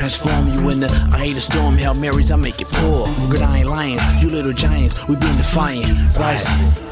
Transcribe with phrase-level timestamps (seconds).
[0.00, 1.76] transform you into I hate a storm.
[1.76, 3.06] Hail Marys, I make it pour.
[3.28, 3.98] Good, I ain't lying.
[4.20, 6.16] You little giants, we been defiant.
[6.16, 6.89] Rising.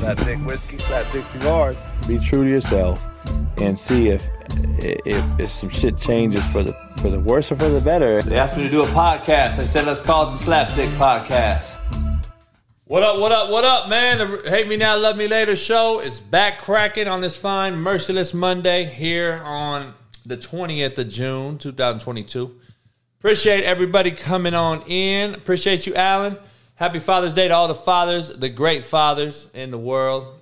[0.00, 1.76] Slapdick whiskey, slapdick cigars.
[2.08, 3.04] Be true to yourself
[3.58, 4.26] and see if
[4.78, 8.22] if if some shit changes for the for the worse or for the better.
[8.22, 9.58] They asked me to do a podcast.
[9.58, 11.76] I said, let's call it the Slapdick Podcast.
[12.84, 14.16] What up, what up, what up, man?
[14.42, 18.32] The Hate Me Now, Love Me Later show is back cracking on this fine, merciless
[18.32, 19.92] Monday here on
[20.24, 22.58] the 20th of June, 2022.
[23.18, 25.34] Appreciate everybody coming on in.
[25.34, 26.38] Appreciate you, Alan.
[26.80, 30.40] Happy Father's Day to all the fathers, the great fathers in the world.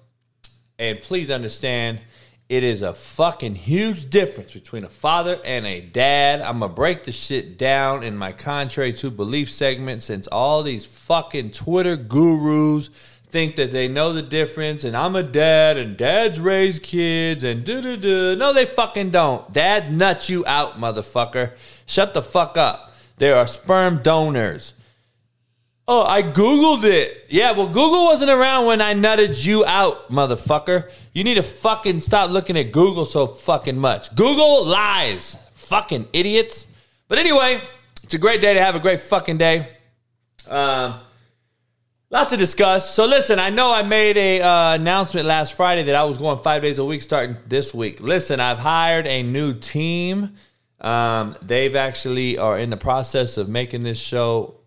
[0.79, 2.01] And please understand,
[2.49, 6.41] it is a fucking huge difference between a father and a dad.
[6.41, 10.87] I'm gonna break the shit down in my contrary to belief segment since all these
[10.87, 12.91] fucking Twitter gurus
[13.25, 17.65] think that they know the difference and I'm a dad and dads raise kids and
[17.65, 18.37] da da da.
[18.37, 19.53] No, they fucking don't.
[19.53, 21.57] Dads nut you out, motherfucker.
[21.85, 22.95] Shut the fuck up.
[23.17, 24.75] There are sperm donors.
[25.91, 27.25] Oh, I Googled it.
[27.31, 30.91] Yeah, well, Google wasn't around when I nutted you out, motherfucker.
[31.15, 34.15] You need to fucking stop looking at Google so fucking much.
[34.15, 35.39] Google lies.
[35.55, 36.67] Fucking idiots.
[37.09, 37.63] But anyway,
[38.03, 39.67] it's a great day to have a great fucking day.
[40.47, 41.01] Um,
[42.11, 42.95] lot to discuss.
[42.95, 46.37] So listen, I know I made a uh, announcement last Friday that I was going
[46.37, 48.01] five days a week starting this week.
[48.01, 50.37] Listen, I've hired a new team.
[50.83, 54.58] Um, they've actually are in the process of making this show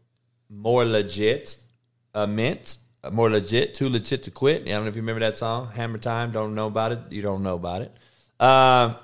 [0.51, 1.57] more legit,
[2.13, 2.77] a mint,
[3.11, 4.63] more legit, too legit to quit.
[4.63, 6.31] I don't know if you remember that song, Hammer Time.
[6.31, 6.99] Don't know about it.
[7.09, 7.91] You don't know about it.
[8.39, 8.95] Um,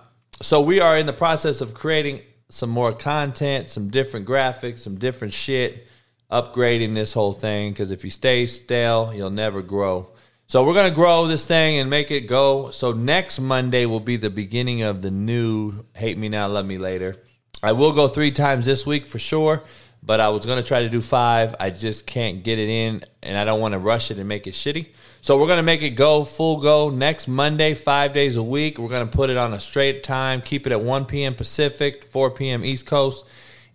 [0.41, 4.97] so we are in the process of creating some more content, some different graphics, some
[4.97, 5.87] different shit,
[6.31, 7.71] upgrading this whole thing.
[7.71, 10.11] Because if you stay stale, you'll never grow.
[10.47, 12.71] So we're gonna grow this thing and make it go.
[12.71, 16.77] So next Monday will be the beginning of the new "Hate Me Now, Love Me
[16.77, 17.17] Later."
[17.63, 19.63] I will go three times this week for sure
[20.07, 21.53] but I was gonna try to do five.
[21.59, 24.47] I just can't get it in, and I don't want to rush it and make
[24.47, 24.87] it shitty.
[25.19, 28.79] So we're gonna make it go full go next Monday, five days a week.
[28.79, 31.35] We're gonna put it on a straight time, keep it at 1 p.m.
[31.35, 32.63] Pacific, 4 p.m.
[32.63, 33.25] East Coast,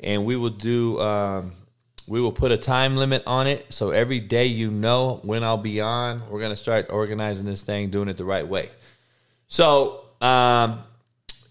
[0.00, 0.98] and we will do.
[1.00, 1.53] Um,
[2.09, 5.59] we will put a time limit on it, so every day you know when I'll
[5.59, 6.22] be on.
[6.31, 8.71] We're gonna start organizing this thing, doing it the right way.
[9.48, 10.82] So, um,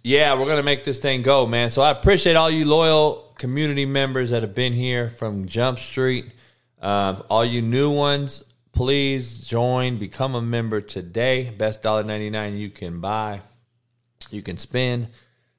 [0.04, 1.70] yeah, we're gonna make this thing go, man.
[1.70, 6.26] So I appreciate all you loyal community members that have been here from Jump Street.
[6.80, 11.50] Um, all you new ones, please join, become a member today.
[11.50, 13.42] Best dollar ninety nine you can buy,
[14.30, 15.08] you can spend.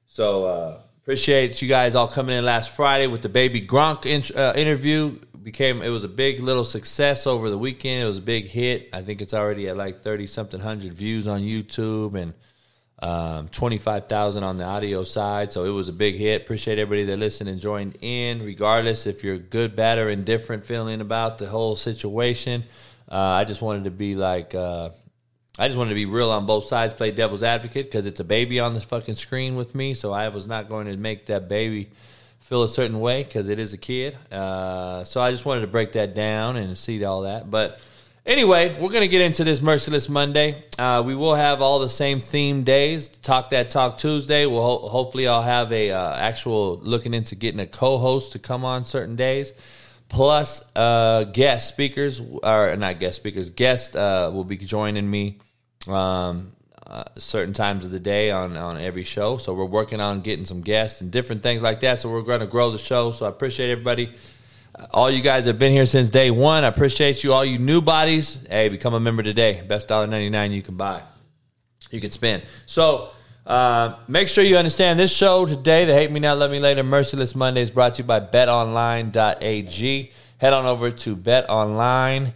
[0.07, 4.23] So uh, appreciate you guys all coming in last Friday with the baby Gronk in,
[4.33, 5.19] uh, interview.
[5.43, 8.01] Became it was a big little success over the weekend.
[8.01, 8.87] It was a big hit.
[8.93, 12.33] I think it's already at like thirty something hundred views on YouTube and
[13.03, 15.51] um, 25,000 on the audio side.
[15.51, 16.41] So it was a big hit.
[16.41, 21.01] Appreciate everybody that listened and joined in, regardless if you're good, bad, or indifferent feeling
[21.01, 22.63] about the whole situation.
[23.11, 24.91] Uh, I just wanted to be like, uh,
[25.59, 28.23] I just wanted to be real on both sides, play devil's advocate because it's a
[28.23, 29.95] baby on this fucking screen with me.
[29.95, 31.89] So I was not going to make that baby
[32.39, 34.17] feel a certain way because it is a kid.
[34.31, 37.51] Uh, so I just wanted to break that down and see all that.
[37.51, 37.81] But
[38.25, 40.63] Anyway, we're going to get into this Merciless Monday.
[40.79, 43.09] Uh, we will have all the same theme days.
[43.09, 44.45] Talk That Talk Tuesday.
[44.45, 48.63] We'll ho- hopefully I'll have a uh, actual looking into getting a co-host to come
[48.63, 49.51] on certain days.
[50.07, 55.39] Plus, uh, guest speakers or not guest speakers, guests uh, will be joining me
[55.89, 56.53] um,
[56.87, 59.35] uh, certain times of the day on on every show.
[59.35, 61.99] So we're working on getting some guests and different things like that.
[61.99, 63.11] So we're going to grow the show.
[63.11, 64.13] So I appreciate everybody
[64.91, 66.63] all you guys have been here since day one.
[66.63, 67.33] I appreciate you.
[67.33, 69.61] All you new bodies, hey, become a member today.
[69.67, 71.03] Best dollar ninety nine you can buy,
[71.91, 72.43] you can spend.
[72.65, 73.09] So
[73.45, 76.81] Uh, make sure you understand this show today, the Hate Me Now, Love Me Later
[76.81, 80.11] Merciless Monday, is brought to you by betonline.ag.
[80.37, 82.31] Head on over to betonline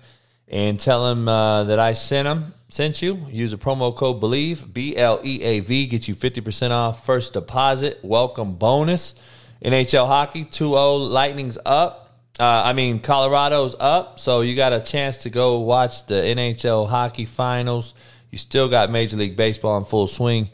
[0.49, 3.25] and tell them uh, that I sent them, sent you.
[3.29, 7.31] Use a promo code BELIEVE, B L E A V, get you 50% off first
[7.31, 7.99] deposit.
[8.03, 9.15] Welcome bonus.
[9.63, 12.06] NHL hockey 2 0, Lightning's up.
[12.39, 16.87] Uh, I mean, Colorado's up, so you got a chance to go watch the NHL
[16.87, 17.95] hockey finals.
[18.29, 20.49] You still got Major League Baseball in full swing.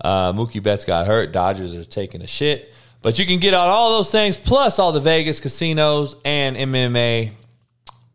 [0.00, 1.32] Uh, Mookie Betts got hurt.
[1.32, 2.72] Dodgers are taking a shit.
[3.02, 7.30] But you can get on all those things, plus all the Vegas casinos and MMA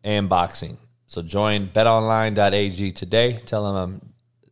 [0.02, 0.76] and boxing.
[1.06, 3.40] So join betonline.ag today.
[3.46, 4.00] Tell them um,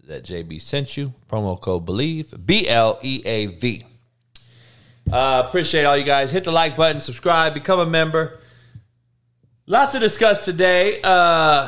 [0.06, 1.12] that JB sent you.
[1.28, 3.84] Promo code BELIEVE, B L E A V.
[5.10, 6.30] Uh, appreciate all you guys.
[6.30, 8.38] Hit the like button, subscribe, become a member.
[9.72, 11.00] Lots to discuss today.
[11.00, 11.66] Uh,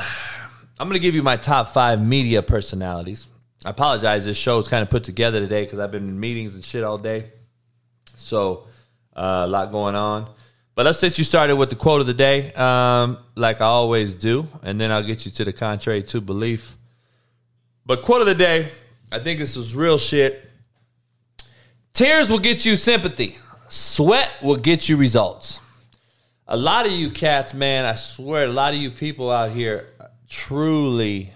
[0.78, 3.28] I'm going to give you my top five media personalities.
[3.64, 4.26] I apologize.
[4.26, 6.84] This show is kind of put together today because I've been in meetings and shit
[6.84, 7.32] all day.
[8.14, 8.66] So,
[9.16, 10.28] uh, a lot going on.
[10.74, 14.12] But let's get you started with the quote of the day, um, like I always
[14.12, 16.76] do, and then I'll get you to the contrary to belief.
[17.86, 18.70] But quote of the day,
[19.12, 20.50] I think this is real shit.
[21.94, 23.38] Tears will get you sympathy.
[23.70, 25.62] Sweat will get you results.
[26.46, 29.88] A lot of you cats, man, I swear, a lot of you people out here
[30.28, 31.30] truly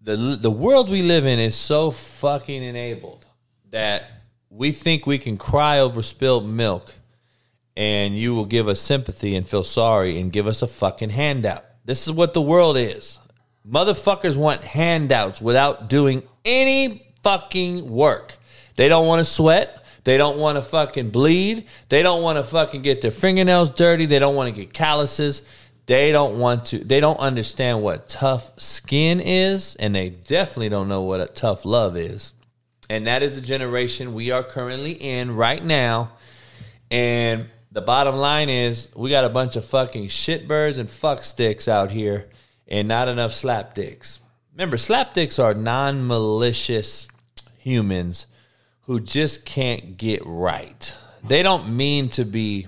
[0.00, 3.26] the the world we live in is so fucking enabled
[3.70, 4.04] that
[4.48, 6.94] we think we can cry over spilled milk
[7.76, 11.64] and you will give us sympathy and feel sorry and give us a fucking handout.
[11.84, 13.20] This is what the world is.
[13.68, 18.38] Motherfuckers want handouts without doing any fucking work.
[18.76, 19.84] They don't want to sweat.
[20.08, 21.66] They don't want to fucking bleed.
[21.90, 24.06] They don't want to fucking get their fingernails dirty.
[24.06, 25.42] They don't want to get calluses.
[25.84, 30.88] They don't want to, they don't understand what tough skin is, and they definitely don't
[30.88, 32.32] know what a tough love is.
[32.88, 36.12] And that is the generation we are currently in right now.
[36.90, 41.68] And the bottom line is we got a bunch of fucking shitbirds and fuck sticks
[41.68, 42.30] out here
[42.66, 44.20] and not enough slapdicks.
[44.54, 47.08] Remember, slapdicks are non malicious
[47.58, 48.26] humans
[48.88, 50.96] who just can't get right.
[51.22, 52.66] They don't mean to be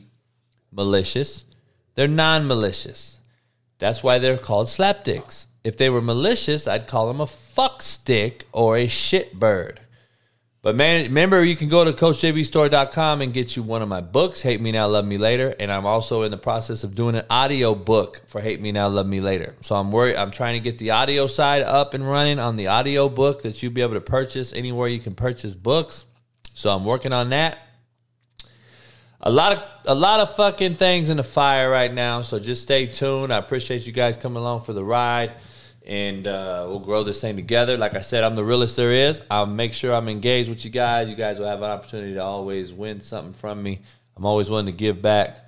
[0.70, 1.46] malicious,
[1.94, 3.17] they're non malicious.
[3.78, 5.46] That's why they're called slapdicks.
[5.64, 9.78] If they were malicious, I'd call them a fuck stick or a shitbird.
[10.62, 14.43] But man, remember you can go to coachjbstore.com and get you one of my books,
[14.43, 17.25] Hate Me Now, Love Me Later, and I'm also in the process of doing an
[17.31, 19.56] audio book for Hate Me Now, Love Me Later.
[19.62, 22.67] So I'm worried I'm trying to get the audio side up and running on the
[22.67, 26.05] audio book that you'll be able to purchase anywhere you can purchase books.
[26.61, 27.57] So I'm working on that.
[29.23, 32.62] A lot of a lot of fucking things in the fire right now, so just
[32.62, 33.33] stay tuned.
[33.33, 35.33] I appreciate you guys coming along for the ride
[35.87, 37.79] and uh, we'll grow this thing together.
[37.79, 39.23] Like I said, I'm the realest there is.
[39.31, 41.09] I'll make sure I'm engaged with you guys.
[41.09, 43.81] You guys will have an opportunity to always win something from me.
[44.15, 45.47] I'm always willing to give back,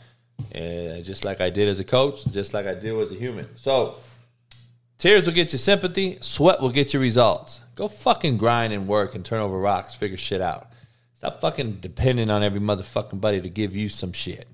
[0.55, 3.49] uh, just like I did as a coach, just like I do as a human.
[3.57, 3.97] So,
[4.97, 7.61] tears will get you sympathy, sweat will get you results.
[7.75, 10.72] Go fucking grind and work and turn over rocks, figure shit out.
[11.23, 14.49] Stop fucking depending on every motherfucking buddy to give you some shit.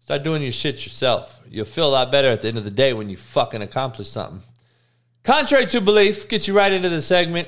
[0.00, 1.38] Start doing your shit yourself.
[1.48, 4.08] You'll feel a lot better at the end of the day when you fucking accomplish
[4.08, 4.42] something.
[5.22, 7.46] Contrary to belief, get you right into the segment.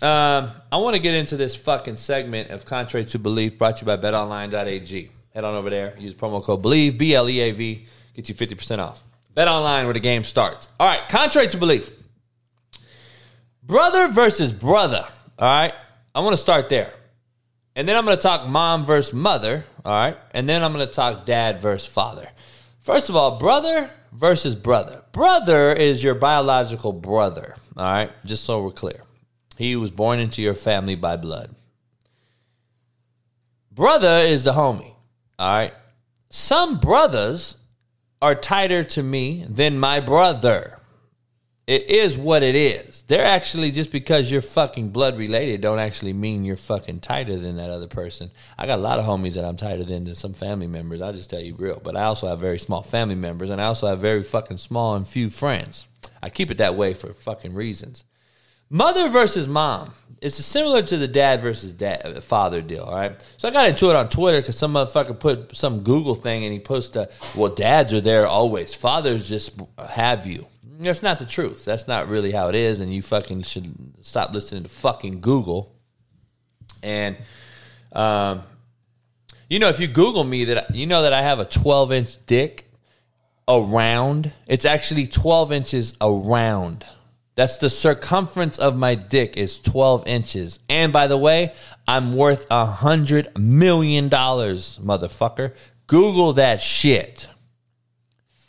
[0.00, 3.80] Um, I want to get into this fucking segment of Contrary to Belief brought to
[3.82, 5.10] you by betonline.ag.
[5.34, 8.34] Head on over there, use promo code BELIEVE, B L E A V, get you
[8.34, 9.02] 50% off.
[9.34, 10.68] Bet online where the game starts.
[10.80, 11.90] All right, contrary to belief.
[13.62, 15.06] Brother versus brother.
[15.38, 15.74] All right,
[16.14, 16.94] I want to start there.
[17.80, 19.64] And then I'm going to talk mom versus mother.
[19.86, 22.28] All right, and then I'm going to talk dad versus father.
[22.80, 25.02] First of all, brother versus brother.
[25.12, 28.10] Brother is your biological brother, all right?
[28.26, 29.00] Just so we're clear.
[29.56, 31.54] He was born into your family by blood.
[33.72, 34.94] Brother is the homie,
[35.38, 35.72] all right?
[36.28, 37.56] Some brothers
[38.20, 40.79] are tighter to me than my brother.
[41.70, 43.02] It is what it is.
[43.02, 47.58] They're actually just because you're fucking blood related don't actually mean you're fucking tighter than
[47.58, 48.32] that other person.
[48.58, 51.00] I got a lot of homies that I'm tighter than than some family members.
[51.00, 51.80] I'll just tell you real.
[51.80, 54.96] But I also have very small family members and I also have very fucking small
[54.96, 55.86] and few friends.
[56.20, 58.02] I keep it that way for fucking reasons.
[58.68, 59.92] Mother versus mom.
[60.20, 63.24] It's similar to the dad versus dad uh, father deal, all right?
[63.36, 66.52] So I got into it on Twitter because some motherfucker put some Google thing and
[66.52, 68.74] he posted, well, dads are there always.
[68.74, 70.46] Fathers just have you.
[70.80, 71.64] That's not the truth.
[71.66, 75.74] That's not really how it is, and you fucking should stop listening to fucking Google.
[76.82, 77.18] And,
[77.92, 78.44] um,
[79.50, 82.26] you know, if you Google me, that you know that I have a 12 inch
[82.26, 82.70] dick
[83.46, 84.32] around.
[84.46, 86.86] It's actually 12 inches around.
[87.34, 90.58] That's the circumference of my dick is 12 inches.
[90.68, 91.52] And by the way,
[91.86, 95.54] I'm worth a hundred million dollars, motherfucker.
[95.86, 97.28] Google that shit.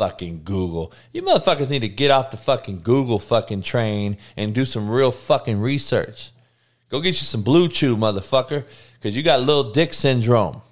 [0.01, 0.91] Fucking Google.
[1.13, 5.11] You motherfuckers need to get off the fucking Google fucking train and do some real
[5.11, 6.31] fucking research.
[6.89, 8.65] Go get you some Blue Chew, motherfucker,
[8.95, 10.63] because you got little dick syndrome.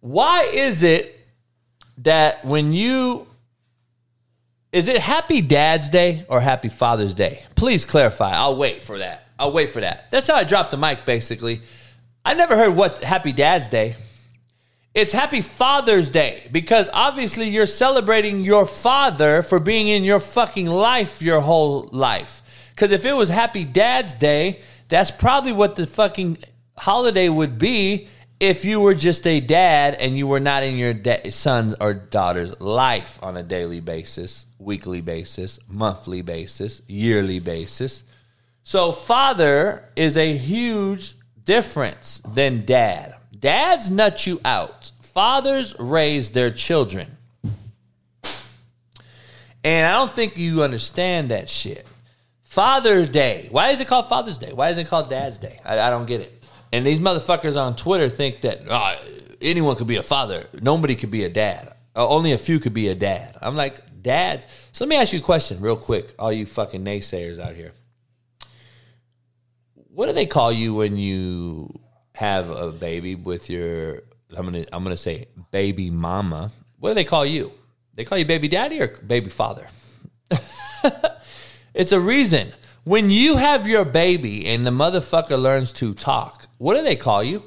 [0.00, 1.24] Why is it
[1.98, 3.28] that when you
[4.72, 7.44] is it Happy Dad's Day or Happy Father's Day?
[7.54, 8.32] Please clarify.
[8.32, 9.28] I'll wait for that.
[9.38, 10.10] I'll wait for that.
[10.10, 11.62] That's how I dropped the mic, basically.
[12.24, 13.94] I never heard what Happy Dad's Day.
[14.92, 20.66] It's Happy Father's Day because obviously you're celebrating your father for being in your fucking
[20.66, 22.42] life your whole life.
[22.70, 26.38] Because if it was Happy Dad's Day, that's probably what the fucking
[26.76, 28.08] holiday would be
[28.40, 31.94] if you were just a dad and you were not in your da- son's or
[31.94, 38.02] daughter's life on a daily basis, weekly basis, monthly basis, yearly basis.
[38.64, 43.14] So, father is a huge difference than dad.
[43.40, 47.16] Dads nut you out, fathers raise their children.
[49.64, 51.86] And I don't think you understand that shit.
[52.42, 53.48] Father's Day.
[53.50, 54.52] Why is it called Father's Day?
[54.52, 55.58] Why isn't it called Dad's Day?
[55.64, 56.44] I, I don't get it.
[56.72, 58.96] And these motherfuckers on Twitter think that oh,
[59.40, 60.46] anyone could be a father.
[60.60, 61.74] Nobody could be a dad.
[61.94, 63.36] Uh, only a few could be a dad.
[63.40, 64.46] I'm like, dad.
[64.72, 67.72] So let me ask you a question real quick, all you fucking naysayers out here.
[69.74, 71.72] What do they call you when you
[72.20, 74.02] have a baby with your
[74.36, 76.50] I'm gonna I'm gonna say baby mama.
[76.78, 77.50] What do they call you?
[77.94, 79.66] They call you baby daddy or baby father?
[81.74, 82.52] it's a reason.
[82.84, 87.24] When you have your baby and the motherfucker learns to talk, what do they call
[87.24, 87.42] you?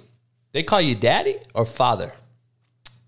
[0.53, 2.11] They call you daddy or father?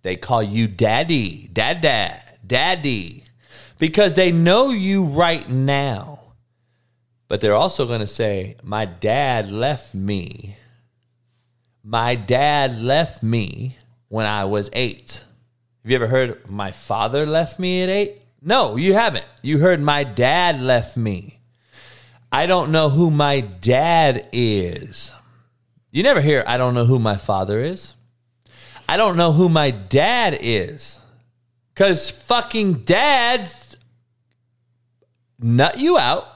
[0.04, 3.24] They call you daddy, dad, dad, daddy,
[3.80, 6.20] because they know you right now.
[7.28, 10.58] But they're also going to say, My dad left me.
[11.88, 13.78] My dad left me
[14.08, 15.22] when I was eight.
[15.84, 18.24] Have you ever heard, My father left me at eight?
[18.42, 19.28] No, you haven't.
[19.44, 21.42] You heard, My dad left me.
[22.32, 25.14] I don't know who my dad is.
[25.92, 27.94] You never hear, I don't know who my father is.
[28.90, 31.00] I don't know who my dad is.
[31.72, 33.78] Because fucking dads
[35.40, 36.28] nut you out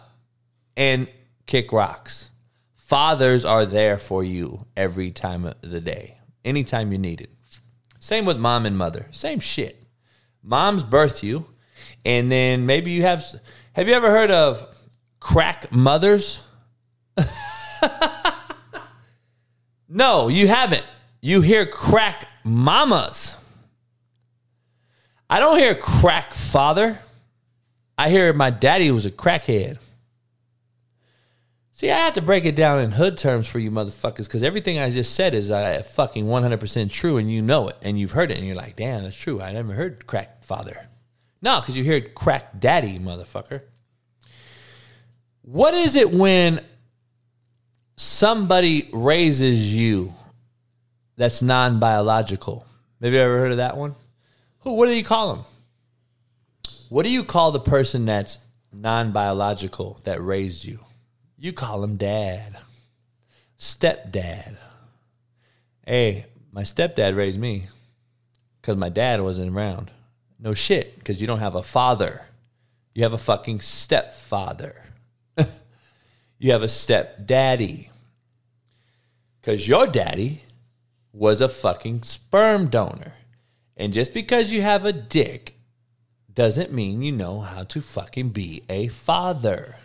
[0.77, 1.08] and
[1.48, 2.28] kick rocks.
[2.89, 7.29] Fathers are there for you every time of the day, anytime you need it.
[8.00, 9.05] Same with mom and mother.
[9.12, 9.84] Same shit.
[10.41, 11.46] Moms birth you,
[12.03, 13.24] and then maybe you have.
[13.74, 14.75] Have you ever heard of
[15.19, 16.41] crack mothers?
[19.88, 20.86] no, you haven't.
[21.22, 23.38] You hear crack mamas.
[25.29, 27.00] I don't hear crack father.
[28.00, 29.77] I hear my daddy was a crackhead.
[31.79, 34.79] See, I have to break it down in hood terms for you motherfuckers because everything
[34.79, 38.31] I just said is uh, fucking 100% true and you know it and you've heard
[38.31, 39.41] it and you're like, damn, that's true.
[39.41, 40.89] I never heard crack father.
[41.41, 43.62] No, because you hear crack daddy, motherfucker.
[45.41, 46.65] What is it when
[47.95, 50.13] somebody raises you
[51.15, 52.65] that's non biological?
[53.00, 53.95] Maybe you ever heard of that one?
[54.63, 54.74] Who?
[54.74, 55.45] What do you call them?
[56.89, 58.38] What do you call the person that's
[58.74, 60.81] non biological that raised you?
[61.41, 62.58] You call him dad,
[63.58, 64.58] stepdad.
[65.86, 67.67] Hey, my stepdad raised me
[68.60, 69.89] because my dad wasn't around.
[70.38, 72.25] No shit, because you don't have a father.
[72.93, 74.84] You have a fucking stepfather.
[76.38, 77.89] you have a stepdaddy.
[79.39, 80.43] Because your daddy
[81.13, 83.13] was a fucking sperm donor.
[83.77, 85.58] And just because you have a dick
[86.34, 89.77] doesn't mean you know how to fucking be a father.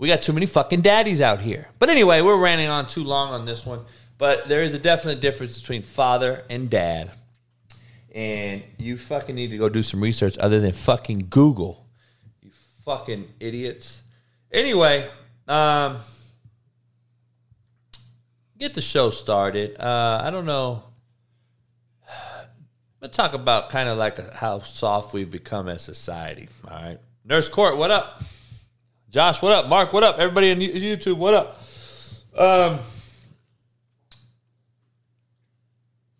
[0.00, 1.68] We got too many fucking daddies out here.
[1.78, 3.84] But anyway, we're ranting on too long on this one.
[4.16, 7.10] But there is a definite difference between father and dad.
[8.14, 11.86] And you fucking need to go do some research other than fucking Google.
[12.40, 12.50] You
[12.82, 14.00] fucking idiots.
[14.50, 15.06] Anyway,
[15.46, 15.98] um,
[18.58, 19.78] get the show started.
[19.78, 20.82] Uh, I don't know.
[23.02, 26.48] Let's talk about kind of like how soft we've become as society.
[26.66, 28.22] All right, Nurse Court, what up?
[29.10, 29.68] Josh, what up?
[29.68, 30.20] Mark, what up?
[30.20, 31.60] Everybody on YouTube, what up?
[32.38, 32.78] Um,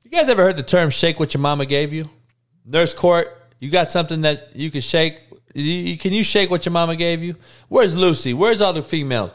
[0.02, 2.10] you guys ever heard the term "shake what your mama gave you"?
[2.64, 3.28] Nurse Court,
[3.60, 5.22] you got something that you can shake?
[5.54, 7.36] Can you shake what your mama gave you?
[7.68, 8.34] Where's Lucy?
[8.34, 9.30] Where's all the females?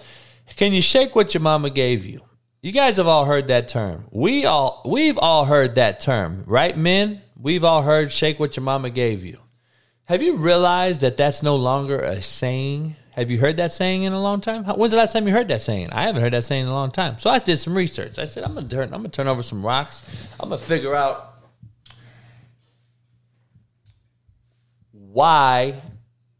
[0.58, 2.20] Can you shake what your mama gave you?
[2.62, 4.06] You guys have all heard that term.
[4.12, 7.22] We all we've all heard that term, right, men?
[7.40, 9.40] We've all heard "shake what your mama gave you."
[10.06, 12.98] Have you realized that that's no longer a saying?
[13.16, 14.66] Have you heard that saying in a long time?
[14.66, 15.90] When's the last time you heard that saying?
[15.94, 17.18] I haven't heard that saying in a long time.
[17.18, 18.20] So I did some research.
[18.20, 20.04] I said I'm gonna turn I'm gonna turn over some rocks.
[20.38, 21.34] I'm gonna figure out
[24.92, 25.76] why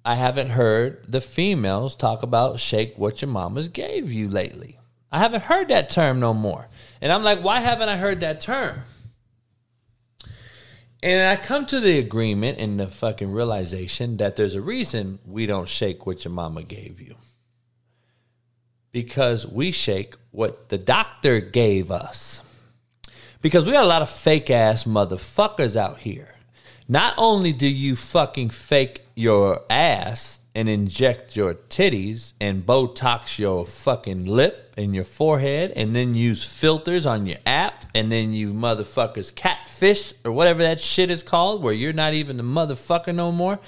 [0.04, 4.78] I haven't heard the females talk about shake what your mamas gave you lately.
[5.14, 6.68] I haven't heard that term no more.
[7.00, 8.82] And I'm like, why haven't I heard that term?
[11.06, 15.46] And I come to the agreement and the fucking realization that there's a reason we
[15.46, 17.14] don't shake what your mama gave you.
[18.92, 22.42] Because we shake what the doctor gave us.
[23.40, 26.34] Because we got a lot of fake ass motherfuckers out here.
[26.88, 33.66] Not only do you fucking fake your ass and inject your titties and Botox your
[33.66, 38.54] fucking lip and your forehead and then use filters on your app and then you
[38.54, 43.32] motherfuckers catfish or whatever that shit is called where you're not even the motherfucker no
[43.32, 43.60] more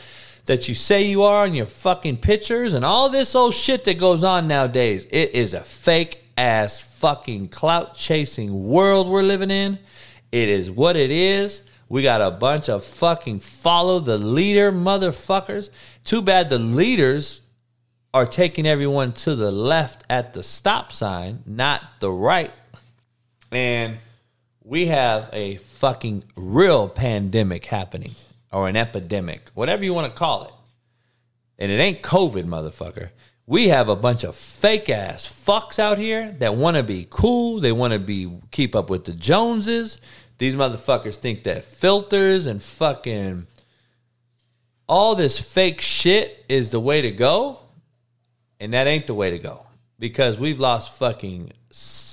[0.47, 3.99] that you say you are on your fucking pictures and all this old shit that
[3.99, 5.05] goes on nowadays.
[5.11, 9.77] It is a fake ass fucking clout chasing world we're living in.
[10.31, 11.63] It is what it is.
[11.89, 15.69] We got a bunch of fucking follow the leader motherfuckers.
[16.03, 17.41] Too bad the leaders
[18.13, 22.51] are taking everyone to the left at the stop sign, not the right.
[23.51, 23.97] And
[24.63, 28.11] we have a fucking real pandemic happening
[28.51, 30.51] or an epidemic, whatever you want to call it.
[31.59, 33.11] And it ain't COVID, motherfucker.
[33.45, 37.61] We have a bunch of fake ass fucks out here that want to be cool.
[37.61, 40.01] They want to be keep up with the Joneses.
[40.37, 43.47] These motherfuckers think that filters and fucking
[44.87, 47.59] all this fake shit is the way to go.
[48.59, 49.65] And that ain't the way to go
[49.99, 51.51] because we've lost fucking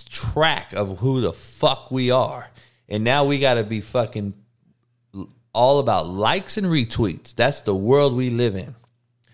[0.09, 2.50] track of who the fuck we are.
[2.88, 4.35] And now we got to be fucking
[5.54, 7.35] all about likes and retweets.
[7.35, 8.75] That's the world we live in.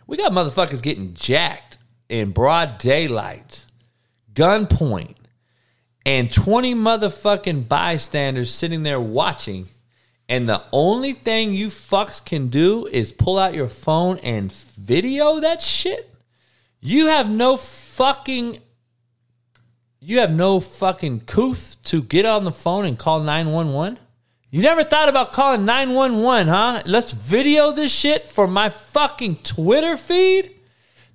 [0.07, 1.79] We got motherfuckers getting jacked
[2.09, 3.65] in broad daylight,
[4.33, 5.17] gunpoint,
[6.05, 9.69] and 20 motherfucking bystanders sitting there watching.
[10.29, 15.41] And the only thing you fucks can do is pull out your phone and video
[15.41, 16.15] that shit.
[16.81, 18.61] You have no fucking
[20.03, 23.99] you have no fucking couth to get on the phone and call 911?
[24.51, 26.83] You never thought about calling 911, huh?
[26.87, 30.57] Let's video this shit for my fucking Twitter feed?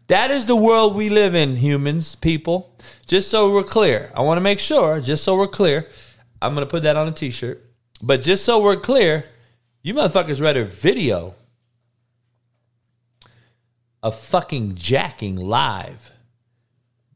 [0.08, 2.76] That is the world we live in, humans, people.
[3.08, 5.88] Just so we're clear, I want to make sure, just so we're clear,
[6.42, 7.64] I'm going to put that on a t shirt.
[8.02, 9.26] But just so we're clear,
[9.82, 11.36] you motherfuckers rather video
[14.04, 16.12] a fucking jacking live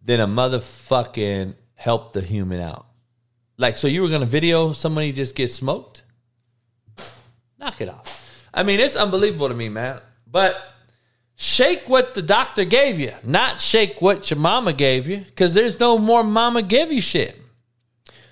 [0.04, 2.88] than a motherfucking help the human out.
[3.58, 6.02] Like, so you were gonna video somebody just get smoked?
[7.60, 8.48] Knock it off.
[8.52, 10.00] I mean, it's unbelievable to me, man.
[10.26, 10.56] But
[11.42, 15.80] shake what the doctor gave you, not shake what your mama gave you, because there's
[15.80, 17.40] no more mama give you shit.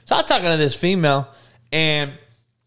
[0.04, 1.30] So I was talking to this female,
[1.72, 2.12] and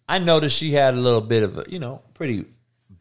[0.09, 2.47] I noticed she had a little bit of a, you know, pretty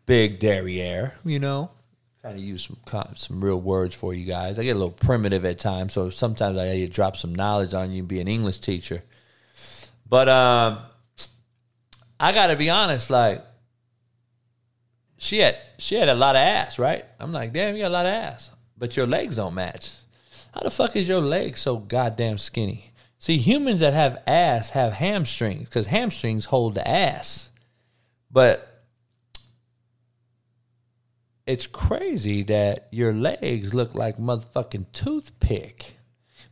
[0.05, 1.71] big derriere, you know.
[2.19, 4.59] Trying to use some some real words for you guys.
[4.59, 7.93] I get a little primitive at times, so sometimes I to drop some knowledge on
[7.93, 9.01] you and be an English teacher.
[10.09, 10.79] But um,
[12.19, 13.45] I got to be honest, like
[15.19, 17.05] she had she had a lot of ass, right?
[17.19, 19.91] I'm like, damn, you got a lot of ass, but your legs don't match.
[20.53, 22.93] How the fuck is your leg so goddamn skinny?
[23.19, 27.51] See, humans that have ass have hamstrings because hamstrings hold the ass,
[28.31, 28.85] but
[31.45, 35.97] it's crazy that your legs look like motherfucking toothpick,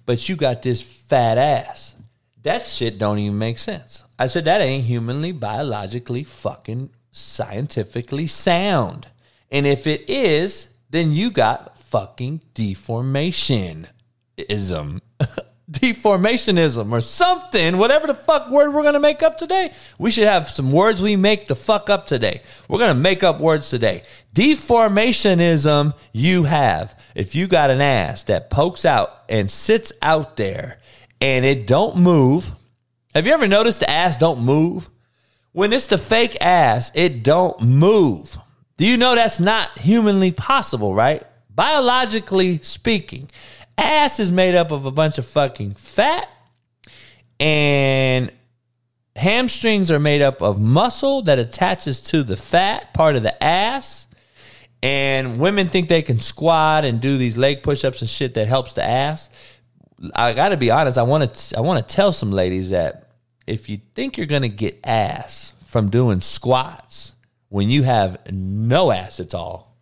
[0.06, 1.95] but you got this fat ass.
[2.43, 4.03] That shit don't even make sense.
[4.19, 9.08] I said that ain't humanly, biologically, fucking scientifically sound.
[9.51, 13.89] And if it is, then you got fucking deformationism.
[15.69, 19.73] Deformationism or something, whatever the fuck word we're gonna make up today.
[19.99, 22.41] We should have some words we make the fuck up today.
[22.69, 24.03] We're gonna make up words today.
[24.34, 26.97] Deformationism you have.
[27.15, 30.80] If you got an ass that pokes out and sits out there
[31.19, 32.51] and it don't move.
[33.13, 34.89] Have you ever noticed the ass don't move?
[35.52, 38.38] When it's the fake ass, it don't move.
[38.78, 41.26] Do you know that's not humanly possible, right?
[41.54, 43.30] Biologically speaking,
[43.78, 46.30] ass is made up of a bunch of fucking fat
[47.40, 48.32] and
[49.16, 54.08] hamstrings are made up of muscle that attaches to the fat part of the ass.
[54.84, 58.74] And women think they can squat and do these leg push-ups and shit that helps
[58.74, 59.30] the ass.
[60.14, 61.00] I got to be honest.
[61.00, 61.58] I want to.
[61.58, 63.07] I want to tell some ladies that
[63.48, 67.16] if you think you're gonna get ass from doing squats
[67.50, 69.76] when you have no ass at all,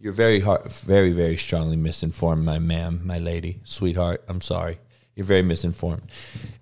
[0.00, 4.22] You're very hard, very, very strongly misinformed, my ma'am, my lady, sweetheart.
[4.28, 4.78] I'm sorry.
[5.16, 6.02] You're very misinformed.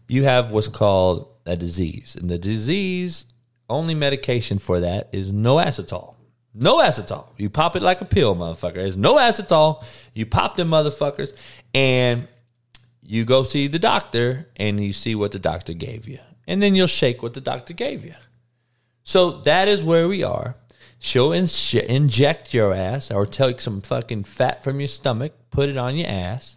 [0.09, 3.27] You have what's called a disease, and the disease
[3.69, 6.15] only medication for that is no acetol.
[6.55, 7.27] No acetol.
[7.37, 8.75] You pop it like a pill, motherfucker.
[8.77, 9.85] There's no acetol.
[10.15, 11.37] You pop them motherfuckers,
[11.75, 12.29] and
[13.07, 16.75] you go see the doctor, and you see what the doctor gave you, and then
[16.75, 18.14] you'll shake what the doctor gave you.
[19.03, 20.57] So that is where we are.
[20.99, 21.49] She'll in-
[21.88, 26.09] inject your ass or take some fucking fat from your stomach, put it on your
[26.09, 26.57] ass.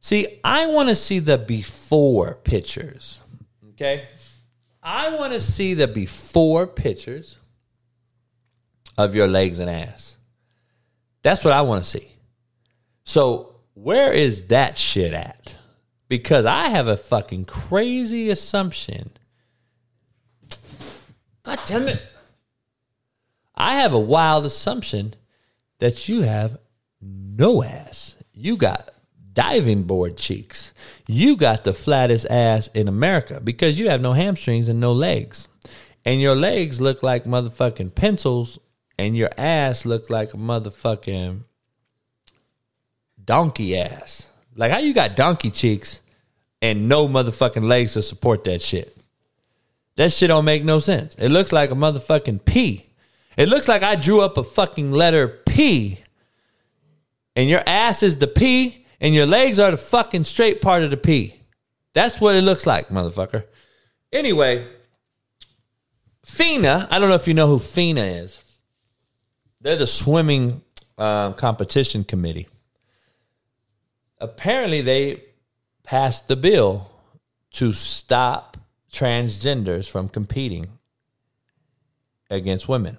[0.00, 3.20] See, I want to see the before pictures.
[3.70, 4.04] Okay?
[4.82, 7.38] I want to see the before pictures
[8.98, 10.16] of your legs and ass.
[11.22, 12.10] That's what I want to see.
[13.04, 15.56] So, where is that shit at?
[16.14, 19.10] Because I have a fucking crazy assumption.
[21.42, 22.00] God damn it.
[23.56, 25.14] I have a wild assumption
[25.80, 26.56] that you have
[27.00, 28.16] no ass.
[28.32, 28.92] You got
[29.32, 30.72] diving board cheeks.
[31.08, 35.48] You got the flattest ass in America because you have no hamstrings and no legs.
[36.04, 38.60] And your legs look like motherfucking pencils
[38.96, 41.40] and your ass look like a motherfucking
[43.24, 44.28] donkey ass.
[44.54, 46.00] Like how you got donkey cheeks
[46.64, 48.96] and no motherfucking legs to support that shit.
[49.96, 51.14] That shit don't make no sense.
[51.16, 52.86] It looks like a motherfucking P.
[53.36, 56.00] It looks like I drew up a fucking letter P.
[57.36, 60.90] And your ass is the P and your legs are the fucking straight part of
[60.90, 61.38] the P.
[61.92, 63.44] That's what it looks like, motherfucker.
[64.10, 64.66] Anyway,
[66.24, 68.38] FINA, I don't know if you know who FINA is.
[69.60, 70.62] They're the swimming
[70.96, 72.48] um, competition committee.
[74.18, 75.24] Apparently, they
[75.84, 76.90] passed the bill
[77.52, 78.56] to stop
[78.90, 80.66] transgenders from competing
[82.30, 82.96] against women.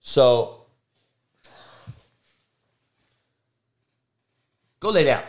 [0.00, 0.62] So,
[4.80, 5.22] go lay down.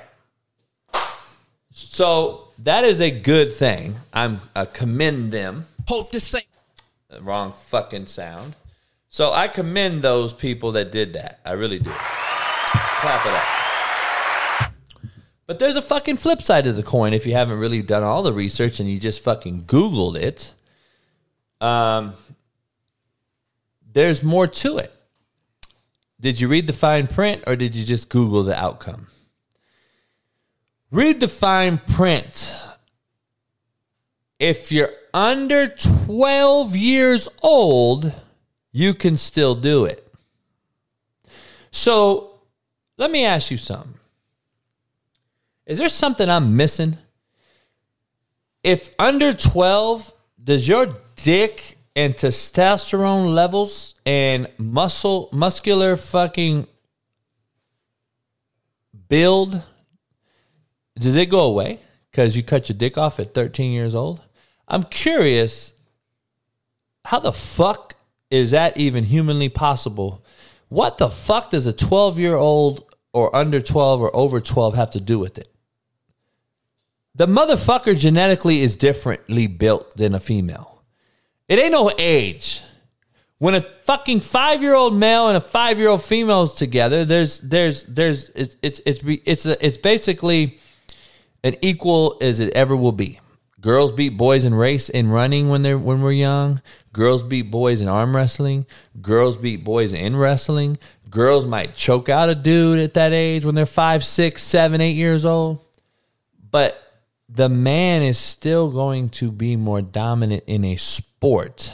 [1.71, 3.95] So that is a good thing.
[4.11, 5.67] I'm I commend them.
[5.87, 6.41] Hope the same.
[7.21, 8.55] Wrong fucking sound.
[9.09, 11.39] So I commend those people that did that.
[11.45, 11.91] I really do.
[11.91, 13.62] Clap it up.
[15.45, 18.23] But there's a fucking flip side to the coin if you haven't really done all
[18.23, 20.53] the research and you just fucking Googled it.
[21.59, 22.13] Um,
[23.91, 24.93] there's more to it.
[26.19, 29.07] Did you read the fine print or did you just Google the outcome?
[30.91, 32.55] Read the fine print.
[34.39, 38.13] If you're under 12 years old,
[38.71, 40.07] you can still do it.
[41.71, 42.39] So
[42.97, 43.95] let me ask you something.
[45.65, 46.97] Is there something I'm missing?
[48.63, 56.67] If under 12, does your dick and testosterone levels and muscle muscular fucking
[59.07, 59.61] build
[60.97, 61.79] does it go away
[62.11, 64.21] because you cut your dick off at 13 years old?
[64.67, 65.73] I'm curious
[67.05, 67.95] how the fuck
[68.29, 70.23] is that even humanly possible?
[70.69, 74.91] What the fuck does a 12 year old or under 12 or over 12 have
[74.91, 75.52] to do with it?
[77.15, 80.83] The motherfucker genetically is differently built than a female.
[81.47, 82.61] It ain't no age.
[83.37, 87.05] When a fucking five year old male and a five year old female is together,
[87.05, 90.59] there's there's there's it's it's it's it's, it's basically
[91.43, 93.19] an equal as it ever will be.
[93.61, 96.61] Girls beat boys in race in running when they're when we're young.
[96.93, 98.65] Girls beat boys in arm wrestling.
[99.01, 100.77] Girls beat boys in wrestling.
[101.09, 104.95] Girls might choke out a dude at that age when they're five, six, seven, eight
[104.95, 105.63] years old.
[106.49, 106.79] But
[107.29, 111.73] the man is still going to be more dominant in a sport,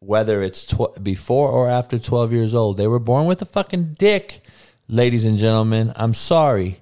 [0.00, 2.76] whether it's tw- before or after 12 years old.
[2.76, 4.42] They were born with a fucking dick,
[4.88, 5.92] ladies and gentlemen.
[5.96, 6.80] I'm sorry.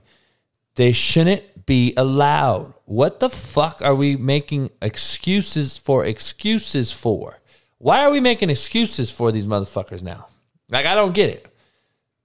[0.74, 2.74] They shouldn't be allowed.
[2.84, 7.38] What the fuck are we making excuses for excuses for?
[7.78, 10.26] Why are we making excuses for these motherfuckers now?
[10.68, 11.46] Like, I don't get it.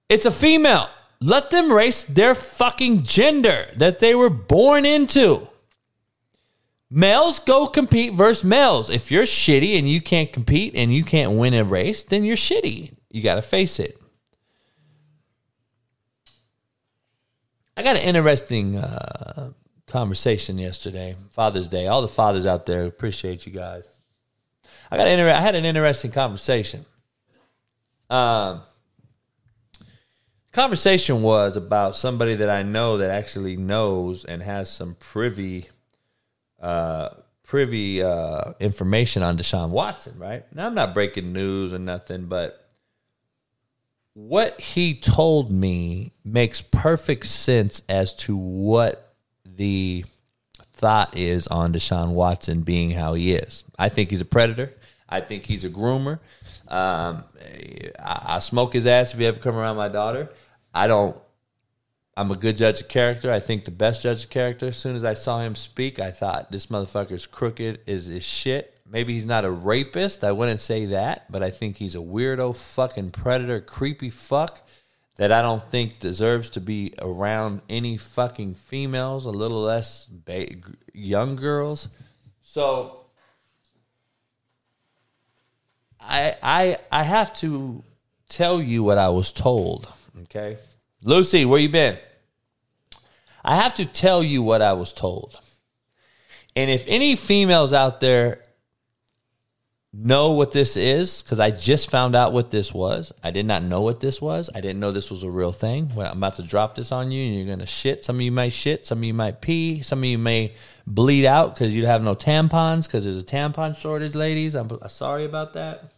[0.08, 0.88] It's a female.
[1.20, 5.48] Let them race their fucking gender that they were born into.
[6.90, 8.90] Males go compete versus males.
[8.90, 12.36] If you're shitty and you can't compete and you can't win a race, then you're
[12.36, 12.94] shitty.
[13.10, 14.00] You got to face it.
[17.76, 19.50] I got an interesting uh,
[19.86, 21.86] conversation yesterday, Father's Day.
[21.86, 23.90] All the fathers out there appreciate you guys.
[24.90, 26.86] I got inter- I had an interesting conversation.
[28.08, 28.62] Um,
[30.56, 35.68] conversation was about somebody that I know that actually knows and has some privy
[36.58, 37.10] uh,
[37.42, 40.18] privy uh, information on Deshaun Watson.
[40.18, 42.70] Right now, I'm not breaking news or nothing, but
[44.14, 49.14] what he told me makes perfect sense as to what
[49.44, 50.06] the
[50.72, 53.62] thought is on Deshaun Watson being how he is.
[53.78, 54.72] I think he's a predator.
[55.06, 56.18] I think he's a groomer.
[56.66, 57.24] Um,
[58.02, 60.30] I, I smoke his ass if he ever come around my daughter.
[60.76, 61.16] I don't.
[62.18, 63.30] I'm a good judge of character.
[63.32, 64.66] I think the best judge of character.
[64.66, 68.78] As soon as I saw him speak, I thought this motherfucker's crooked is is shit.
[68.88, 70.22] Maybe he's not a rapist.
[70.22, 74.62] I wouldn't say that, but I think he's a weirdo, fucking predator, creepy fuck
[75.16, 80.54] that I don't think deserves to be around any fucking females, a little less ba-
[80.92, 81.88] young girls.
[82.42, 83.06] So
[86.00, 87.82] I I I have to
[88.28, 89.88] tell you what I was told,
[90.22, 90.58] okay?
[91.02, 91.98] Lucy, where you been?
[93.44, 95.38] I have to tell you what I was told.
[96.54, 98.42] And if any females out there
[99.98, 103.12] know what this is because I just found out what this was.
[103.22, 104.50] I did not know what this was.
[104.54, 105.94] I didn't know this was a real thing.
[105.94, 108.04] Well, I'm about to drop this on you and you're going to shit.
[108.04, 108.84] Some of you might shit.
[108.84, 109.82] Some of you might pee.
[109.82, 110.54] Some of you may
[110.86, 114.54] bleed out because you have no tampons because there's a tampon shortage, ladies.
[114.54, 115.92] I'm sorry about that.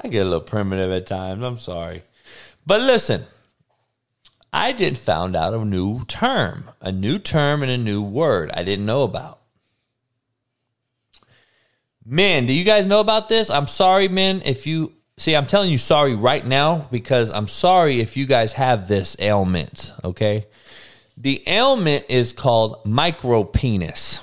[0.00, 1.42] I get a little primitive at times.
[1.42, 2.02] I'm sorry.
[2.66, 3.26] But listen,
[4.52, 8.62] I did found out a new term, a new term and a new word I
[8.62, 9.40] didn't know about.
[12.04, 13.50] Men, do you guys know about this?
[13.50, 18.00] I'm sorry, men, if you see, I'm telling you sorry right now because I'm sorry
[18.00, 20.46] if you guys have this ailment, okay?
[21.16, 24.22] The ailment is called micropenis.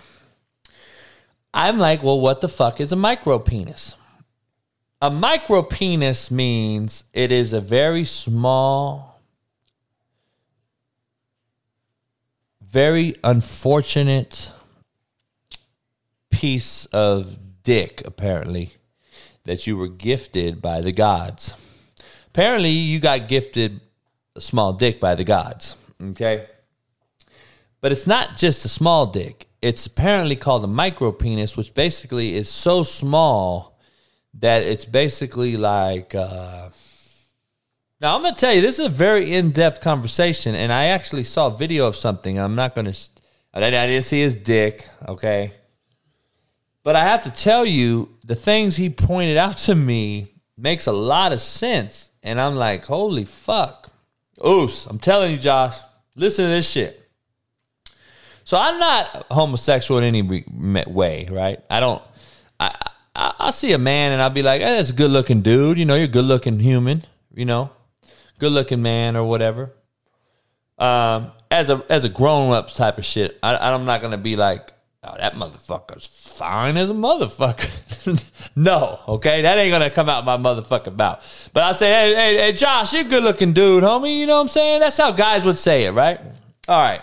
[1.54, 3.96] I'm like, well, what the fuck is a micropenis?
[5.04, 9.20] A micro penis means it is a very small,
[12.62, 14.50] very unfortunate
[16.32, 18.76] piece of dick, apparently,
[19.44, 21.54] that you were gifted by the gods.
[22.28, 23.82] Apparently, you got gifted
[24.38, 26.48] a small dick by the gods, okay?
[27.82, 29.50] But it's not just a small dick.
[29.62, 33.73] It's apparently called a micro penis, which basically is so small
[34.36, 36.16] that it's basically like.
[36.16, 36.70] Uh...
[38.02, 40.86] Now, I'm going to tell you, this is a very in depth conversation, and I
[40.86, 42.38] actually saw a video of something.
[42.38, 42.98] I'm not going to.
[43.54, 45.54] I didn't see his dick, okay?
[46.84, 50.92] But I have to tell you, the things he pointed out to me makes a
[50.92, 52.12] lot of sense.
[52.24, 53.92] And I'm like, holy fuck.
[54.46, 55.78] Oos, I'm telling you, Josh,
[56.16, 57.10] listen to this shit.
[58.44, 60.44] So I'm not homosexual in any
[60.88, 61.60] way, right?
[61.70, 62.02] I don't.
[62.60, 62.76] I,
[63.16, 65.78] I I see a man and I'll be like, hey, that's a good looking dude.
[65.78, 67.04] You know, you're a good looking human.
[67.34, 67.72] You know,
[68.40, 69.74] good looking man or whatever.
[70.78, 74.36] Um, as a as a grown up type of shit, I, I'm not gonna be
[74.36, 74.74] like,
[75.04, 78.52] oh, that motherfucker's fine as a motherfucker.
[78.56, 81.50] no, okay, that ain't gonna come out my motherfucking mouth.
[81.54, 84.20] But I say, hey, hey, hey, Josh, you're a good looking dude, homie.
[84.20, 84.80] You know what I'm saying?
[84.80, 86.20] That's how guys would say it, right?
[86.68, 87.02] All right.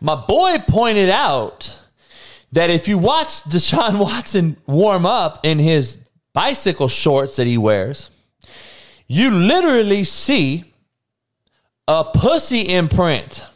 [0.00, 1.76] My boy pointed out
[2.52, 5.98] that if you watch Deshaun Watson warm up in his
[6.32, 8.10] bicycle shorts that he wears,
[9.06, 10.64] you literally see
[11.86, 13.48] a pussy imprint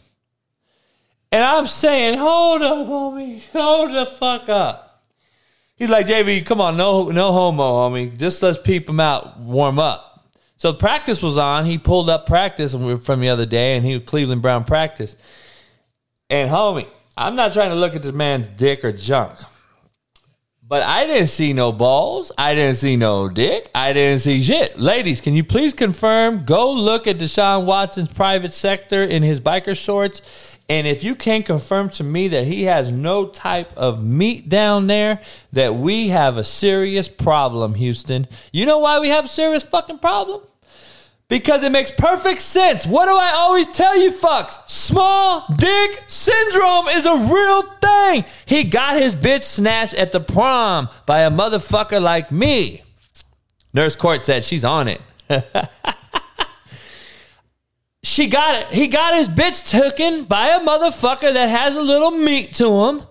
[1.32, 3.40] and I'm saying, hold up, homie.
[3.52, 5.02] Hold the fuck up.
[5.76, 8.16] He's like, JB, come on, no, no homo, homie.
[8.16, 10.28] Just let's peep him out, warm up.
[10.58, 11.64] So practice was on.
[11.64, 15.16] He pulled up practice from the other day, and he was Cleveland Brown practice.
[16.28, 19.38] And homie, I'm not trying to look at this man's dick or junk.
[20.66, 22.32] But I didn't see no balls.
[22.38, 23.70] I didn't see no dick.
[23.74, 24.78] I didn't see shit.
[24.78, 26.46] Ladies, can you please confirm?
[26.46, 30.22] Go look at Deshaun Watson's private sector in his biker shorts
[30.72, 34.86] and if you can confirm to me that he has no type of meat down
[34.86, 35.20] there,
[35.52, 38.26] that we have a serious problem, Houston.
[38.52, 40.40] You know why we have a serious fucking problem?
[41.32, 42.86] Because it makes perfect sense.
[42.86, 44.68] What do I always tell you fucks?
[44.68, 48.26] Small dick syndrome is a real thing.
[48.44, 52.82] He got his bitch snatched at the prom by a motherfucker like me.
[53.72, 55.00] Nurse Court said she's on it.
[58.02, 58.66] she got it.
[58.66, 63.06] He got his bitch taken by a motherfucker that has a little meat to him.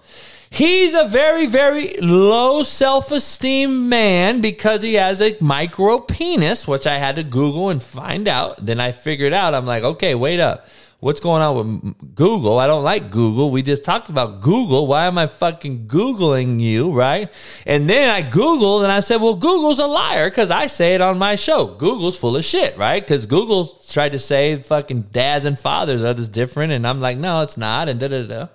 [0.53, 6.85] He's a very, very low self esteem man because he has a micro penis, which
[6.85, 8.63] I had to Google and find out.
[8.63, 10.67] Then I figured out, I'm like, okay, wait up
[11.01, 12.59] what's going on with Google?
[12.59, 13.51] I don't like Google.
[13.51, 14.87] We just talked about Google.
[14.87, 17.31] Why am I fucking Googling you, right?
[17.65, 21.01] And then I Googled and I said, well, Google's a liar because I say it
[21.01, 21.65] on my show.
[21.75, 23.01] Google's full of shit, right?
[23.01, 26.71] Because Google tried to say fucking dads and fathers are just different.
[26.71, 27.89] And I'm like, no, it's not.
[27.89, 28.47] And da da da.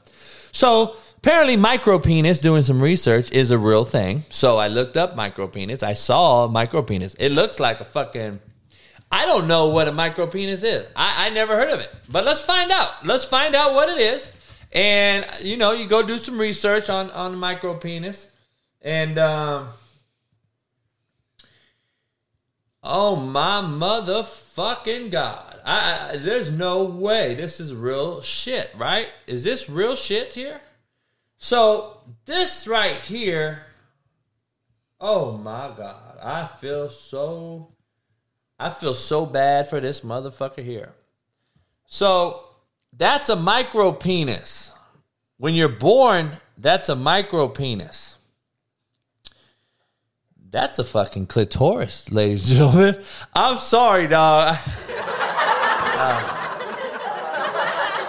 [0.52, 4.24] So apparently, micro penis, doing some research, is a real thing.
[4.31, 5.83] So I looked up micro penis.
[5.83, 7.14] I saw micro penis.
[7.18, 8.40] It looks like a fucking.
[9.11, 10.87] I don't know what a micro penis is.
[10.96, 11.94] I, I never heard of it.
[12.09, 13.07] But let's find out.
[13.07, 14.33] Let's find out what it is.
[14.72, 18.31] And, you know, you go do some research on, on the micro penis.
[18.83, 19.68] And, um,
[22.88, 25.61] Oh my motherfucking god!
[25.64, 29.09] I, I, there's no way this is real shit, right?
[29.26, 30.61] Is this real shit here?
[31.38, 33.62] So this right here.
[35.01, 36.18] Oh my god!
[36.22, 37.68] I feel so.
[38.59, 40.94] I feel so bad for this motherfucker here.
[41.87, 42.44] So
[42.96, 44.72] that's a micro penis.
[45.37, 48.16] When you're born, that's a micro penis.
[50.49, 53.05] That's a fucking clitoris, ladies and gentlemen.
[53.35, 54.57] I'm sorry, dog.
[54.59, 54.62] Uh,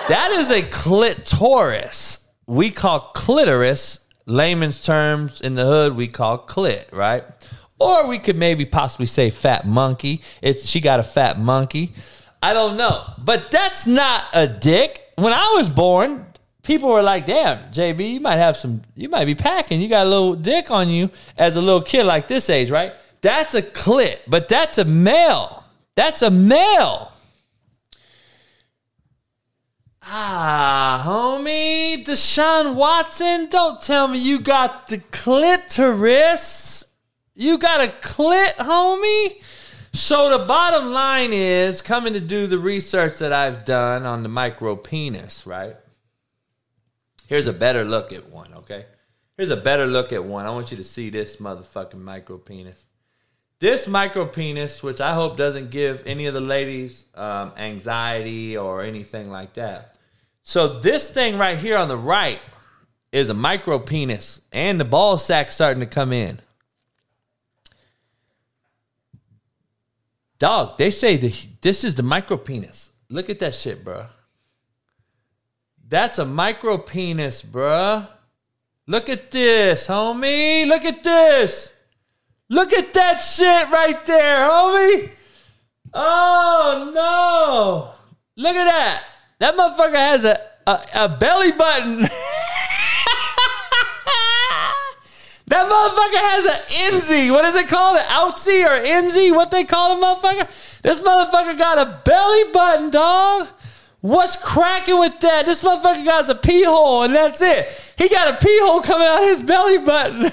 [0.08, 2.27] that is a clitoris.
[2.48, 7.24] We call clitoris, layman's terms in the hood, we call clit, right?
[7.80, 10.22] Or we could maybe possibly say fat monkey.
[10.42, 11.94] It's she got a fat monkey.
[12.42, 13.04] I don't know.
[13.18, 15.04] But that's not a dick.
[15.16, 16.26] When I was born,
[16.64, 19.82] people were like, damn, JB, you might have some, you might be packing.
[19.82, 22.94] You got a little dick on you as a little kid like this age, right?
[23.22, 25.64] That's a clit, but that's a male.
[25.96, 27.12] That's a male.
[30.10, 36.86] Ah, homie, Deshaun Watson, don't tell me you got the clitoris.
[37.36, 39.44] You got a clit, homie.
[39.92, 44.30] So the bottom line is coming to do the research that I've done on the
[44.30, 45.76] micro penis, right?
[47.28, 48.86] Here's a better look at one, okay?
[49.36, 50.46] Here's a better look at one.
[50.46, 52.82] I want you to see this motherfucking micro penis.
[53.60, 58.84] This micro penis, which I hope doesn't give any of the ladies um, anxiety or
[58.84, 59.97] anything like that.
[60.48, 62.40] So this thing right here on the right
[63.12, 66.40] is a micro penis, and the ball sack starting to come in.
[70.40, 72.92] Dog, they say the, this is the micro penis.
[73.10, 74.06] Look at that shit, bro.
[75.86, 78.08] That's a micro penis, bruh.
[78.88, 80.66] Look at this, homie.
[80.66, 81.74] Look at this.
[82.48, 85.10] Look at that shit right there, homie.
[85.94, 88.42] Oh no.
[88.42, 89.04] Look at that.
[89.40, 92.06] That motherfucker has a, a, a belly button.
[95.48, 96.60] That motherfucker has an
[96.92, 97.32] Enzy.
[97.32, 97.98] What is it called?
[97.98, 99.34] An outsy or Enzy?
[99.34, 100.46] What they call the motherfucker?
[100.82, 103.48] This motherfucker got a belly button, dog.
[104.02, 105.46] What's cracking with that?
[105.46, 107.66] This motherfucker got a pee hole and that's it.
[107.98, 110.22] He got a pee hole coming out of his belly button.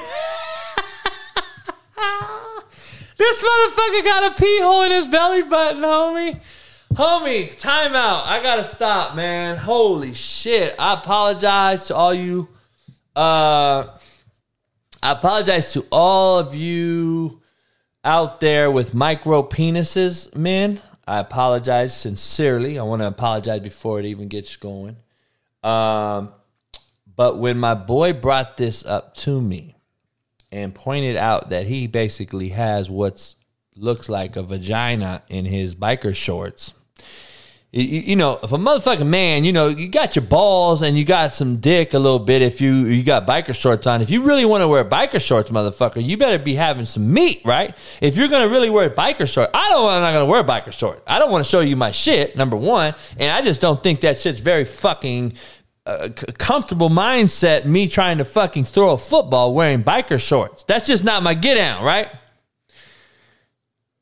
[3.16, 6.40] this motherfucker got a pee hole in his belly button, homie.
[6.94, 8.24] Homie, timeout.
[8.24, 9.56] I gotta stop, man.
[9.56, 10.76] Holy shit.
[10.78, 12.48] I apologize to all you.
[13.16, 13.88] Uh,
[15.02, 17.42] I apologize to all of you
[18.04, 20.80] out there with micro penises, man.
[21.04, 22.78] I apologize sincerely.
[22.78, 24.96] I want to apologize before it even gets going.
[25.64, 26.32] Um,
[27.16, 29.74] but when my boy brought this up to me
[30.52, 33.34] and pointed out that he basically has what
[33.74, 36.72] looks like a vagina in his biker shorts,
[37.76, 41.04] you, you, know, if a motherfucking man, you know, you got your balls and you
[41.04, 42.40] got some dick a little bit.
[42.40, 45.50] If you you got biker shorts on, if you really want to wear biker shorts,
[45.50, 47.76] motherfucker, you better be having some meat, right?
[48.00, 49.82] If you're gonna really wear biker shorts, I don't.
[49.82, 51.02] Want I'm not gonna wear biker shorts.
[51.08, 52.36] I don't want to show you my shit.
[52.36, 55.32] Number one, and I just don't think that shit's very fucking
[55.84, 57.64] uh, comfortable mindset.
[57.64, 60.62] Me trying to fucking throw a football wearing biker shorts.
[60.62, 62.08] That's just not my get out, right?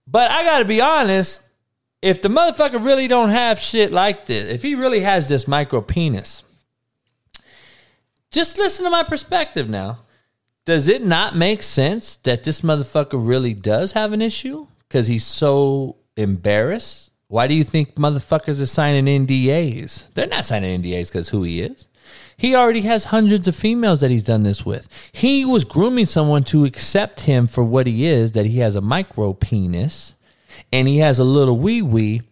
[0.07, 1.43] But I got to be honest
[2.03, 5.81] if the motherfucker really don't have shit like this, if he really has this micro
[5.81, 6.43] penis,
[8.33, 10.01] just listen to my perspective now.
[10.65, 15.25] Does it not make sense that this motherfucker really does have an issue because he's
[15.25, 17.11] so embarrassed?
[17.29, 20.13] Why do you think motherfuckers are signing NDAs?
[20.15, 21.89] They're not signing NDAs because who he is.
[22.37, 24.89] He already has hundreds of females that he's done this with.
[25.13, 28.81] He was grooming someone to accept him for what he is, that he has a
[28.81, 30.15] micro penis
[30.73, 32.23] and he has a little wee wee,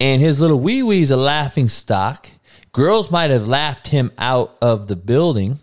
[0.00, 2.28] and his little wee wee is a laughing stock.
[2.72, 5.60] Girls might have laughed him out of the building.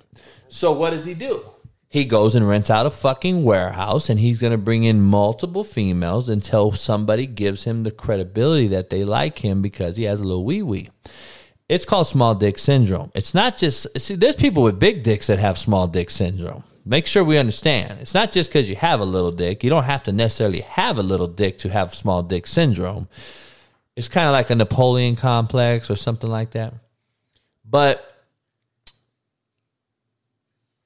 [0.47, 1.43] So what does he do?
[1.89, 5.63] He goes and rents out a fucking warehouse and he's going to bring in multiple
[5.63, 10.23] females until somebody gives him the credibility that they like him because he has a
[10.23, 10.89] little wee wee.
[11.69, 13.11] It's called small dick syndrome.
[13.13, 17.07] It's not just, see, there's people with big dicks that have small dick syndrome make
[17.07, 17.99] sure we understand.
[18.01, 19.63] It's not just because you have a little dick.
[19.63, 23.07] You don't have to necessarily have a little dick to have small dick syndrome.
[23.95, 26.73] It's kind of like a Napoleon complex or something like that.
[27.63, 28.09] But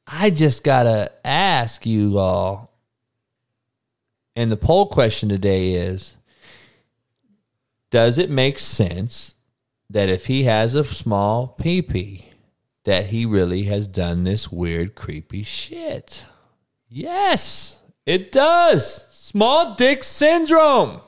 [0.06, 2.74] I just gotta ask you all.
[4.36, 6.16] And the poll question today is
[7.90, 9.36] Does it make sense
[9.90, 12.27] that if he has a small PP,
[12.88, 16.24] that he really has done this weird, creepy shit?
[16.88, 19.06] Yes, it does.
[19.12, 21.02] Small dick syndrome.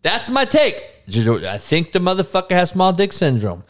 [0.00, 0.82] That's my take.
[1.06, 3.64] I think the motherfucker has small dick syndrome.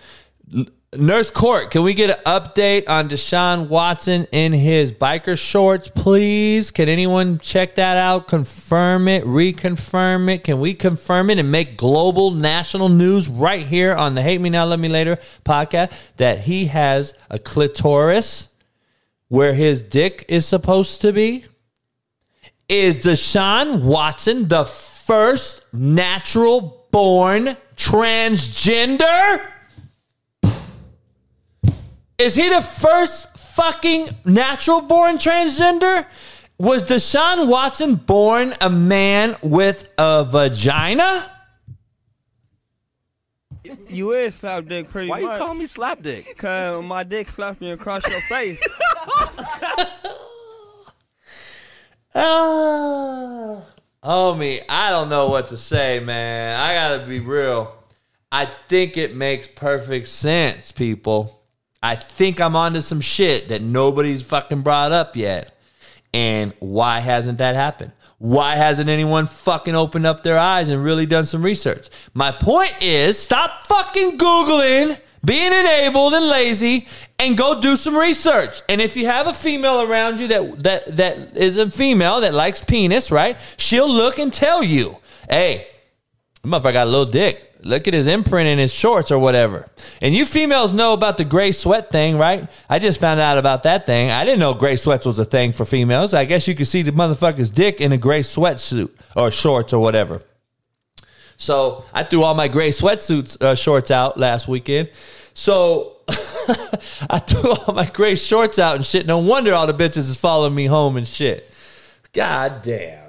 [0.96, 6.70] Nurse Court, can we get an update on Deshaun Watson in his biker shorts, please?
[6.70, 8.28] Can anyone check that out?
[8.28, 10.44] Confirm it, reconfirm it.
[10.44, 14.50] Can we confirm it and make global national news right here on the Hate Me
[14.50, 18.48] Now, Love Me Later podcast that he has a clitoris
[19.28, 21.44] where his dick is supposed to be?
[22.68, 29.53] Is Deshaun Watson the first natural born transgender?
[32.24, 36.06] Is he the first fucking natural born transgender?
[36.56, 41.30] Was Deshaun Watson born a man with a vagina?
[43.90, 46.34] You is slap dick pretty Why you call me slap dick?
[46.38, 48.58] Cause my dick slapped me across your face.
[52.16, 53.66] Ah.
[54.04, 56.58] oh, Homie, I don't know what to say, man.
[56.58, 57.74] I gotta be real.
[58.30, 61.43] I think it makes perfect sense, people.
[61.84, 65.54] I think I'm onto some shit that nobody's fucking brought up yet.
[66.14, 67.92] And why hasn't that happened?
[68.16, 71.90] Why hasn't anyone fucking opened up their eyes and really done some research?
[72.14, 78.62] My point is stop fucking Googling, being enabled and lazy, and go do some research.
[78.66, 82.32] And if you have a female around you that that that is a female that
[82.32, 83.36] likes penis, right?
[83.58, 84.96] She'll look and tell you,
[85.28, 85.66] hey,
[86.42, 87.53] motherfucker got a little dick.
[87.64, 89.68] Look at his imprint in his shorts or whatever.
[90.02, 92.50] And you females know about the gray sweat thing, right?
[92.68, 94.10] I just found out about that thing.
[94.10, 96.12] I didn't know gray sweats was a thing for females.
[96.12, 99.80] I guess you could see the motherfucker's dick in a gray sweatsuit or shorts or
[99.80, 100.22] whatever.
[101.38, 104.90] So I threw all my gray sweatsuits uh, shorts out last weekend.
[105.32, 109.06] So I threw all my gray shorts out and shit.
[109.06, 111.50] No wonder all the bitches is following me home and shit.
[112.12, 113.03] God damn.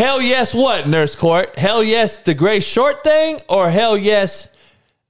[0.00, 1.58] Hell yes, what, Nurse Court?
[1.58, 3.38] Hell yes, the gray short thing?
[3.50, 4.48] Or hell yes,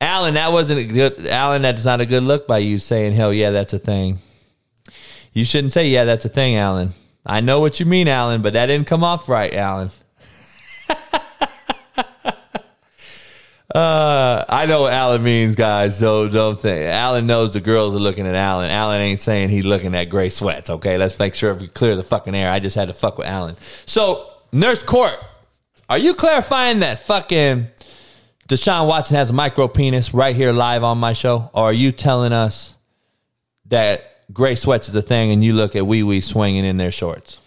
[0.01, 3.33] Alan, that wasn't a good, Alan, that's not a good look by you saying hell
[3.33, 4.19] yeah, that's a thing.
[5.33, 6.93] You shouldn't say yeah, that's a thing, Alan.
[7.25, 9.93] I know what you mean, Alan, but that didn't come off right, Alan.
[13.73, 15.97] Uh, I know what Alan means, guys.
[15.97, 18.69] So don't think Alan knows the girls are looking at Alan.
[18.69, 20.69] Alan ain't saying he looking at gray sweats.
[20.69, 22.51] Okay, let's make sure we clear the fucking air.
[22.51, 23.55] I just had to fuck with Alan.
[23.87, 25.13] So, Nurse Court,
[25.89, 27.69] are you clarifying that fucking
[28.49, 31.93] Deshaun Watson has a micro penis right here live on my show, or are you
[31.93, 32.75] telling us
[33.67, 36.91] that gray sweats is a thing and you look at wee wee swinging in their
[36.91, 37.39] shorts?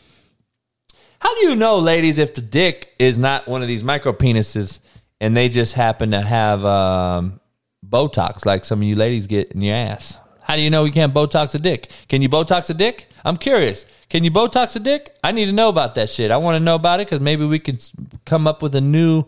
[1.19, 4.79] How do you know, ladies, if the dick is not one of these micro penises
[5.19, 7.41] and they just happen to have um,
[7.85, 10.19] Botox like some of you ladies get in your ass?
[10.41, 11.89] How do you know you can't Botox a dick?
[12.07, 13.09] Can you Botox a dick?
[13.25, 13.85] I'm curious.
[14.13, 15.17] Can you Botox a dick?
[15.23, 16.29] I need to know about that shit.
[16.29, 17.79] I want to know about it because maybe we can
[18.25, 19.23] come up with a new.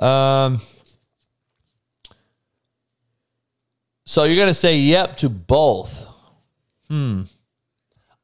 [0.00, 0.60] Um,
[4.06, 6.06] so you're gonna say yep to both?
[6.86, 7.22] Hmm.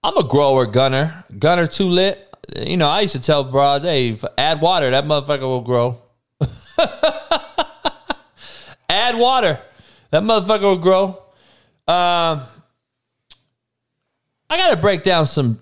[0.04, 1.24] I'm a grower, gunner.
[1.36, 2.32] Gunner too lit.
[2.54, 6.00] You know, I used to tell broads, hey, add water, that motherfucker will grow.
[8.88, 9.60] add water,
[10.12, 11.08] that motherfucker will grow.
[11.88, 12.42] Um,
[14.48, 15.58] I got to break down some.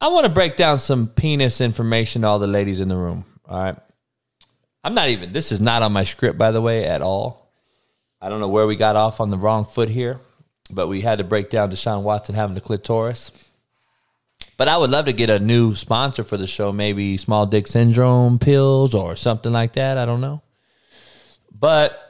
[0.00, 3.24] I want to break down some penis information to all the ladies in the room.
[3.48, 3.76] All right.
[4.84, 5.32] I'm not even.
[5.32, 7.50] This is not on my script, by the way, at all.
[8.20, 10.20] I don't know where we got off on the wrong foot here,
[10.70, 13.30] but we had to break down Deshaun Watson having the clitoris.
[14.56, 17.66] But I would love to get a new sponsor for the show, maybe Small Dick
[17.66, 19.98] Syndrome pills or something like that.
[19.98, 20.42] I don't know.
[21.52, 22.00] But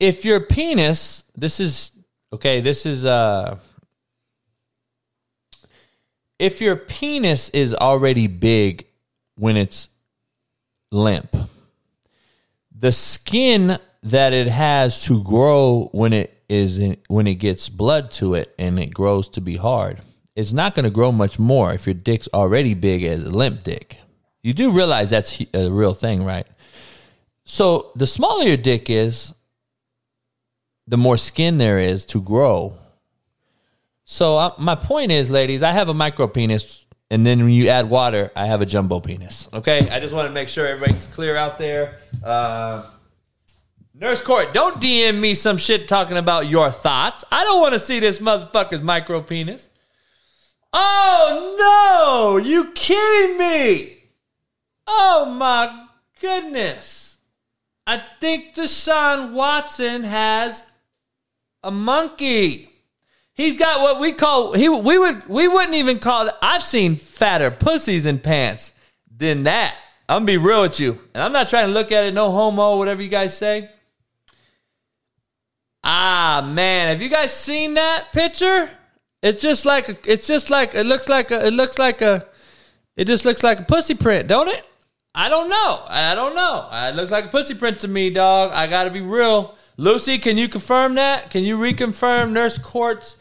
[0.00, 1.92] if your penis, this is
[2.32, 3.58] okay, this is uh
[6.38, 8.86] if your penis is already big
[9.36, 9.88] when it's
[10.90, 11.36] limp,
[12.74, 18.10] the skin that it has to grow when it is in, when it gets blood
[18.12, 20.00] to it and it grows to be hard,
[20.36, 23.64] it's not going to grow much more if your dick's already big as a limp
[23.64, 23.98] dick.
[24.42, 26.46] You do realize that's a real thing, right?
[27.44, 29.34] So the smaller your dick is,
[30.86, 32.78] the more skin there is to grow.
[34.10, 37.68] So uh, my point is, ladies, I have a micro penis, and then when you
[37.68, 39.50] add water, I have a jumbo penis.
[39.52, 41.98] Okay, I just want to make sure everybody's clear out there.
[42.24, 42.86] Uh,
[43.92, 47.22] Nurse Court, don't DM me some shit talking about your thoughts.
[47.30, 49.68] I don't want to see this motherfucker's micro penis.
[50.72, 52.42] Oh no!
[52.42, 54.04] You kidding me?
[54.86, 55.86] Oh my
[56.18, 57.18] goodness.
[57.86, 60.64] I think Deshaun Watson has
[61.62, 62.67] a monkey.
[63.38, 66.96] He's got what we call he we would we wouldn't even call it I've seen
[66.96, 68.72] fatter pussies in pants
[69.16, 69.76] than that.
[70.08, 70.98] I'm gonna be real with you.
[71.14, 73.70] And I'm not trying to look at it, no homo, whatever you guys say.
[75.84, 78.70] Ah man, have you guys seen that picture?
[79.22, 82.26] It's just like it's just like it looks like a it looks like a
[82.96, 84.64] it just looks like a pussy print, don't it?
[85.14, 85.84] I don't know.
[85.86, 86.68] I don't know.
[86.72, 88.50] It looks like a pussy print to me, dog.
[88.52, 89.54] I gotta be real.
[89.76, 91.30] Lucy, can you confirm that?
[91.30, 93.14] Can you reconfirm Nurse Court's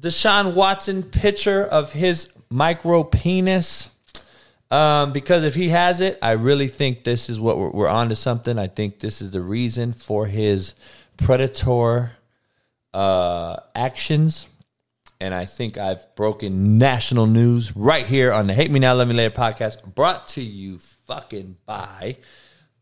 [0.00, 3.90] Deshaun Watson picture of his micro penis?
[4.70, 8.08] Um, because if he has it, I really think this is what we're, we're on
[8.08, 8.58] to something.
[8.58, 10.74] I think this is the reason for his
[11.16, 12.12] predator
[12.94, 14.46] uh, actions.
[15.20, 19.08] And I think I've broken national news right here on the Hate Me Now, Love
[19.08, 22.16] Me Later podcast, brought to you fucking by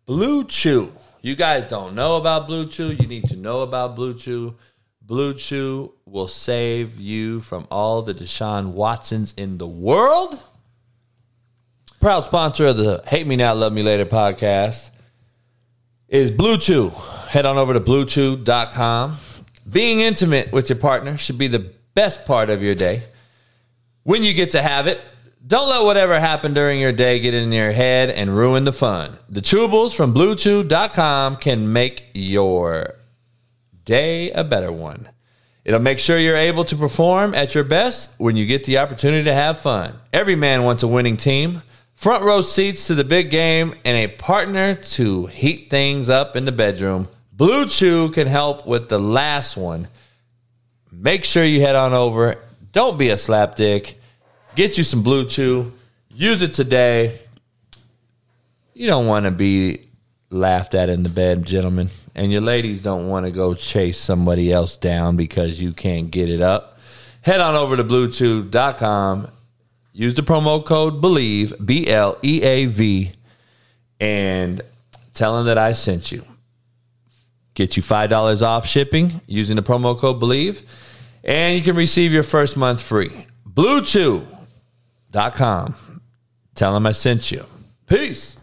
[0.06, 0.92] Blue Chew.
[1.20, 2.92] You guys don't know about Blue Chew.
[2.92, 4.56] You need to know about Blue Chew.
[5.08, 10.42] Blue Chew will save you from all the Deshaun Watsons in the world.
[11.98, 14.90] Proud sponsor of the Hate Me Now, Love Me Later podcast
[16.08, 16.90] is Blue Chew.
[17.28, 19.16] Head on over to bluechew.com.
[19.72, 23.02] Being intimate with your partner should be the best part of your day.
[24.02, 25.00] When you get to have it,
[25.46, 29.16] don't let whatever happened during your day get in your head and ruin the fun.
[29.30, 32.97] The chewables from bluechew.com can make your
[33.88, 35.08] day a better one.
[35.64, 39.24] It'll make sure you're able to perform at your best when you get the opportunity
[39.24, 39.94] to have fun.
[40.12, 41.62] Every man wants a winning team,
[41.94, 46.44] front row seats to the big game, and a partner to heat things up in
[46.44, 47.08] the bedroom.
[47.32, 49.88] Blue Chew can help with the last one.
[50.92, 52.36] Make sure you head on over.
[52.72, 53.94] Don't be a slapdick.
[54.54, 55.72] Get you some Blue Chew.
[56.10, 57.20] Use it today.
[58.74, 59.88] You don't want to be
[60.30, 61.88] laughed at in the bed, gentlemen.
[62.18, 66.28] And your ladies don't want to go chase somebody else down because you can't get
[66.28, 66.80] it up.
[67.22, 69.28] Head on over to bluechew.com.
[69.92, 73.12] Use the promo code BLEAV, B L E A V,
[74.00, 74.60] and
[75.14, 76.24] tell them that I sent you.
[77.54, 80.64] Get you $5 off shipping using the promo code BLEAV,
[81.22, 83.28] and you can receive your first month free.
[83.48, 85.74] BlueChew.com.
[86.56, 87.44] Tell them I sent you.
[87.86, 88.37] Peace.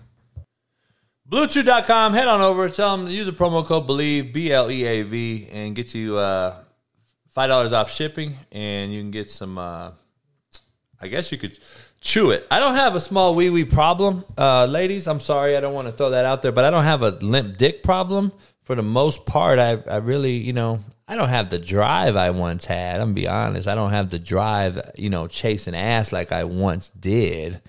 [1.29, 2.13] BlueChew.com.
[2.13, 2.69] Head on over.
[2.69, 6.17] Tell them use the promo code BLEAV, B L E A V, and get you
[6.17, 6.55] uh,
[7.35, 9.91] $5 off shipping, and you can get some, uh,
[11.01, 11.57] I guess you could
[11.99, 12.45] chew it.
[12.51, 15.07] I don't have a small wee wee problem, uh, ladies.
[15.07, 15.57] I'm sorry.
[15.57, 17.81] I don't want to throw that out there, but I don't have a limp dick
[17.81, 18.31] problem.
[18.63, 22.29] For the most part, I, I really, you know, I don't have the drive I
[22.31, 22.95] once had.
[22.95, 23.67] I'm gonna be honest.
[23.67, 27.61] I don't have the drive, you know, chasing ass like I once did.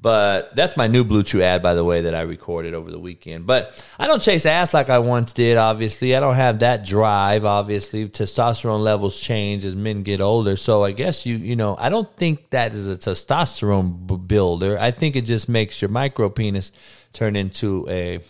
[0.00, 3.00] But that's my new Blue Chew ad, by the way, that I recorded over the
[3.00, 3.46] weekend.
[3.46, 6.14] But I don't chase ass like I once did, obviously.
[6.14, 8.08] I don't have that drive, obviously.
[8.08, 10.54] Testosterone levels change as men get older.
[10.56, 14.78] So I guess you, you know, I don't think that is a testosterone builder.
[14.78, 16.70] I think it just makes your micro penis
[17.12, 18.20] turn into a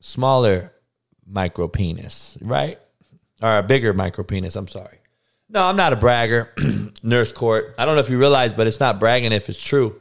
[0.00, 0.72] smaller
[1.26, 2.78] micro penis, right?
[3.42, 4.98] Or a bigger micro penis, I'm sorry.
[5.50, 6.54] No, I'm not a bragger,
[7.02, 7.74] nurse court.
[7.78, 10.00] I don't know if you realize, but it's not bragging if it's true.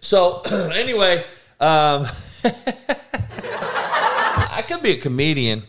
[0.00, 0.40] So
[0.74, 1.24] anyway,
[1.60, 2.06] um,
[4.56, 5.62] I could be a comedian,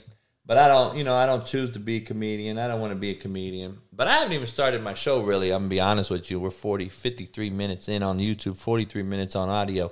[0.45, 0.97] but I don't.
[0.97, 2.57] You know, I don't choose to be a comedian.
[2.57, 3.79] I don't want to be a comedian.
[3.91, 5.51] But I haven't even started my show really.
[5.51, 6.39] I'm gonna be honest with you.
[6.39, 9.91] We're 40, 53 minutes in on YouTube, 43 minutes on audio.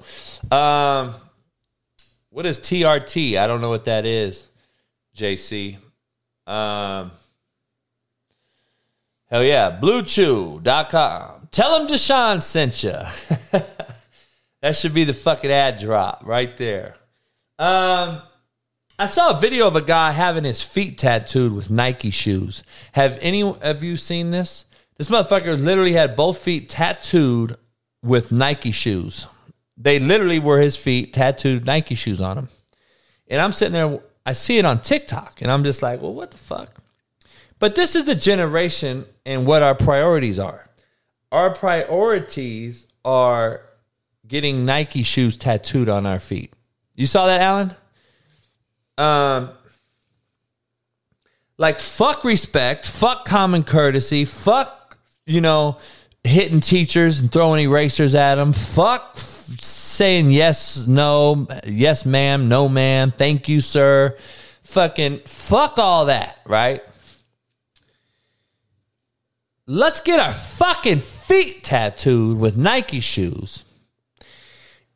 [0.52, 1.16] Um,
[2.30, 3.38] what is TRT?
[3.38, 4.48] I don't know what that is.
[5.18, 5.78] JC.
[6.46, 7.12] Um,
[9.30, 11.48] hell yeah, BlueChew.com.
[11.52, 13.00] Tell them Deshaun sent you.
[14.62, 16.96] That should be the fucking ad drop right there.
[17.60, 18.22] Um,
[18.98, 22.64] I saw a video of a guy having his feet tattooed with Nike shoes.
[22.94, 24.66] Have any of you seen this?
[24.98, 27.58] This motherfucker literally had both feet tattooed
[28.02, 29.28] with Nike shoes.
[29.78, 32.50] They literally were his feet tattooed Nike shoes on him.
[33.28, 36.32] And I'm sitting there, I see it on TikTok, and I'm just like, well, what
[36.32, 36.82] the fuck?
[37.60, 40.70] But this is the generation and what our priorities are.
[41.32, 43.62] Our priorities are
[44.28, 46.52] getting Nike shoes tattooed on our feet.
[46.96, 47.76] You saw that, Alan?
[48.98, 49.50] Um,
[51.58, 55.78] like fuck respect, fuck common courtesy, fuck you know
[56.24, 59.22] hitting teachers and throwing erasers at them, fuck f-
[59.60, 64.16] saying yes, no, yes, ma'am, no, ma'am, thank you, sir.
[64.64, 66.82] fucking fuck all that, right?
[69.68, 73.66] Let's get our fucking feet tattooed with Nike shoes.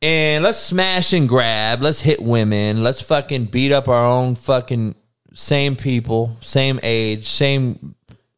[0.02, 1.82] And let's smash and grab.
[1.82, 2.84] Let's hit women.
[2.84, 4.96] Let's fucking beat up our own fucking
[5.34, 7.96] same people, same age, same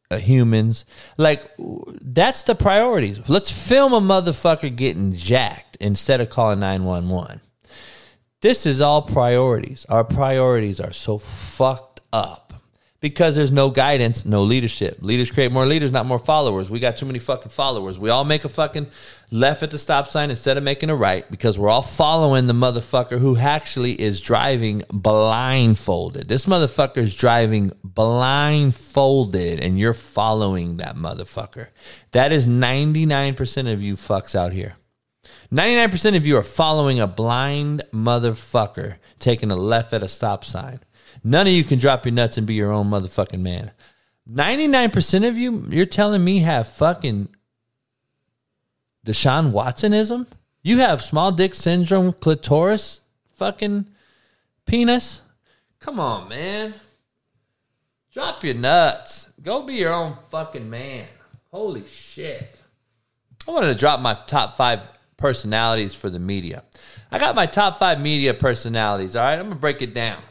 [0.09, 0.85] uh, humans.
[1.17, 3.29] Like, that's the priorities.
[3.29, 7.41] Let's film a motherfucker getting jacked instead of calling 911.
[8.41, 9.85] This is all priorities.
[9.87, 12.50] Our priorities are so fucked up
[13.01, 14.99] because there's no guidance, no leadership.
[15.01, 16.69] Leaders create more leaders, not more followers.
[16.69, 17.97] We got too many fucking followers.
[17.97, 18.87] We all make a fucking
[19.31, 22.53] left at the stop sign instead of making a right because we're all following the
[22.53, 26.27] motherfucker who actually is driving blindfolded.
[26.27, 31.69] This motherfucker is driving blindfolded and you're following that motherfucker.
[32.11, 34.75] That is 99% of you fucks out here.
[35.51, 40.79] 99% of you are following a blind motherfucker taking a left at a stop sign.
[41.23, 43.71] None of you can drop your nuts and be your own motherfucking man.
[44.31, 47.29] 99% of you, you're telling me have fucking
[49.05, 50.27] Deshaun Watsonism?
[50.63, 53.01] You have small dick syndrome, clitoris,
[53.35, 53.87] fucking
[54.65, 55.21] penis?
[55.79, 56.75] Come on, man.
[58.13, 59.31] Drop your nuts.
[59.41, 61.07] Go be your own fucking man.
[61.49, 62.55] Holy shit.
[63.47, 64.81] I wanted to drop my top five
[65.17, 66.63] personalities for the media.
[67.11, 69.15] I got my top five media personalities.
[69.15, 70.21] All right, I'm gonna break it down.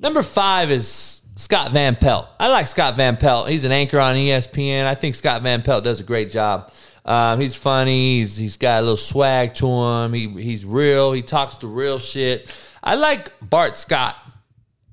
[0.00, 2.26] Number five is Scott Van Pelt.
[2.38, 3.48] I like Scott Van Pelt.
[3.48, 4.86] He's an anchor on ESPN.
[4.86, 6.72] I think Scott Van Pelt does a great job.
[7.04, 8.20] Um, he's funny.
[8.20, 10.12] He's he's got a little swag to him.
[10.14, 11.12] He he's real.
[11.12, 12.54] He talks the real shit.
[12.82, 14.16] I like Bart Scott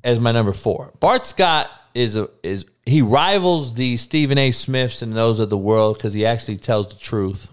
[0.04, 0.94] as my number four.
[1.00, 4.52] Bart Scott is a is he rivals the Stephen A.
[4.52, 7.50] Smiths and those of the world because he actually tells the truth,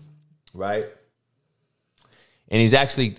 [0.52, 0.86] right?
[2.48, 3.16] And he's actually,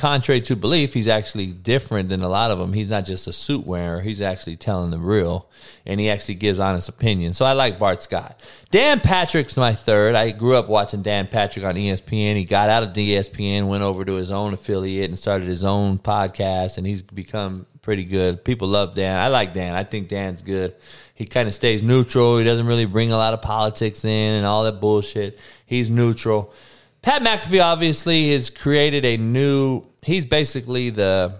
[0.00, 2.72] contrary to belief, he's actually different than a lot of them.
[2.72, 5.48] He's not just a suit wearer; he's actually telling the real,
[5.84, 7.34] and he actually gives honest opinion.
[7.34, 8.40] So I like Bart Scott.
[8.70, 10.14] Dan Patrick's my third.
[10.14, 12.36] I grew up watching Dan Patrick on ESPN.
[12.36, 15.98] He got out of ESPN, went over to his own affiliate, and started his own
[15.98, 18.44] podcast, and he's become pretty good.
[18.44, 19.16] People love Dan.
[19.18, 19.74] I like Dan.
[19.74, 20.74] I think Dan's good.
[21.14, 22.38] He kind of stays neutral.
[22.38, 25.38] He doesn't really bring a lot of politics in and all that bullshit.
[25.66, 26.54] He's neutral.
[27.02, 29.86] Pat McAfee obviously has created a new.
[30.02, 31.34] He's basically the,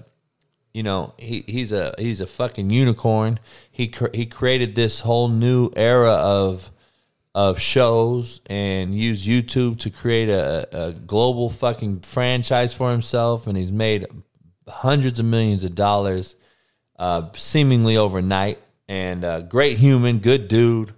[0.72, 3.38] you know, he he's a he's a fucking unicorn.
[3.70, 6.70] He cr- he created this whole new era of
[7.34, 13.56] of shows and used YouTube to create a, a global fucking franchise for himself, and
[13.56, 14.06] he's made
[14.66, 16.36] hundreds of millions of dollars
[16.98, 18.58] uh, seemingly overnight.
[18.88, 20.92] And uh, great human, good dude,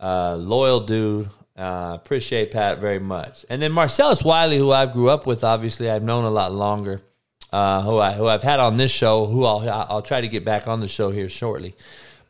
[0.00, 1.28] uh, loyal dude.
[1.56, 3.44] Uh, appreciate Pat very much.
[3.50, 7.02] And then Marcellus Wiley, who I've grew up with, obviously I've known a lot longer.
[7.52, 10.42] Uh, who I who I've had on this show, who I'll I'll try to get
[10.42, 11.76] back on the show here shortly.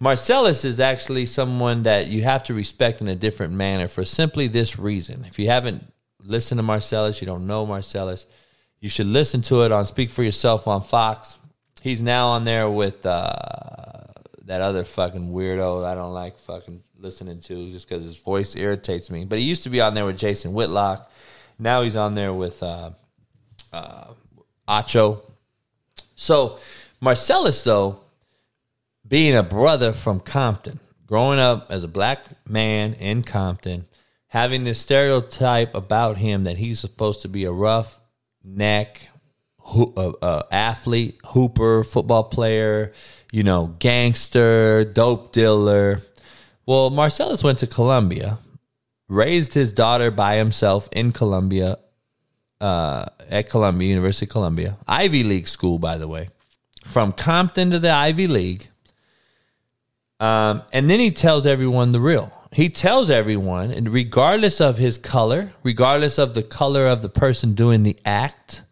[0.01, 4.49] Marcellus is actually someone that you have to respect in a different manner for simply
[4.49, 5.25] this reason.
[5.25, 5.93] If you haven't
[6.25, 8.27] listened to Marcellus, you don't know Marcellus,
[8.81, 11.39] you should listen to it on Speak for Yourself on Fox.
[11.83, 14.03] He's now on there with uh,
[14.47, 19.11] that other fucking weirdo I don't like fucking listening to just because his voice irritates
[19.11, 19.25] me.
[19.25, 21.11] But he used to be on there with Jason Whitlock.
[21.59, 22.91] Now he's on there with uh,
[23.73, 24.13] uh,
[24.69, 25.21] Acho.
[26.15, 26.59] So
[27.01, 28.01] Marcellus, though,
[29.07, 33.87] being a brother from Compton, growing up as a black man in Compton,
[34.29, 38.01] having this stereotype about him that he's supposed to be a rough
[38.45, 39.09] neck
[39.59, 42.93] ho- uh, uh, athlete, hooper, football player,
[43.31, 46.03] you know, gangster, dope dealer.
[46.67, 48.39] Well, Marcellus went to Columbia,
[49.09, 51.79] raised his daughter by himself in Columbia,
[52.61, 56.29] uh, at Columbia, University of Columbia, Ivy League school, by the way,
[56.85, 58.69] from Compton to the Ivy League.
[60.21, 62.33] Um, and then he tells everyone the real.
[62.53, 67.55] He tells everyone, and regardless of his color, regardless of the color of the person
[67.55, 68.63] doing the act,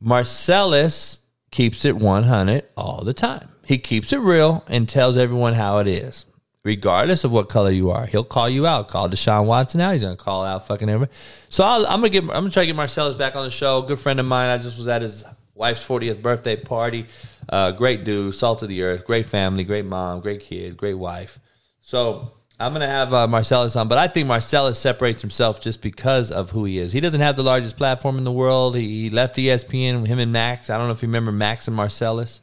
[0.00, 1.20] Marcellus
[1.50, 3.48] keeps it 100 all the time.
[3.64, 6.26] He keeps it real and tells everyone how it is,
[6.68, 8.04] regardless of what color you are.
[8.04, 8.88] He'll call you out.
[8.88, 9.94] Call Deshaun Watson out.
[9.94, 11.16] He's gonna call out fucking everybody.
[11.48, 12.24] So I'll, I'm gonna get.
[12.24, 13.80] I'm gonna try to get Marcellus back on the show.
[13.80, 14.50] Good friend of mine.
[14.50, 17.06] I just was at his wife's 40th birthday party.
[17.48, 21.40] Uh, great dude, salt of the earth, great family, great mom, great kids, great wife.
[21.80, 26.30] So I'm gonna have uh, Marcellus on, but I think Marcellus separates himself just because
[26.30, 26.92] of who he is.
[26.92, 28.76] He doesn't have the largest platform in the world.
[28.76, 30.68] He, he left ESPN, him and Max.
[30.68, 32.42] I don't know if you remember Max and Marcellus.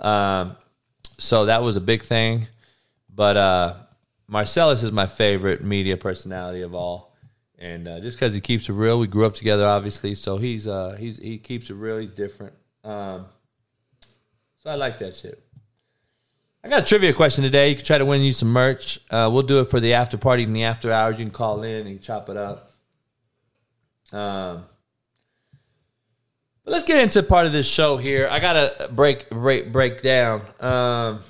[0.00, 0.56] Um,
[1.16, 2.48] so that was a big thing.
[3.14, 3.74] But uh,
[4.26, 7.14] Marcellus is my favorite media personality of all,
[7.58, 10.14] and uh, just because he keeps it real, we grew up together, obviously.
[10.14, 11.98] So he's uh, he's he keeps it real.
[11.98, 12.54] He's different.
[12.84, 13.26] Um,
[14.62, 15.42] so I like that shit.
[16.64, 17.70] I got a trivia question today.
[17.70, 19.00] You can try to win you some merch.
[19.10, 21.18] Uh, we'll do it for the after party and the after hours.
[21.18, 22.72] You can call in and chop it up.
[24.12, 24.64] Um,
[26.64, 28.28] but let's get into part of this show here.
[28.30, 30.42] I gotta break break break down.
[30.60, 31.20] Um,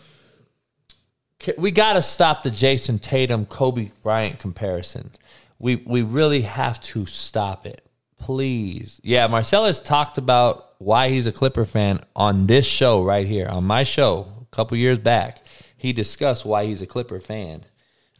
[1.58, 5.10] we gotta stop the Jayson Tatum Kobe Bryant comparison.
[5.58, 7.84] We we really have to stop it,
[8.18, 9.00] please.
[9.02, 13.64] Yeah, Marcellus talked about why he's a Clipper fan on this show right here on
[13.64, 15.42] my show a couple years back.
[15.76, 17.64] He discussed why he's a Clipper fan.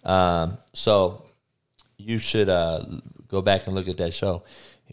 [0.05, 1.25] Um, so
[1.97, 2.85] you should uh,
[3.29, 4.43] go back and look at that show.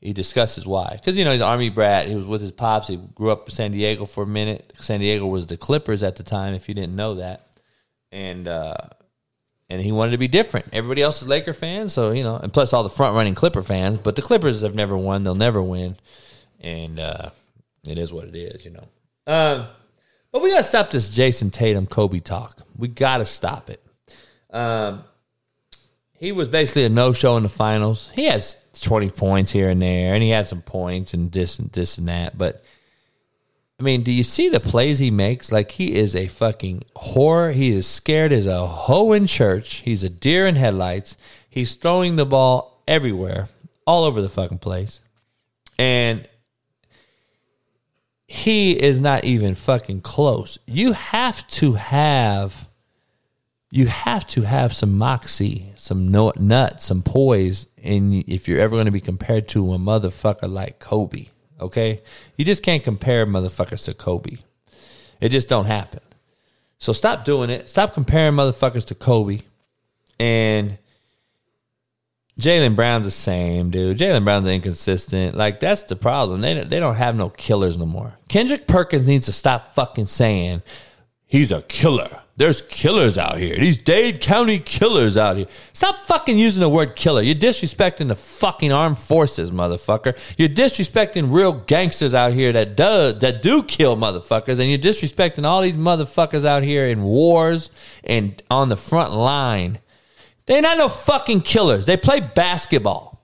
[0.01, 0.91] He discusses why.
[0.93, 2.07] Because, you know, he's an Army brat.
[2.07, 2.87] He was with his pops.
[2.87, 4.71] He grew up in San Diego for a minute.
[4.75, 7.47] San Diego was the Clippers at the time, if you didn't know that.
[8.11, 8.75] And, uh,
[9.69, 10.67] and he wanted to be different.
[10.73, 13.61] Everybody else is Laker fans, so, you know, and plus all the front running Clipper
[13.61, 13.99] fans.
[13.99, 15.23] But the Clippers have never won.
[15.23, 15.97] They'll never win.
[16.59, 17.29] And uh,
[17.83, 18.87] it is what it is, you know.
[19.27, 19.67] Um,
[20.31, 22.61] but we got to stop this Jayson Tatum Kobe talk.
[22.77, 23.83] We got to stop it.
[24.51, 25.03] Um,
[26.13, 28.11] he was basically a no show in the finals.
[28.13, 31.71] He has 20 points here and there, and he had some points and this and
[31.71, 32.37] this and that.
[32.37, 32.63] But
[33.79, 35.51] I mean, do you see the plays he makes?
[35.51, 37.53] Like he is a fucking whore.
[37.53, 39.77] He is scared as a hoe in church.
[39.77, 41.15] He's a deer in headlights.
[41.49, 43.47] He's throwing the ball everywhere,
[43.87, 45.01] all over the fucking place.
[45.77, 46.27] And
[48.27, 50.59] he is not even fucking close.
[50.65, 52.67] You have to have
[53.71, 58.85] you have to have some moxie, some nut, some poise, and if you're ever going
[58.85, 61.27] to be compared to a motherfucker like Kobe,
[61.59, 62.01] okay,
[62.35, 64.37] you just can't compare motherfuckers to Kobe.
[65.21, 66.01] It just don't happen.
[66.77, 67.67] So stop doing it.
[67.67, 69.41] Stop comparing motherfuckers to Kobe.
[70.19, 70.77] And
[72.39, 73.97] Jaylen Brown's the same, dude.
[73.97, 75.35] Jaylen Brown's inconsistent.
[75.35, 76.41] Like that's the problem.
[76.41, 78.13] They they don't have no killers no more.
[78.29, 80.61] Kendrick Perkins needs to stop fucking saying
[81.25, 82.21] he's a killer.
[82.39, 83.57] There's killers out here.
[83.57, 85.47] These Dade County killers out here.
[85.73, 87.21] Stop fucking using the word killer.
[87.21, 90.17] You're disrespecting the fucking armed forces, motherfucker.
[90.37, 95.43] You're disrespecting real gangsters out here that do that do kill motherfuckers, and you're disrespecting
[95.43, 97.71] all these motherfuckers out here in wars
[98.05, 99.79] and on the front line.
[100.45, 101.87] They're not no fucking killers.
[101.87, 103.18] They play basketball.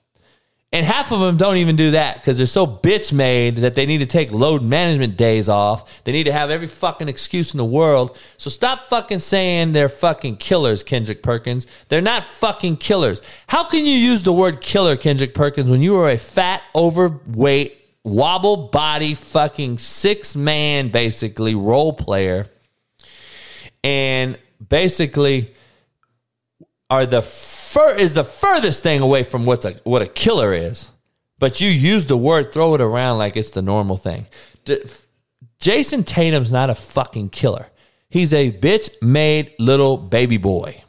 [0.76, 3.86] And half of them don't even do that because they're so bitch made that they
[3.86, 6.04] need to take load management days off.
[6.04, 8.20] They need to have every fucking excuse in the world.
[8.36, 11.66] So stop fucking saying they're fucking killers, Kendrick Perkins.
[11.88, 13.22] They're not fucking killers.
[13.48, 17.82] How can you use the word killer, Kendrick Perkins, when you are a fat, overweight,
[18.04, 22.48] wobble body, fucking six man, basically, role player?
[23.82, 25.56] And basically,
[26.90, 27.22] are the
[27.76, 30.92] fur is the furthest thing away from what's a what a killer is.
[31.38, 34.28] But you use the word, throw it around like it's the normal thing.
[34.64, 34.84] D-
[35.60, 37.68] Jayson Tatum's not a fucking killer.
[38.10, 40.84] He's a bitch made little baby boy.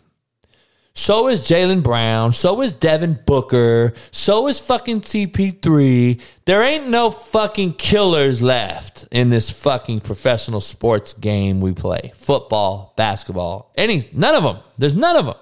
[0.95, 2.33] So is Jaylen Brown.
[2.33, 3.93] So is Devin Booker.
[4.13, 6.21] So is fucking CP3.
[6.45, 12.13] There ain't no fucking killers left in this fucking professional sports game we play.
[12.15, 14.59] Football, basketball, any, none of them.
[14.79, 15.35] There's none of them.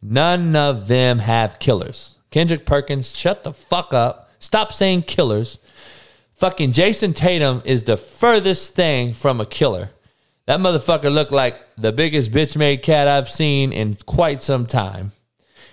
[0.00, 2.18] None of them have killers.
[2.30, 4.30] Kendrick Perkins, shut the fuck up.
[4.38, 5.58] Stop saying killers.
[6.34, 9.90] Fucking Jayson Tatum is the furthest thing from a killer.
[10.46, 15.12] That motherfucker looked like the biggest bitch made cat I've seen in quite some time.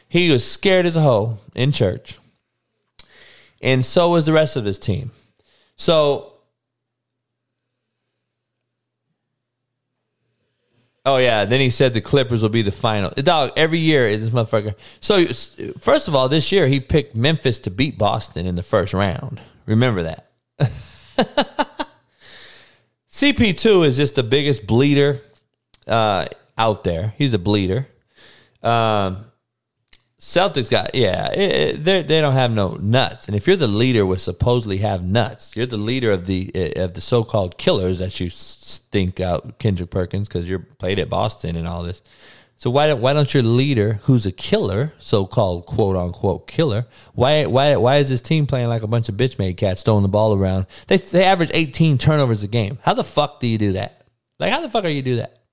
[0.09, 2.19] He was scared as a hoe in church.
[3.61, 5.11] And so was the rest of his team.
[5.76, 6.34] So
[11.05, 13.11] Oh yeah, then he said the Clippers will be the final.
[13.11, 14.73] Dog, every year this motherfucker.
[14.99, 15.25] So
[15.79, 19.39] first of all, this year he picked Memphis to beat Boston in the first round.
[19.67, 20.27] Remember that.
[23.09, 25.21] CP2 is just the biggest bleeder
[25.87, 26.25] uh,
[26.57, 27.13] out there.
[27.17, 27.87] He's a bleeder.
[28.63, 29.25] Um,
[30.26, 33.28] Celtics got yeah, eh, eh, it, they they don't have no nuts.
[33.28, 36.82] And if you're the leader, with supposedly have nuts, you're the leader of the eh,
[36.82, 41.55] of the so-called killers that you stink out Kendrick Perkins because you're played at Boston
[41.55, 42.01] and all this.
[42.57, 47.45] So why don't why don't your leader, who's a killer, so-called quote unquote killer, why
[47.45, 50.09] why why is this team playing like a bunch of bitch made cats throwing the
[50.09, 50.65] ball around?
[50.88, 52.80] They they average 18 turnovers a game.
[52.82, 54.07] How the fuck do you do that?
[54.39, 55.44] Like how the fuck are you do that?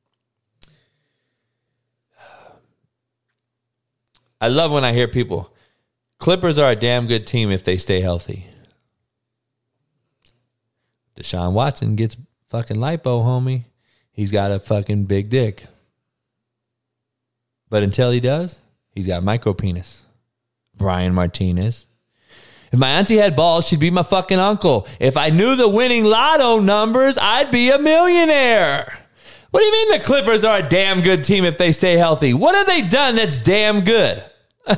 [4.43, 5.55] I love when I hear people.
[6.19, 8.49] Clippers are a damn good team if they stay healthy.
[11.17, 12.17] Deshaun Watson gets
[12.51, 13.67] fucking lipo, homie.
[14.11, 15.67] He's got a fucking big dick.
[17.71, 20.05] But until he does, he's got micro penis.
[20.77, 21.87] Brian Martinez.
[22.73, 24.89] If my auntie had balls, she'd be my fucking uncle.
[24.99, 29.07] If I knew the winning lotto numbers, I'd be a millionaire.
[29.53, 32.35] What do you mean the Clippers are a damn good team if they stay healthy?
[32.35, 34.25] What have they done that's damn good?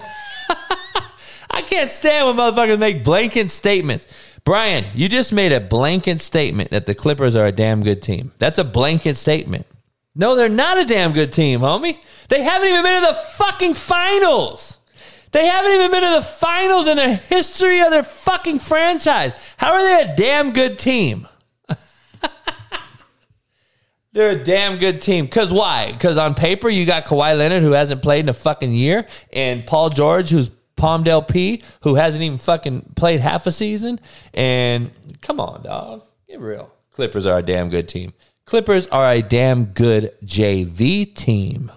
[1.50, 4.06] I can't stand when motherfuckers make blanket statements.
[4.44, 8.32] Brian, you just made a blanket statement that the Clippers are a damn good team.
[8.38, 9.66] That's a blanket statement.
[10.14, 11.98] No, they're not a damn good team, homie.
[12.28, 14.78] They haven't even been to the fucking finals.
[15.32, 19.32] They haven't even been to the finals in the history of their fucking franchise.
[19.56, 21.26] How are they a damn good team?
[24.14, 25.26] They're a damn good team.
[25.26, 25.90] Cause why?
[25.90, 29.66] Because on paper you got Kawhi Leonard who hasn't played in a fucking year, and
[29.66, 33.98] Paul George who's Palmdale P who hasn't even fucking played half a season.
[34.32, 36.72] And come on, dog, get real.
[36.92, 38.12] Clippers are a damn good team.
[38.46, 41.72] Clippers are a damn good JV team.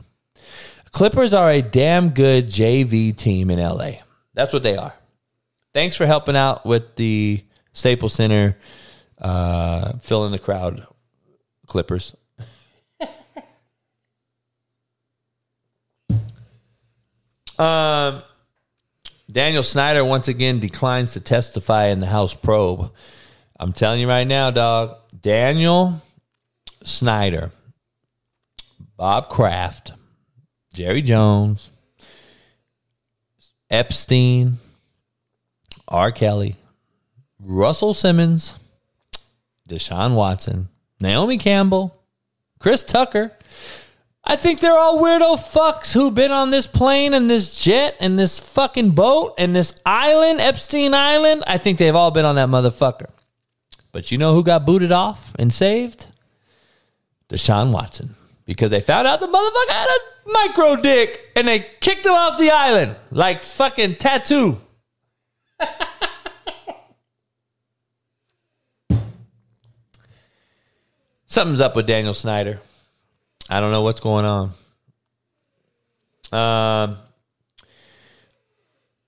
[0.91, 3.93] Clippers are a damn good JV team in LA.
[4.35, 4.93] That's what they are.
[5.73, 8.57] Thanks for helping out with the Staples Center,
[9.19, 10.85] uh, the crowd,
[11.65, 12.15] Clippers.
[17.59, 18.23] Um,
[19.31, 22.91] Daniel Snyder once again declines to testify in the House probe.
[23.59, 24.95] I'm telling you right now, dog.
[25.21, 26.01] Daniel
[26.83, 27.51] Snyder,
[28.95, 29.93] Bob Kraft,
[30.73, 31.71] Jerry Jones,
[33.69, 34.59] Epstein,
[35.87, 36.11] R.
[36.11, 36.55] Kelly,
[37.39, 38.53] Russell Simmons,
[39.67, 41.99] Deshaun Watson, Naomi Campbell,
[42.59, 43.36] Chris Tucker.
[44.29, 48.19] I think they're all weirdo fucks who've been on this plane and this jet and
[48.19, 51.45] this fucking boat and this island, Epstein Island.
[51.47, 53.09] I think they've all been on that motherfucker.
[53.93, 56.07] But you know who got booted off and saved?
[57.29, 58.17] Deshaun Watson.
[58.45, 59.99] Because they found out the motherfucker had a
[60.29, 64.59] micro dick and they kicked him off the island like fucking tattoo.
[71.27, 72.59] Something's up with Daniel Snyder.
[73.49, 74.49] I don't know what's going on.
[76.31, 76.97] Um,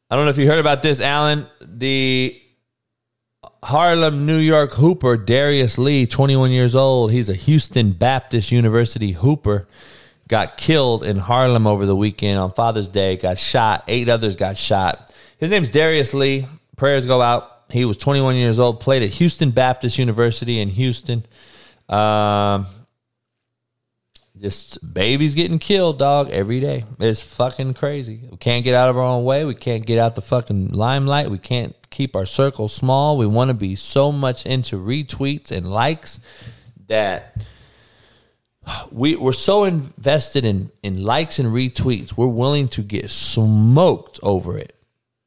[0.09, 1.47] I don't know if you heard about this, Alan.
[1.61, 2.41] The
[3.63, 7.11] Harlem, New York hooper Darius Lee, 21 years old.
[7.11, 9.67] He's a Houston Baptist University hooper.
[10.29, 13.17] Got killed in Harlem over the weekend on Father's Day.
[13.17, 13.83] Got shot.
[13.87, 15.13] Eight others got shot.
[15.37, 16.47] His name's Darius Lee.
[16.77, 17.63] Prayers go out.
[17.69, 18.79] He was 21 years old.
[18.79, 21.25] Played at Houston Baptist University in Houston.
[21.89, 22.67] Um,
[24.39, 26.85] just babies getting killed, dog, every day.
[26.99, 28.21] It's fucking crazy.
[28.29, 29.43] We can't get out of our own way.
[29.43, 31.29] We can't get out the fucking limelight.
[31.29, 33.17] We can't keep our circle small.
[33.17, 36.19] We want to be so much into retweets and likes
[36.87, 37.37] that
[38.91, 42.15] we, we're so invested in, in likes and retweets.
[42.15, 44.73] We're willing to get smoked over it.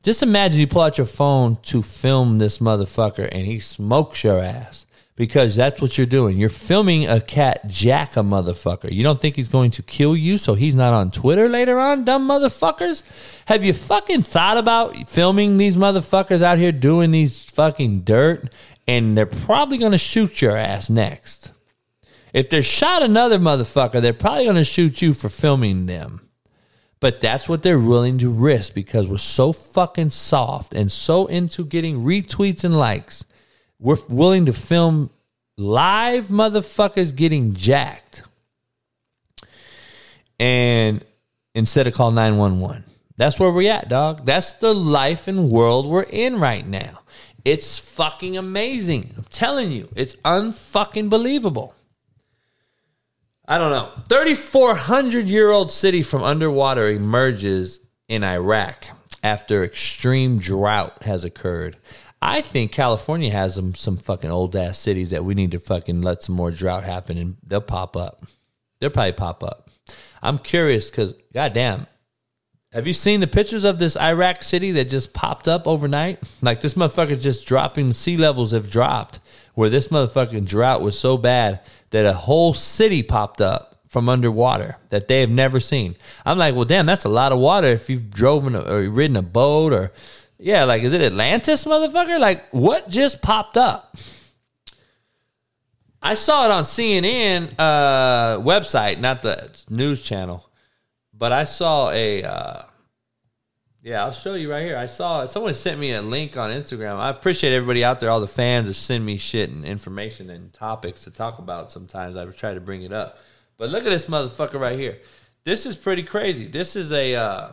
[0.03, 4.41] Just imagine you pull out your phone to film this motherfucker and he smokes your
[4.41, 4.87] ass
[5.23, 6.37] because that's what you're doing.
[6.37, 8.91] You're filming a cat jack a motherfucker.
[8.91, 12.05] You don't think he's going to kill you so he's not on Twitter later on,
[12.05, 13.05] dumb motherfuckers?
[13.45, 18.53] Have you fucking thought about filming these motherfuckers out here doing these fucking dirt
[18.89, 21.53] and they're probably going to shoot your ass next?
[22.33, 26.29] If they're shot another motherfucker, they're probably going to shoot you for filming them.
[26.99, 31.65] But that's what they're willing to risk because we're so fucking soft and so into
[31.65, 33.25] getting retweets and likes
[33.83, 35.11] we're willing to film
[35.59, 38.23] live motherfuckers getting jacked.
[40.39, 41.05] And
[41.55, 42.85] instead of call 911
[43.17, 44.25] that's where we're at dog.
[44.25, 47.01] That's the life and world we're in right now.
[47.45, 49.15] It's fucking amazing.
[49.17, 51.75] I'm telling you it's unfucking believable.
[53.47, 53.91] I don't know.
[54.09, 58.87] 3400 year old city from underwater emerges in iraq
[59.23, 61.77] after extreme drought has occurred
[62.25, 66.03] I think California has some some fucking old ass cities that we need to fucking
[66.03, 68.25] let some more drought happen and they'll pop up.
[68.79, 69.69] They'll probably pop up.
[70.23, 71.89] I'm curious because goddamn,
[72.73, 76.21] have you seen the pictures of this Iraq city that just popped up overnight?
[76.41, 79.19] Like this motherfucker just dropping sea levels have dropped.
[79.55, 81.61] Where this motherfucking drought was so bad
[81.91, 85.97] that a whole city popped up from underwater that they have never seen.
[86.25, 89.23] I'm like, well, damn, that's a lot of water if you've driven or ridden a
[89.23, 89.93] boat or
[90.43, 92.19] yeah, like is it Atlantis, motherfucker?
[92.19, 93.97] Like what just popped up?
[96.03, 100.51] I saw it on CNN uh, website, not the news channel,
[101.15, 102.25] but I saw a.
[102.25, 102.63] Uh,
[103.83, 104.77] yeah, I'll show you right here.
[104.77, 106.97] I saw someone sent me a link on Instagram.
[106.97, 110.53] I appreciate everybody out there, all the fans that send me shit and information and
[110.53, 111.71] topics to talk about.
[111.71, 113.19] Sometimes I try to bring it up,
[113.59, 114.99] but look at this motherfucker right here.
[115.45, 116.47] This is pretty crazy.
[116.47, 117.15] This is a.
[117.15, 117.53] Uh,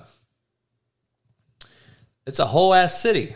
[2.25, 3.35] it's a whole ass city.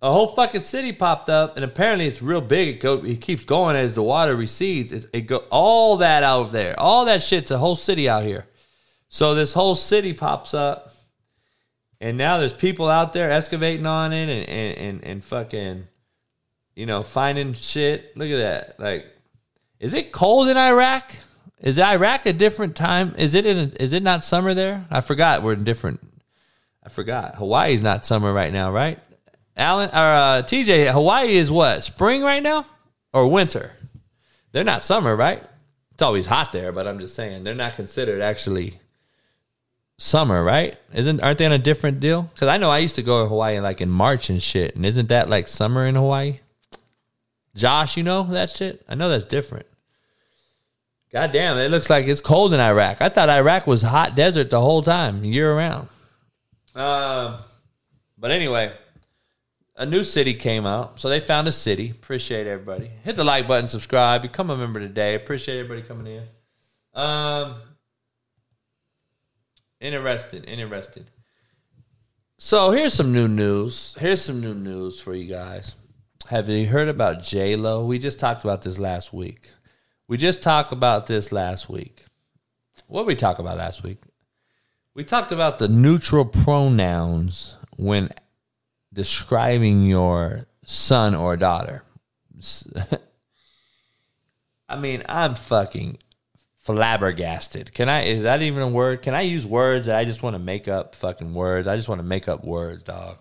[0.00, 2.68] a whole fucking city popped up, and apparently it's real big.
[2.68, 4.92] It, go, it keeps going as the water recedes.
[4.92, 8.46] It, it go all that out there, all that shit's a whole city out here.
[9.08, 10.94] So this whole city pops up,
[12.00, 15.88] and now there's people out there excavating on it and and and, and fucking,
[16.76, 18.16] you know, finding shit.
[18.16, 18.80] Look at that.
[18.80, 19.06] Like,
[19.80, 21.16] is it cold in Iraq?
[21.60, 23.14] Is Iraq a different time?
[23.18, 23.58] Is it in?
[23.58, 24.86] A, is it not summer there?
[24.90, 25.42] I forgot.
[25.42, 26.00] We're in different.
[26.88, 27.34] I forgot.
[27.34, 28.98] Hawaii's not summer right now, right?
[29.58, 32.64] Alan or uh, TJ, Hawaii is what spring right now
[33.12, 33.72] or winter?
[34.52, 35.44] They're not summer, right?
[35.92, 38.80] It's always hot there, but I'm just saying they're not considered actually
[39.98, 40.78] summer, right?
[40.94, 42.22] Isn't aren't they on a different deal?
[42.22, 44.86] Because I know I used to go to Hawaii like in March and shit, and
[44.86, 46.40] isn't that like summer in Hawaii?
[47.54, 48.82] Josh, you know that shit?
[48.88, 49.66] I know that's different.
[51.12, 53.02] God damn, it looks like it's cold in Iraq.
[53.02, 55.88] I thought Iraq was hot desert the whole time, year round.
[56.74, 57.38] Um,
[58.16, 58.72] but anyway,
[59.76, 61.00] a new city came out.
[61.00, 61.90] So they found a city.
[61.90, 62.90] Appreciate everybody.
[63.04, 65.14] Hit the like button, subscribe, become a member today.
[65.14, 66.24] Appreciate everybody coming in.
[66.94, 67.56] Um
[69.80, 71.10] interested, interested.
[72.38, 73.96] So here's some new news.
[73.98, 75.76] Here's some new news for you guys.
[76.28, 77.84] Have you heard about J Lo?
[77.84, 79.52] We just talked about this last week.
[80.08, 82.04] We just talked about this last week.
[82.86, 83.98] What did we talk about last week?
[84.98, 88.10] We talked about the neutral pronouns when
[88.92, 91.84] describing your son or daughter.
[94.68, 95.98] I mean, I'm fucking
[96.62, 97.72] flabbergasted.
[97.74, 98.06] Can I?
[98.06, 99.02] Is that even a word?
[99.02, 101.68] Can I use words that I just want to make up fucking words?
[101.68, 103.18] I just want to make up words, dog.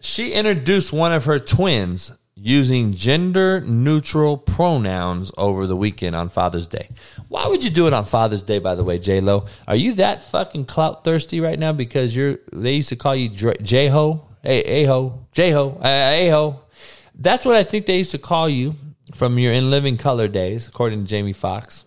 [0.00, 6.66] She introduced one of her twins using gender neutral pronouns over the weekend on Father's
[6.66, 6.88] Day.
[7.28, 9.46] Why would you do it on Father's Day, by the way, J Lo?
[9.68, 12.38] Are you that fucking clout thirsty right now because you're?
[12.52, 16.60] They used to call you J Ho, A Ho, J Ho, A Ho.
[17.14, 18.74] That's what I think they used to call you
[19.14, 21.84] from your In Living Color days, according to Jamie Foxx.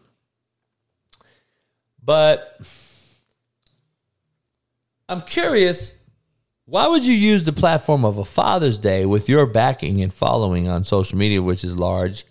[2.03, 2.61] But
[5.09, 5.97] I'm curious
[6.65, 10.67] why would you use the platform of a Father's Day with your backing and following
[10.67, 12.25] on social media, which is large?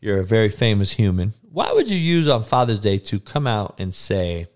[0.00, 1.32] You're a very famous human.
[1.50, 4.48] Why would you use on Father's Day to come out and say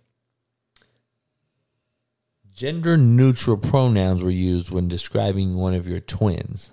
[2.53, 6.71] gender neutral pronouns were used when describing one of your twins?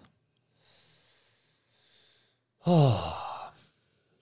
[2.65, 3.17] Oh.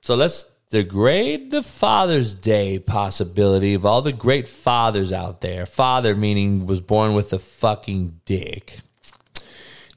[0.02, 5.65] So let's degrade the Father's Day possibility of all the great fathers out there.
[5.65, 8.80] Father meaning was born with a fucking dick.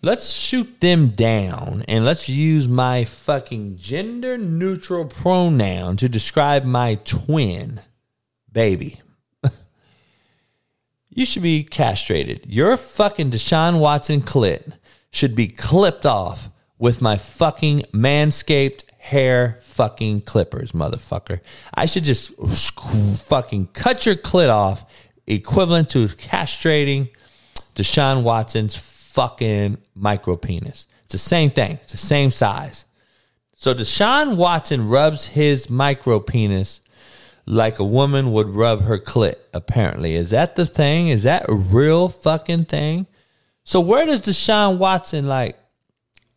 [0.02, 6.96] Let's shoot them down and let's use my fucking gender neutral pronoun to describe my
[7.04, 7.80] twin
[8.50, 9.00] baby.
[11.08, 12.46] you should be castrated.
[12.48, 14.72] Your fucking Deshaun Watson clit
[15.12, 16.48] should be clipped off
[16.78, 21.40] with my fucking manscaped hair fucking clippers, motherfucker.
[21.74, 22.30] I should just
[23.24, 24.84] fucking cut your clit off,
[25.26, 27.10] equivalent to castrating
[27.74, 30.86] Deshaun Watson's fucking micro penis.
[31.02, 32.84] It's the same thing, it's the same size.
[33.56, 36.80] So Deshaun Watson rubs his micro penis
[37.44, 40.14] like a woman would rub her clit, apparently.
[40.14, 41.08] Is that the thing?
[41.08, 43.08] Is that a real fucking thing?
[43.64, 45.58] So where does Deshaun Watson like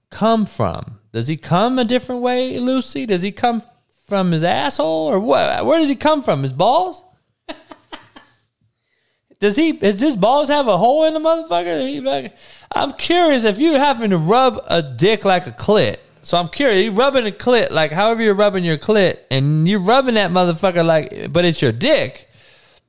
[0.09, 0.97] come from?
[1.15, 3.05] Does he come a different way, Lucy?
[3.05, 3.63] Does he come
[4.05, 5.65] from his asshole or what?
[5.65, 6.43] Where does he come from?
[6.43, 7.01] His balls?
[9.39, 9.71] does he?
[9.71, 12.33] Does his balls have a hole in the motherfucker?
[12.75, 15.99] I'm curious if you happen to rub a dick like a clit.
[16.21, 19.79] So I'm curious, you rubbing a clit like however you're rubbing your clit, and you're
[19.79, 22.27] rubbing that motherfucker like, but it's your dick.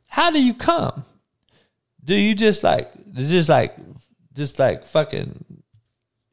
[0.08, 1.04] How do you come?
[2.02, 3.76] Do you just like, just like,
[4.34, 5.44] just like fucking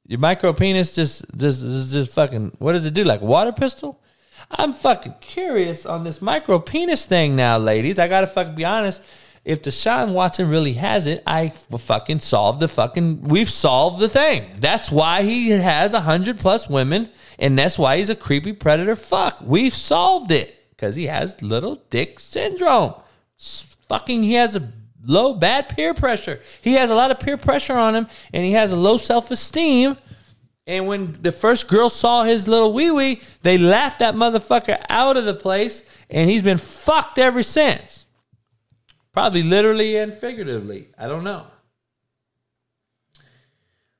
[0.05, 3.03] your micro penis just just just fucking what does it do?
[3.03, 4.01] Like water pistol?
[4.51, 7.99] I'm fucking curious on this micro penis thing now, ladies.
[7.99, 9.01] I gotta fucking be honest.
[9.45, 13.23] If Deshaun Watson really has it, I fucking solved the fucking.
[13.23, 14.45] We've solved the thing.
[14.57, 18.95] That's why he has a hundred plus women, and that's why he's a creepy predator.
[18.95, 22.93] Fuck, we've solved it because he has little dick syndrome.
[23.89, 24.71] Fucking, he has a
[25.05, 26.39] low bad peer pressure.
[26.61, 29.31] He has a lot of peer pressure on him, and he has a low self
[29.31, 29.97] esteem.
[30.65, 35.17] And when the first girl saw his little wee wee, they laughed that motherfucker out
[35.17, 38.07] of the place, and he's been fucked ever since.
[39.11, 40.87] Probably literally and figuratively.
[40.97, 41.47] I don't know.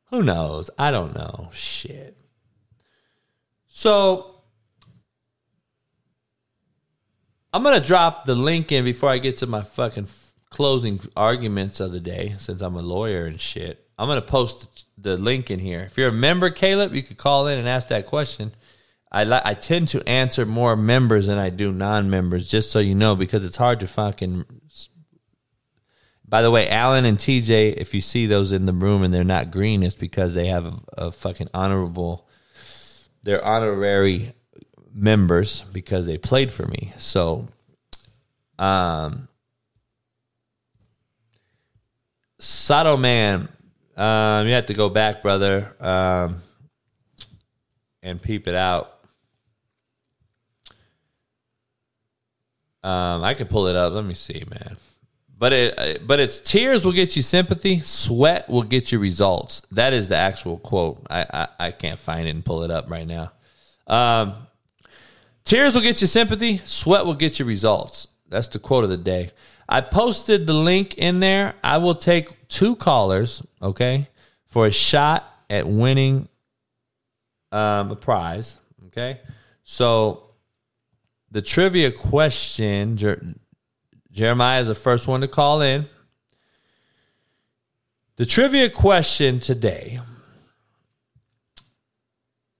[0.10, 0.70] Who knows?
[0.78, 1.50] I don't know.
[1.52, 2.18] Shit.
[3.68, 4.34] So
[7.52, 10.08] I'm gonna drop the link in before I get to my fucking
[10.54, 13.86] closing arguments of the day, since I'm a lawyer and shit.
[13.98, 15.82] I'm I'm gonna post the link in here.
[15.82, 18.52] If you're a member, Caleb, you could call in and ask that question.
[19.12, 22.94] I li- I tend to answer more members than I do non-members, just so you
[22.94, 24.46] know, because it's hard to fucking.
[26.28, 29.24] By the way, Alan and TJ, if you see those in the room and they're
[29.24, 32.28] not green, it's because they have a, a fucking honorable.
[33.24, 34.34] They're honorary
[34.94, 36.94] members because they played for me.
[36.98, 37.48] So,
[38.60, 39.28] um,
[42.44, 43.48] Sato Man,
[43.96, 46.42] um, you have to go back, brother, um,
[48.02, 49.00] and peep it out.
[52.84, 53.94] Um, I can pull it up.
[53.94, 54.76] Let me see, man.
[55.38, 59.62] But it, but it's tears will get you sympathy, sweat will get you results.
[59.72, 61.06] That is the actual quote.
[61.10, 63.32] I I, I can't find it and pull it up right now.
[63.88, 64.36] Um,
[65.46, 68.08] tears will get you sympathy, sweat will get you results.
[68.28, 69.32] That's the quote of the day.
[69.68, 71.56] I posted the link in there.
[71.64, 74.08] I will take two callers, okay,
[74.46, 76.28] for a shot at winning
[77.52, 78.58] um, a prize.
[78.88, 79.20] Okay,
[79.64, 80.24] so
[81.32, 82.98] the trivia question.
[82.98, 83.36] Jer-
[84.12, 85.86] Jeremiah is the first one to call in.
[88.18, 90.00] The trivia question today.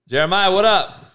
[0.08, 1.12] Jeremiah, what up?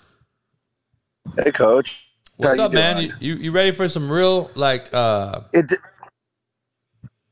[1.35, 2.08] Hey, coach.
[2.39, 3.01] What's you up, man?
[3.01, 5.73] You, you you ready for some real like uh It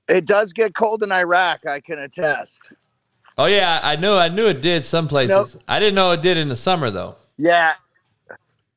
[0.09, 1.65] it does get cold in Iraq.
[1.65, 2.73] I can attest.
[3.37, 5.55] Oh yeah, I knew I knew it did some places.
[5.55, 5.63] Nope.
[5.65, 7.15] I didn't know it did in the summer though.
[7.37, 7.75] Yeah.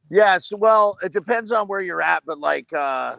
[0.09, 0.53] Yes.
[0.57, 3.17] Well, it depends on where you're at, but like, uh,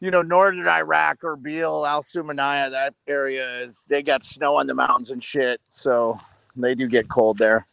[0.00, 4.66] you know, northern Iraq, or Erbil, Al Sumanaya, that area is they got snow on
[4.66, 5.60] the mountains and shit.
[5.68, 6.16] So
[6.54, 7.66] they do get cold there.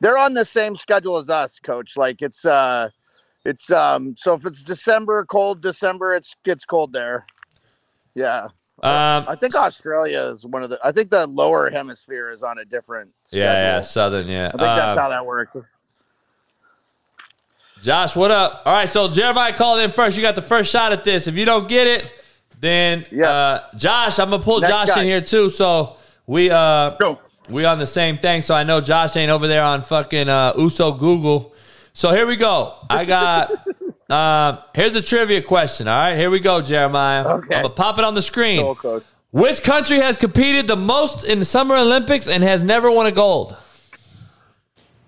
[0.00, 1.96] They're on the same schedule as us, coach.
[1.96, 2.90] Like it's uh
[3.44, 7.26] it's um so if it's December, cold December, it's gets cold there.
[8.14, 8.44] Yeah.
[8.82, 12.58] Um I think Australia is one of the I think the lower hemisphere is on
[12.58, 13.44] a different schedule.
[13.46, 14.46] yeah, yeah, southern, yeah.
[14.48, 15.56] I think that's Uh, how that works.
[17.82, 18.62] Josh, what up?
[18.66, 20.16] All right, so Jeremiah called in first.
[20.16, 21.26] You got the first shot at this.
[21.28, 22.12] If you don't get it,
[22.60, 23.30] then Yeah.
[23.30, 25.02] uh, Josh, I'm gonna pull Next Josh guy.
[25.02, 25.48] in here too.
[25.50, 25.96] So
[26.26, 27.20] we uh Go.
[27.50, 28.42] We on the same thing.
[28.42, 31.54] So I know Josh ain't over there on fucking uh, Uso Google.
[31.92, 32.74] So here we go.
[32.88, 33.50] I got
[34.10, 35.88] um here's a trivia question.
[35.88, 37.26] All right, here we go, Jeremiah.
[37.26, 37.56] Okay.
[37.56, 38.74] I'm gonna pop it on the screen.
[38.76, 39.02] Cool.
[39.30, 43.12] Which country has competed the most in the Summer Olympics and has never won a
[43.12, 43.56] gold?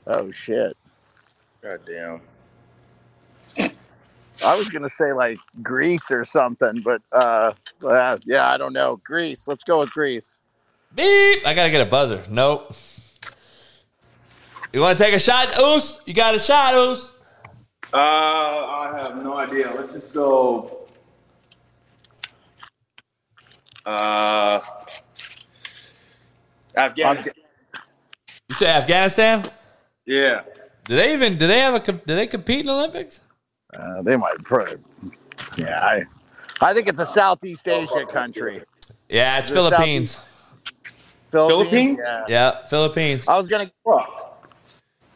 [0.06, 0.76] Oh shit.
[1.62, 2.20] God damn.
[4.44, 7.52] I was gonna say like Greece or something, but uh,
[7.86, 9.00] uh yeah, I don't know.
[9.04, 9.46] Greece.
[9.46, 10.39] Let's go with Greece.
[10.94, 11.46] Beep.
[11.46, 12.22] I gotta get a buzzer.
[12.28, 12.74] Nope.
[14.72, 15.98] You want to take a shot, Oos?
[16.04, 17.12] You got a shot, Oos?
[17.92, 19.70] Uh, I have no idea.
[19.74, 20.86] Let's just go.
[23.84, 24.60] Uh,
[26.76, 27.34] Afghanistan.
[28.48, 29.44] You say Afghanistan?
[30.06, 30.42] Yeah.
[30.84, 31.36] Do they even?
[31.36, 31.92] Do they have a?
[31.92, 33.20] Do they compete in the Olympics?
[33.72, 34.38] Uh, they might.
[34.44, 34.66] Pro-
[35.56, 36.04] yeah, I,
[36.60, 38.62] I think it's a Southeast Asia country.
[39.08, 40.20] Yeah, it's it Philippines.
[41.30, 42.00] Philippines?
[42.02, 42.24] Yeah.
[42.28, 43.26] Yeah, Philippines.
[43.28, 43.70] I was gonna.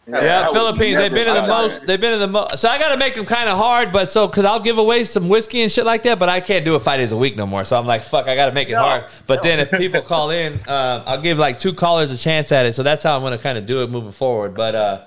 [0.06, 0.98] Yeah, I would Philippines.
[0.98, 1.86] They've been in the never- most.
[1.86, 2.58] They've been in the most.
[2.58, 5.04] So I got to make them kind of hard, but so because I'll give away
[5.04, 7.36] some whiskey and shit like that, but I can't do it five days a week
[7.36, 7.64] no more.
[7.64, 9.06] So I'm like, fuck, I got to make it hard.
[9.26, 12.66] But then if people call in, um, I'll give like two callers a chance at
[12.66, 12.74] it.
[12.74, 14.52] So that's how I'm going to kind of do it moving forward.
[14.54, 15.04] But uh,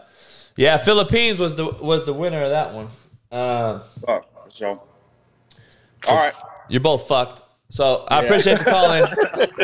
[0.55, 2.87] yeah, Philippines was the was the winner of that one.
[3.31, 4.81] Um, Fuck, for sure.
[6.07, 6.33] All right.
[6.69, 7.41] you're both fucked.
[7.69, 9.03] So I appreciate the call in.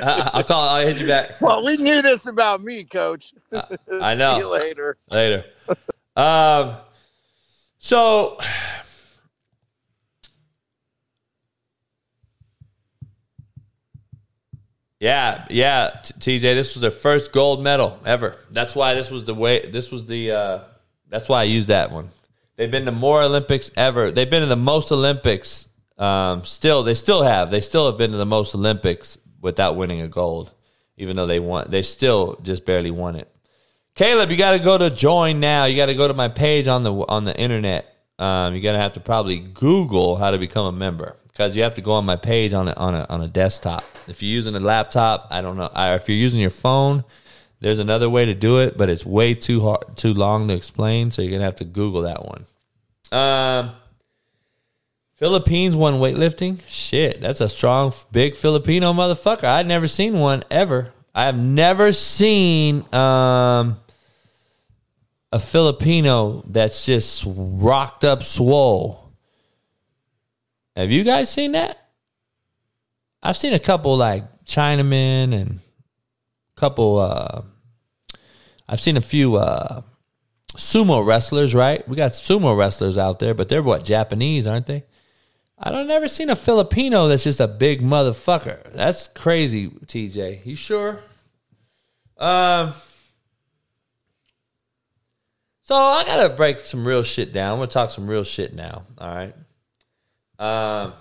[0.04, 0.62] I- I'll call.
[0.70, 1.40] I'll hit you back.
[1.42, 3.34] Well, we knew this about me, Coach.
[3.52, 3.78] I See
[4.12, 4.50] you know.
[4.50, 4.98] later.
[5.10, 5.46] Later.
[6.16, 6.74] Um.
[7.80, 8.38] So.
[15.00, 16.42] Yeah, yeah, TJ.
[16.42, 18.38] This was their first gold medal ever.
[18.52, 19.66] That's why this was the way.
[19.70, 20.32] This was the.
[20.32, 20.60] Uh,
[21.10, 22.12] that's why I used that one.
[22.56, 24.12] They've been to more Olympics ever.
[24.12, 25.68] They've been to the most Olympics.
[25.98, 27.52] Um, still, they still have.
[27.52, 30.52] They still have been to the most Olympics without winning a gold,
[30.98, 31.68] even though they won.
[31.70, 33.30] They still just barely won it.
[33.96, 35.66] Caleb, you got to go to join now.
[35.66, 37.94] You got to go to my page on the on the internet.
[38.20, 41.74] Um, you're gonna have to probably Google how to become a member because you have
[41.76, 43.84] to go on my page on a, on a on a desktop.
[44.08, 45.70] If you're using a laptop, I don't know.
[45.76, 47.04] Or if you're using your phone,
[47.60, 51.12] there's another way to do it, but it's way too hard, too long to explain.
[51.12, 52.46] So you're gonna have to Google that one.
[53.12, 53.72] Um,
[55.24, 56.60] Philippines won weightlifting.
[56.68, 59.46] Shit, that's a strong, big Filipino motherfucker.
[59.46, 60.92] I'd never seen one ever.
[61.16, 63.80] I have never seen um,
[65.32, 69.14] a Filipino that's just rocked up swole.
[70.76, 71.88] Have you guys seen that?
[73.22, 75.62] I've seen a couple like Chinamen and
[76.58, 77.00] a couple.
[77.00, 77.44] Uh,
[78.68, 79.84] I've seen a few uh,
[80.58, 81.56] sumo wrestlers.
[81.56, 84.84] Right, we got sumo wrestlers out there, but they're what Japanese, aren't they?
[85.66, 88.74] I don't never seen a Filipino that's just a big motherfucker.
[88.74, 90.46] That's crazy, TJ.
[90.46, 91.00] You sure?
[92.18, 92.74] Um.
[95.64, 97.54] So I gotta break some real shit down.
[97.54, 98.84] I'm gonna talk some real shit now.
[98.98, 99.34] All right.
[100.38, 100.94] Um.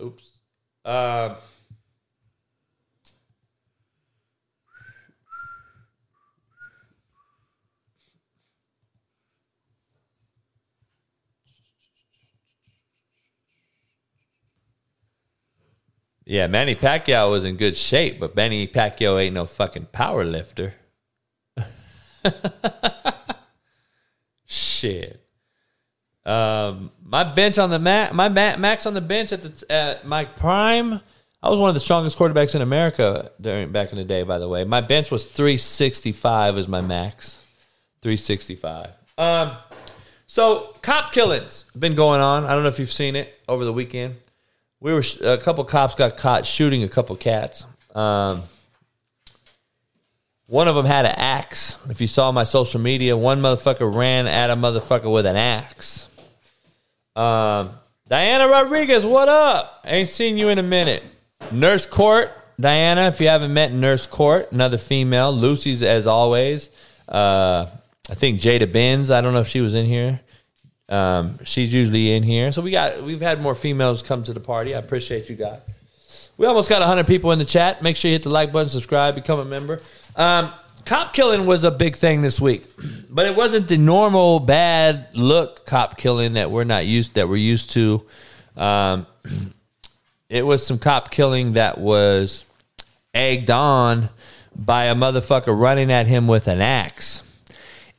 [0.00, 0.40] Oops.
[0.84, 1.34] Um.
[16.24, 20.74] Yeah, Manny Pacquiao was in good shape, but Manny Pacquiao ain't no fucking power lifter.
[24.46, 25.18] Shit.
[26.24, 30.06] Um, my bench on the mat, my ma- max on the bench at the at
[30.06, 31.00] my prime.
[31.42, 34.22] I was one of the strongest quarterbacks in America during back in the day.
[34.22, 36.56] By the way, my bench was three sixty five.
[36.56, 37.44] is my max
[38.02, 38.90] three sixty five.
[39.18, 39.56] Um,
[40.28, 42.44] so cop killings been going on.
[42.44, 44.14] I don't know if you've seen it over the weekend.
[44.82, 47.64] We were a couple cops got caught shooting a couple cats.
[47.94, 48.42] Um,
[50.48, 51.78] one of them had an axe.
[51.88, 56.08] If you saw my social media, one motherfucker ran at a motherfucker with an axe.
[57.14, 57.70] Um,
[58.08, 59.84] Diana Rodriguez, what up?
[59.86, 61.04] Ain't seen you in a minute.
[61.52, 65.30] Nurse Court, Diana, if you haven't met Nurse Court, another female.
[65.30, 66.70] Lucy's as always.
[67.08, 67.66] Uh,
[68.10, 69.12] I think Jada Benz.
[69.12, 70.21] I don't know if she was in here.
[70.92, 72.52] Um, she's usually in here.
[72.52, 74.74] So we got we've had more females come to the party.
[74.74, 75.60] I appreciate you guys.
[76.36, 77.82] We almost got 100 people in the chat.
[77.82, 79.80] Make sure you hit the like button, subscribe, become a member.
[80.16, 80.52] Um,
[80.84, 82.66] cop killing was a big thing this week,
[83.10, 87.36] but it wasn't the normal bad look cop killing that we're not used that we're
[87.36, 88.04] used to.
[88.54, 89.06] Um,
[90.28, 92.44] it was some cop killing that was
[93.14, 94.10] egged on
[94.54, 97.22] by a motherfucker running at him with an axe.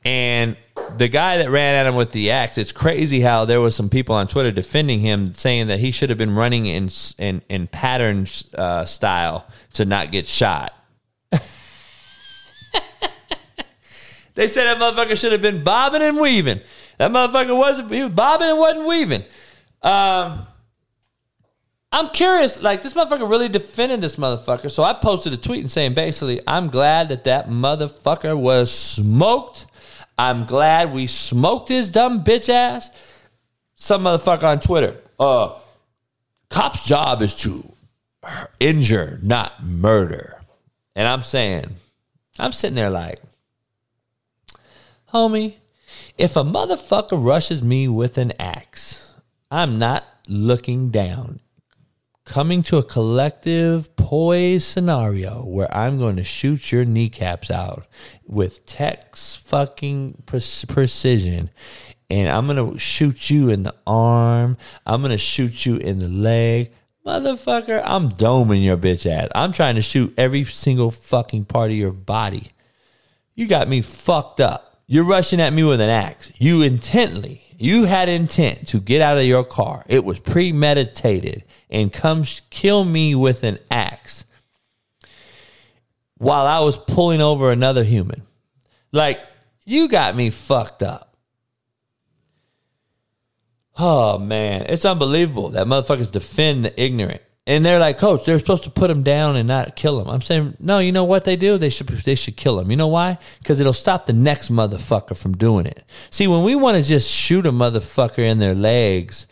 [0.05, 0.57] And
[0.97, 3.89] the guy that ran at him with the axe, it's crazy how there was some
[3.89, 7.67] people on Twitter defending him, saying that he should have been running in in, in
[7.67, 8.27] pattern
[8.57, 10.73] uh, style to not get shot.
[11.31, 11.39] they
[14.47, 16.61] said that motherfucker should have been bobbing and weaving.
[16.97, 17.91] That motherfucker wasn't.
[17.91, 19.23] He was bobbing and wasn't weaving.
[19.81, 20.47] Um,
[21.91, 24.71] I'm curious, like this motherfucker really defended this motherfucker.
[24.71, 29.67] So I posted a tweet and saying basically, I'm glad that that motherfucker was smoked.
[30.17, 32.89] I'm glad we smoked his dumb bitch ass.
[33.75, 35.57] Some motherfucker on Twitter, uh,
[36.49, 37.69] cop's job is to
[38.59, 40.41] injure, not murder.
[40.95, 41.75] And I'm saying,
[42.39, 43.19] I'm sitting there like,
[45.11, 45.55] homie,
[46.17, 49.13] if a motherfucker rushes me with an axe,
[49.49, 51.39] I'm not looking down.
[52.25, 57.85] Coming to a collective poise scenario where I'm going to shoot your kneecaps out
[58.25, 61.49] with text fucking pre- precision.
[62.09, 64.57] And I'm going to shoot you in the arm.
[64.85, 66.71] I'm going to shoot you in the leg.
[67.05, 69.27] Motherfucker, I'm doming your bitch ass.
[69.35, 72.51] I'm trying to shoot every single fucking part of your body.
[73.35, 74.81] You got me fucked up.
[74.87, 76.31] You're rushing at me with an axe.
[76.37, 79.85] You intently, you had intent to get out of your car.
[79.87, 84.25] It was premeditated and come kill me with an axe
[86.17, 88.23] while I was pulling over another human.
[88.91, 89.23] Like,
[89.63, 91.15] you got me fucked up.
[93.77, 97.21] Oh man, it's unbelievable that motherfuckers defend the ignorant.
[97.45, 100.07] And they're like, Coach, they're supposed to put him down and not kill him.
[100.07, 100.79] I'm saying, no.
[100.79, 101.57] You know what they do?
[101.57, 102.71] They should they should kill him.
[102.71, 103.17] You know why?
[103.39, 105.83] Because it'll stop the next motherfucker from doing it.
[106.09, 109.27] See, when we want to just shoot a motherfucker in their legs,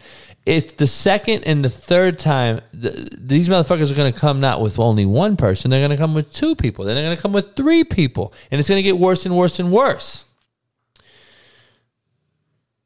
[0.45, 4.59] it's the second and the third time th- these motherfuckers are going to come not
[4.59, 5.71] with only one person.
[5.71, 6.83] They're going to come with two people.
[6.83, 9.37] Then they're going to come with three people, and it's going to get worse and
[9.37, 10.25] worse and worse.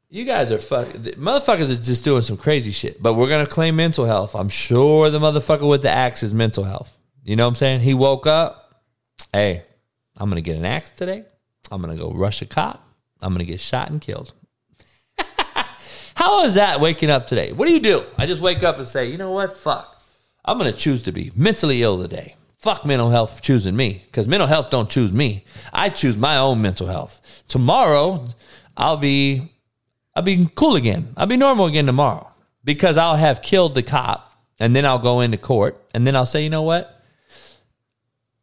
[0.08, 3.02] You guys are fuck motherfuckers is just doing some crazy shit.
[3.02, 4.36] But we're gonna claim mental health.
[4.36, 6.96] I'm sure the motherfucker with the axe is mental health.
[7.24, 7.80] You know what I'm saying?
[7.80, 8.84] He woke up.
[9.32, 9.64] Hey,
[10.16, 11.24] I'm gonna get an axe today.
[11.72, 12.88] I'm gonna go rush a cop.
[13.20, 14.32] I'm gonna get shot and killed.
[16.14, 17.50] How is that waking up today?
[17.50, 18.04] What do you do?
[18.16, 19.56] I just wake up and say, you know what?
[19.56, 20.00] Fuck.
[20.44, 22.36] I'm gonna choose to be mentally ill today.
[22.58, 24.04] Fuck mental health choosing me.
[24.06, 25.44] Because mental health don't choose me.
[25.72, 27.20] I choose my own mental health.
[27.48, 28.28] Tomorrow,
[28.76, 29.50] I'll be
[30.16, 31.12] I'll be cool again.
[31.14, 32.32] I'll be normal again tomorrow
[32.64, 36.24] because I'll have killed the cop and then I'll go into court and then I'll
[36.24, 37.02] say, you know what?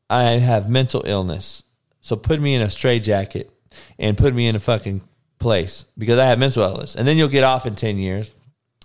[0.08, 1.64] I have mental illness.
[2.00, 3.50] So put me in a straitjacket
[3.98, 5.02] and put me in a fucking
[5.40, 6.96] place because I have mental illness.
[6.96, 8.36] And then you'll get off in 10 years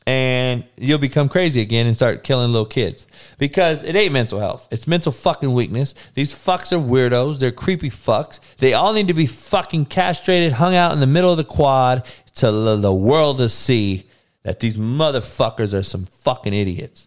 [0.09, 3.07] and you'll become crazy again and start killing little kids
[3.37, 4.67] because it ain't mental health.
[4.71, 5.95] It's mental fucking weakness.
[6.15, 7.39] These fucks are weirdos.
[7.39, 8.41] They're creepy fucks.
[8.57, 12.07] They all need to be fucking castrated, hung out in the middle of the quad
[12.37, 14.09] to the world to see
[14.45, 17.07] that these motherfuckers are some fucking idiots.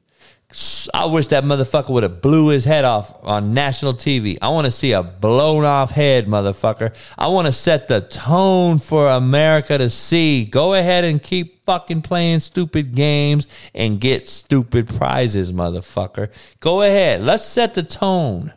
[0.94, 4.38] I wish that motherfucker would have blew his head off on national TV.
[4.42, 6.94] I want to see a blown off head, motherfucker.
[7.18, 10.46] I want to set the tone for America to see.
[10.46, 16.30] Go ahead and keep fucking playing stupid games and get stupid prizes, motherfucker.
[16.60, 17.22] Go ahead.
[17.22, 18.54] Let's set the tone.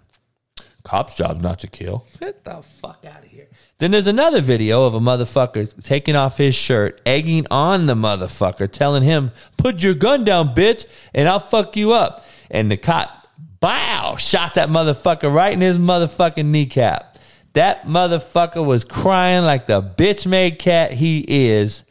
[0.83, 2.07] Cop's job's not to kill.
[2.21, 3.34] Get the fuck out of here.
[3.79, 8.71] Then there's another video of a motherfucker taking off his shirt, egging on the motherfucker,
[8.71, 12.25] telling him, Put your gun down, bitch, and I'll fuck you up.
[12.51, 13.29] And the cop,
[13.61, 17.19] bow, shot that motherfucker right in his motherfucking kneecap.
[17.55, 21.83] That motherfucker was crying like the bitch made cat he is.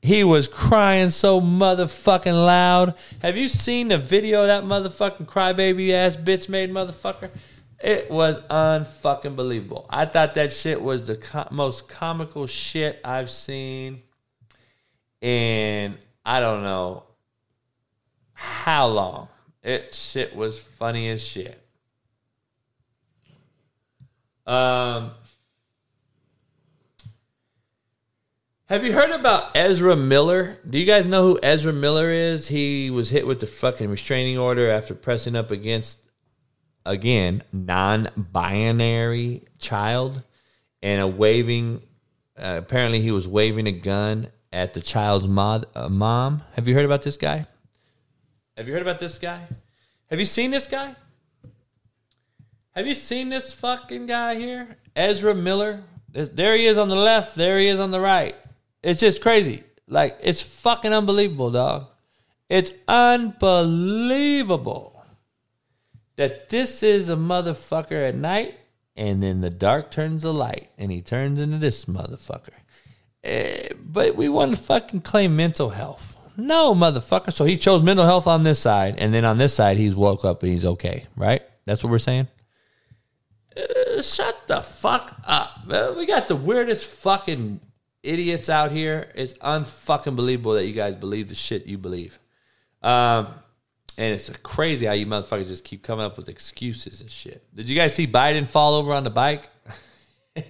[0.00, 2.94] He was crying so motherfucking loud.
[3.20, 7.30] Have you seen the video of that motherfucking crybaby ass bitch made motherfucker?
[7.80, 9.86] It was unfucking believable.
[9.88, 14.02] I thought that shit was the most comical shit I've seen
[15.20, 17.04] in I don't know
[18.32, 19.28] how long.
[19.62, 21.60] It shit was funny as shit.
[24.46, 25.12] Um,
[28.66, 30.58] have you heard about Ezra Miller?
[30.68, 32.48] Do you guys know who Ezra Miller is?
[32.48, 35.98] He was hit with the fucking restraining order after pressing up against
[36.88, 40.22] again non-binary child
[40.82, 41.82] and a waving.
[42.36, 46.42] Uh, apparently, he was waving a gun at the child's mod, uh, mom.
[46.54, 47.46] Have you heard about this guy?
[48.56, 49.46] Have you heard about this guy?
[50.10, 50.96] Have you seen this guy?
[52.74, 54.78] Have you seen this fucking guy here?
[54.96, 55.82] Ezra Miller.
[56.12, 57.36] There he is on the left.
[57.36, 58.34] There he is on the right.
[58.82, 59.64] It's just crazy.
[59.86, 61.88] Like, it's fucking unbelievable, dog.
[62.48, 64.97] It's unbelievable
[66.18, 68.56] that this is a motherfucker at night
[68.96, 72.58] and then the dark turns the light and he turns into this motherfucker.
[73.22, 76.16] Eh, but we want to fucking claim mental health.
[76.36, 77.32] No, motherfucker.
[77.32, 80.24] So he chose mental health on this side, and then on this side, he's woke
[80.24, 81.42] up and he's okay, right?
[81.64, 82.28] That's what we're saying?
[83.56, 85.66] Uh, shut the fuck up.
[85.66, 85.96] man.
[85.96, 87.60] We got the weirdest fucking
[88.02, 89.12] idiots out here.
[89.14, 92.18] It's unfucking believable that you guys believe the shit you believe.
[92.82, 93.28] Um,
[93.98, 97.44] and it's crazy how you motherfuckers just keep coming up with excuses and shit.
[97.54, 99.50] Did you guys see Biden fall over on the bike?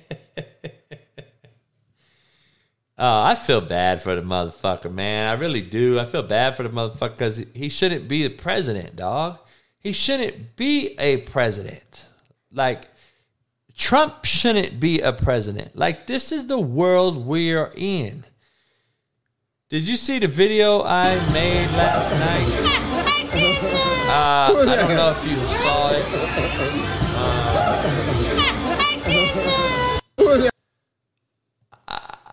[3.00, 5.28] Oh, I feel bad for the motherfucker, man.
[5.28, 6.00] I really do.
[6.00, 9.38] I feel bad for the motherfucker because he shouldn't be the president, dog.
[9.78, 12.04] He shouldn't be a president.
[12.52, 12.88] Like,
[13.76, 15.76] Trump shouldn't be a president.
[15.76, 18.24] Like, this is the world we're in.
[19.70, 22.77] Did you see the video I made last night?
[24.08, 26.02] Uh, I don't know if you saw it.
[27.14, 27.68] Uh,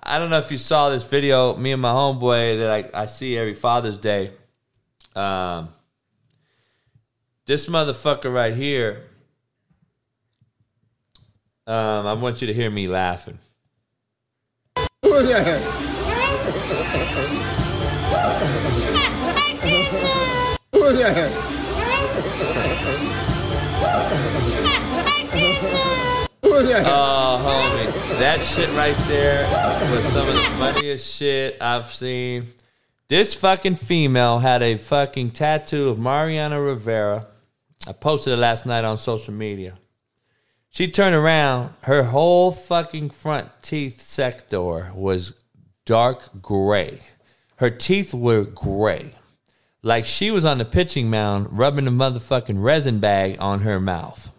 [0.03, 1.53] I don't know if you saw this video.
[1.57, 4.31] Me and my homeboy that I, I see every Father's Day.
[5.17, 5.67] Um,
[7.45, 9.03] this motherfucker right here.
[11.67, 13.39] Um, I want you to hear me laughing.
[26.87, 28.19] Oh, homie.
[28.19, 29.45] That shit right there
[29.91, 32.47] was some of the funniest shit I've seen.
[33.07, 37.27] This fucking female had a fucking tattoo of Mariano Rivera.
[37.87, 39.77] I posted it last night on social media.
[40.69, 45.33] She turned around, her whole fucking front teeth sector was
[45.85, 47.01] dark gray.
[47.57, 49.13] Her teeth were gray.
[49.85, 54.31] Like she was on the pitching mound rubbing the motherfucking resin bag on her mouth.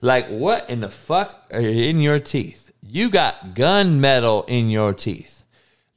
[0.00, 2.70] Like, what in the fuck are in your teeth?
[2.82, 5.44] You got gunmetal in your teeth.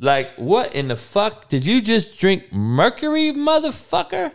[0.01, 1.47] Like, what in the fuck?
[1.47, 4.33] Did you just drink mercury, motherfucker?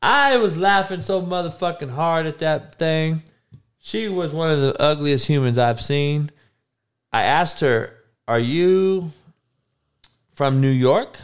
[0.00, 3.24] I was laughing so motherfucking hard at that thing.
[3.80, 6.30] She was one of the ugliest humans I've seen.
[7.12, 7.96] I asked her,
[8.28, 9.10] Are you
[10.32, 11.18] from New York?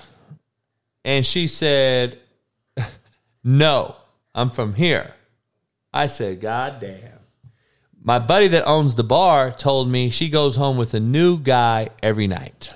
[1.05, 2.19] And she said,
[3.49, 3.95] No,
[4.35, 5.15] I'm from here.
[5.95, 7.21] I said, God damn.
[8.03, 11.91] My buddy that owns the bar told me she goes home with a new guy
[12.03, 12.75] every night.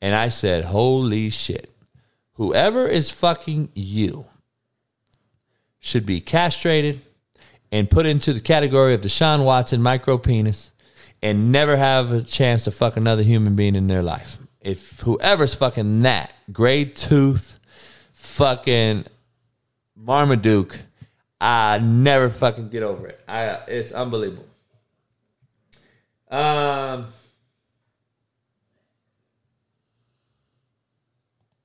[0.00, 1.74] And I said, Holy shit.
[2.34, 4.26] Whoever is fucking you
[5.80, 7.00] should be castrated
[7.72, 10.70] and put into the category of Deshaun Watson micro penis
[11.20, 14.38] and never have a chance to fuck another human being in their life.
[14.60, 17.58] if whoever's fucking that gray tooth,
[18.12, 19.04] fucking
[20.08, 20.78] Marmaduke,
[21.38, 23.20] I never fucking get over it.
[23.28, 24.46] I it's unbelievable.
[26.30, 27.08] Um.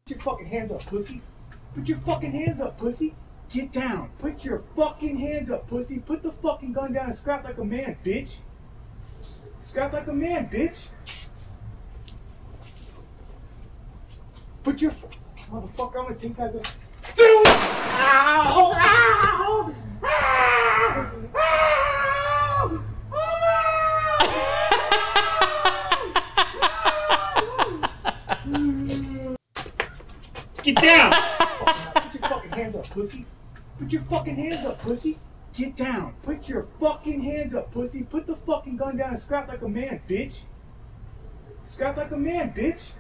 [0.06, 1.22] Put your fucking hands up, pussy.
[1.74, 3.15] Put your fucking hands up, pussy.
[3.49, 4.11] Get down.
[4.20, 5.99] Put your fucking hands up, pussy.
[5.99, 8.40] Put the fucking gun down and scrap like a man, bitch.
[9.61, 10.90] Scrap like a man, bitch.
[14.64, 14.91] Put your
[15.49, 15.95] motherfucker.
[15.98, 16.61] I'm gonna think I go.
[30.63, 31.11] Get down!
[31.93, 33.25] Put your fucking hands up, pussy.
[33.77, 35.19] Put your fucking hands up, pussy.
[35.53, 36.15] Get down.
[36.23, 38.03] Put your fucking hands up, pussy.
[38.03, 40.43] Put the fucking gun down and scrap like a man, bitch.
[41.65, 42.93] Scrap like a man, bitch.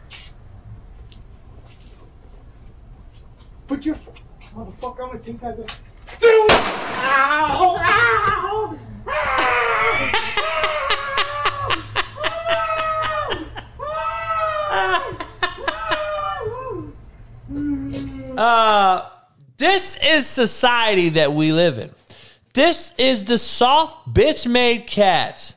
[3.73, 4.11] Put your fu-
[4.55, 4.99] motherfucker.
[4.99, 5.65] I'm gonna think I go.
[7.01, 7.77] Ow!
[7.79, 8.79] Ow!
[18.35, 19.09] Uh,
[19.57, 21.91] this is society that we live in.
[22.55, 25.53] This is the soft bitch made cats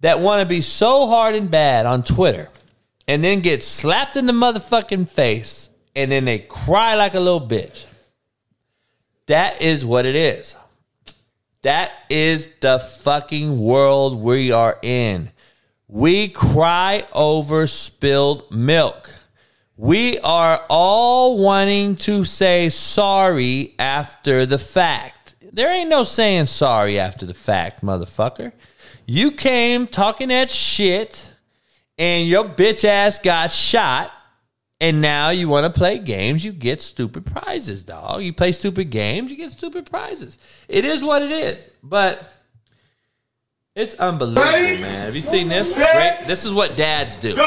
[0.00, 2.48] that want to be so hard and bad on Twitter
[3.06, 7.40] and then get slapped in the motherfucking face and then they cry like a little
[7.40, 7.86] bitch.
[9.26, 10.54] That is what it is.
[11.62, 15.30] That is the fucking world we are in.
[15.88, 19.10] We cry over spilled milk.
[19.76, 25.34] We are all wanting to say sorry after the fact.
[25.52, 28.52] There ain't no saying sorry after the fact, motherfucker.
[29.06, 31.32] You came talking that shit
[31.98, 34.12] and your bitch ass got shot
[34.80, 38.22] and now you want to play games, you get stupid prizes, dog.
[38.22, 40.38] You play stupid games, you get stupid prizes.
[40.68, 41.64] It is what it is.
[41.82, 42.30] But
[43.74, 45.06] it's unbelievable, man.
[45.06, 45.74] Have you seen this?
[45.74, 46.24] Great.
[46.26, 47.34] This is what dads do.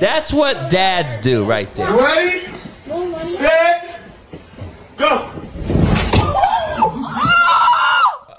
[0.00, 1.92] That's what dads do right there.
[1.92, 2.46] Ready?
[3.36, 4.00] Set.
[4.96, 5.30] Go.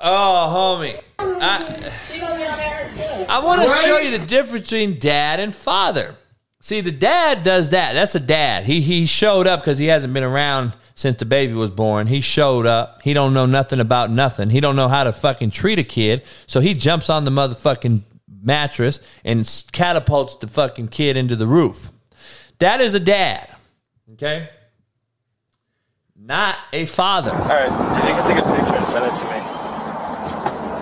[0.05, 0.99] Oh, homie.
[1.43, 6.15] I, I want to show you the difference between dad and father.
[6.61, 7.93] See, the dad does that.
[7.93, 8.65] That's a dad.
[8.65, 12.07] He he showed up because he hasn't been around since the baby was born.
[12.07, 13.01] He showed up.
[13.01, 14.49] He don't know nothing about nothing.
[14.49, 16.23] He don't know how to fucking treat a kid.
[16.47, 18.03] So he jumps on the motherfucking
[18.41, 21.91] mattress and catapults the fucking kid into the roof.
[22.59, 23.49] That is a dad.
[24.13, 24.49] Okay?
[26.15, 27.31] Not a father.
[27.31, 27.65] All right,
[28.07, 29.63] you can take a picture and send it to me.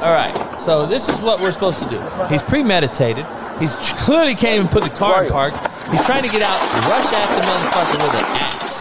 [0.01, 0.40] All right.
[0.63, 1.99] So this is what we're supposed to do.
[2.29, 3.25] He's premeditated.
[3.59, 3.75] He's
[4.05, 5.53] clearly can't even put the car in park.
[5.89, 8.71] He's trying to get out, rush at the motherfucker with an axe.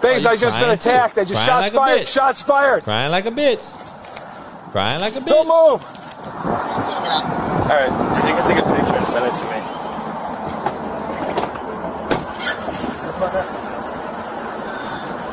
[0.00, 1.14] Biggs, Oh, you I just been attacked.
[1.14, 2.08] They just shots like fired.
[2.08, 2.84] Shots fired.
[2.84, 3.64] Crying like a bitch.
[4.72, 5.26] Crying like a bitch.
[5.26, 5.82] Don't move.
[5.82, 7.90] All right,
[8.26, 9.58] you can take a picture and send it to me.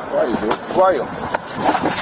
[0.10, 0.54] Where are you, dude?
[0.76, 1.99] Where are you?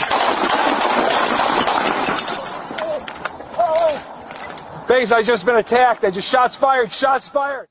[4.87, 6.01] Biggs, I just been attacked.
[6.01, 6.93] They just shots fired.
[6.93, 7.67] Shots fired.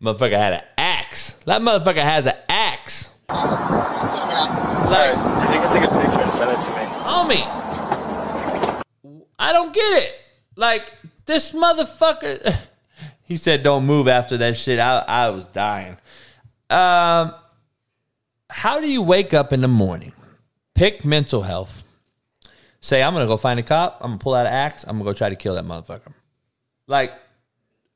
[0.00, 1.32] Motherfucker had an axe.
[1.46, 3.10] That motherfucker has an axe.
[3.28, 3.40] All
[4.90, 5.10] right,
[5.52, 6.84] you can take a picture and send it to me.
[7.02, 7.64] Homie.
[9.38, 10.20] I don't get it.
[10.56, 10.92] Like,
[11.26, 12.56] this motherfucker.
[13.22, 14.78] he said, don't move after that shit.
[14.78, 15.96] I, I was dying.
[16.70, 17.34] Um,
[18.48, 20.12] how do you wake up in the morning?
[20.74, 21.82] Pick mental health.
[22.80, 23.98] Say, I'm going to go find a cop.
[24.00, 24.84] I'm going to pull out an axe.
[24.84, 26.13] I'm going to go try to kill that motherfucker.
[26.86, 27.12] Like,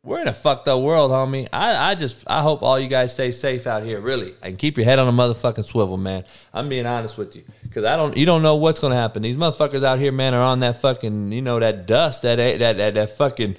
[0.04, 1.48] we're in a fucked up world, homie.
[1.52, 4.78] I, I just I hope all you guys stay safe out here, really, and keep
[4.78, 6.24] your head on a motherfucking swivel, man.
[6.54, 9.22] I'm being honest with you, because I don't you don't know what's gonna happen.
[9.22, 12.76] These motherfuckers out here, man, are on that fucking you know that dust, that that
[12.78, 13.56] that, that fucking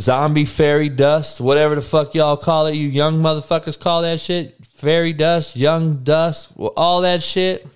[0.00, 2.74] zombie fairy dust, whatever the fuck y'all call it.
[2.74, 7.66] You young motherfuckers call that shit fairy dust, young dust, all that shit.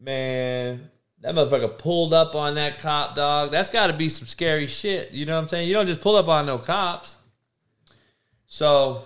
[0.00, 0.88] Man,
[1.22, 3.50] that motherfucker pulled up on that cop, dog.
[3.50, 5.12] That's got to be some scary shit.
[5.12, 5.68] You know what I'm saying?
[5.68, 7.16] You don't just pull up on no cops.
[8.46, 9.02] So,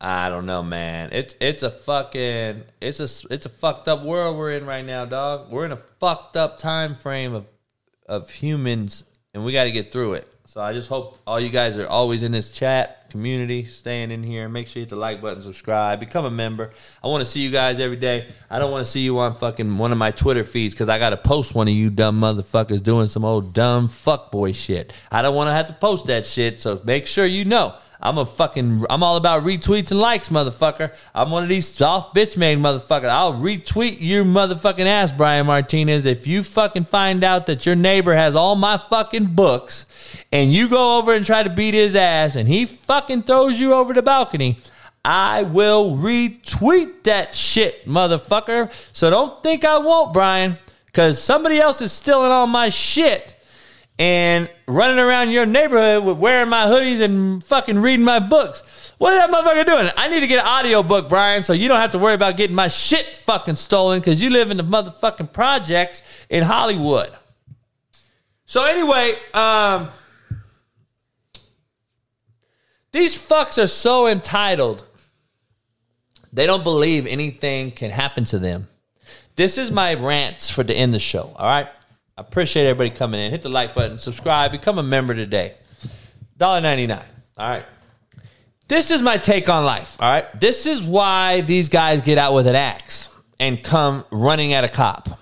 [0.00, 1.10] I don't know, man.
[1.12, 5.04] It's it's a fucking it's a it's a fucked up world we're in right now,
[5.04, 5.50] dog.
[5.50, 7.46] We're in a fucked up time frame of
[8.06, 9.04] of humans
[9.34, 10.34] and we got to get through it.
[10.46, 14.22] So I just hope all you guys are always in this chat community, staying in
[14.22, 14.48] here.
[14.48, 16.70] Make sure you hit the like button, subscribe, become a member.
[17.02, 18.28] I want to see you guys every day.
[18.48, 20.98] I don't want to see you on fucking one of my Twitter feeds because I
[20.98, 24.92] got to post one of you dumb motherfuckers doing some old dumb fuckboy shit.
[25.10, 26.60] I don't want to have to post that shit.
[26.60, 27.74] So make sure you know.
[28.02, 28.84] I'm a fucking.
[28.88, 30.94] I'm all about retweets and likes, motherfucker.
[31.14, 33.08] I'm one of these soft bitch made motherfuckers.
[33.08, 38.14] I'll retweet your motherfucking ass, Brian Martinez, if you fucking find out that your neighbor
[38.14, 39.86] has all my fucking books,
[40.32, 43.74] and you go over and try to beat his ass, and he fucking throws you
[43.74, 44.56] over the balcony.
[45.04, 48.70] I will retweet that shit, motherfucker.
[48.92, 50.56] So don't think I won't, Brian,
[50.86, 53.34] because somebody else is stealing all my shit
[54.00, 58.94] and running around your neighborhood with wearing my hoodies and fucking reading my books.
[58.96, 59.90] What is that motherfucker doing?
[59.94, 62.38] I need to get an audio book, Brian, so you don't have to worry about
[62.38, 67.10] getting my shit fucking stolen because you live in the motherfucking projects in Hollywood.
[68.46, 69.90] So anyway, um,
[72.92, 74.82] these fucks are so entitled.
[76.32, 78.66] They don't believe anything can happen to them.
[79.36, 81.34] This is my rants for to end of the show.
[81.36, 81.68] All right.
[82.20, 83.30] I appreciate everybody coming in.
[83.30, 85.54] Hit the like button, subscribe, become a member today.
[86.38, 87.02] $1.99.
[87.38, 87.64] All right.
[88.68, 89.96] This is my take on life.
[89.98, 90.38] All right.
[90.38, 94.68] This is why these guys get out with an axe and come running at a
[94.68, 95.18] cop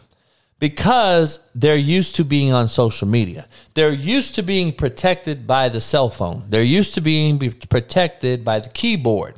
[0.59, 3.47] because they're used to being on social media.
[3.75, 6.47] They're used to being protected by the cell phone.
[6.49, 9.37] They're used to being protected by the keyboard.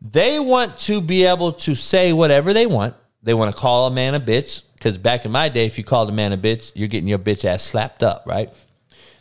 [0.00, 2.94] They want to be able to say whatever they want.
[3.22, 5.84] They want to call a man a bitch because back in my day, if you
[5.84, 8.52] called a man a bitch, you're getting your bitch ass slapped up, right?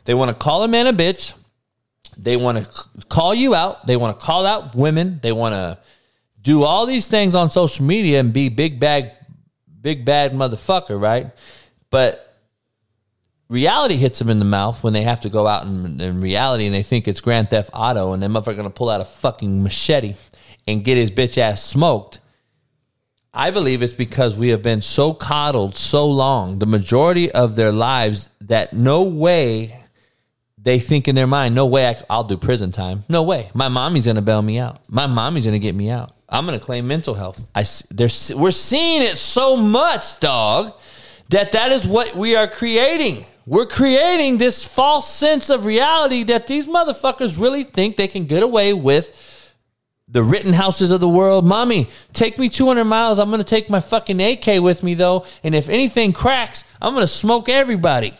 [0.05, 1.35] They want to call a man a bitch.
[2.17, 3.85] They want to call you out.
[3.85, 5.19] They want to call out women.
[5.21, 5.77] They want to
[6.41, 9.11] do all these things on social media and be big bag,
[9.79, 11.29] big bad motherfucker, right?
[11.91, 12.41] But
[13.47, 16.65] reality hits them in the mouth when they have to go out in, in reality
[16.65, 19.61] and they think it's Grand Theft Auto and them motherfucker gonna pull out a fucking
[19.61, 20.15] machete
[20.65, 22.19] and get his bitch ass smoked.
[23.33, 27.71] I believe it's because we have been so coddled so long, the majority of their
[27.71, 29.79] lives, that no way
[30.57, 33.05] they think in their mind, no way I, will do prison time.
[33.07, 33.49] No way.
[33.53, 34.81] My mommy's going to bail me out.
[34.89, 36.13] My mommy's going to get me out.
[36.27, 37.41] I'm going to claim mental health.
[37.55, 37.63] I,
[38.35, 40.73] we're seeing it so much, dog,
[41.29, 43.25] that that is what we are creating.
[43.45, 48.43] We're creating this false sense of reality that these motherfuckers really think they can get
[48.43, 49.30] away with
[50.11, 51.45] the Rittenhouses of the world.
[51.45, 53.17] Mommy, take me 200 miles.
[53.17, 55.25] I'm going to take my fucking AK with me, though.
[55.43, 58.13] And if anything cracks, I'm going to smoke everybody.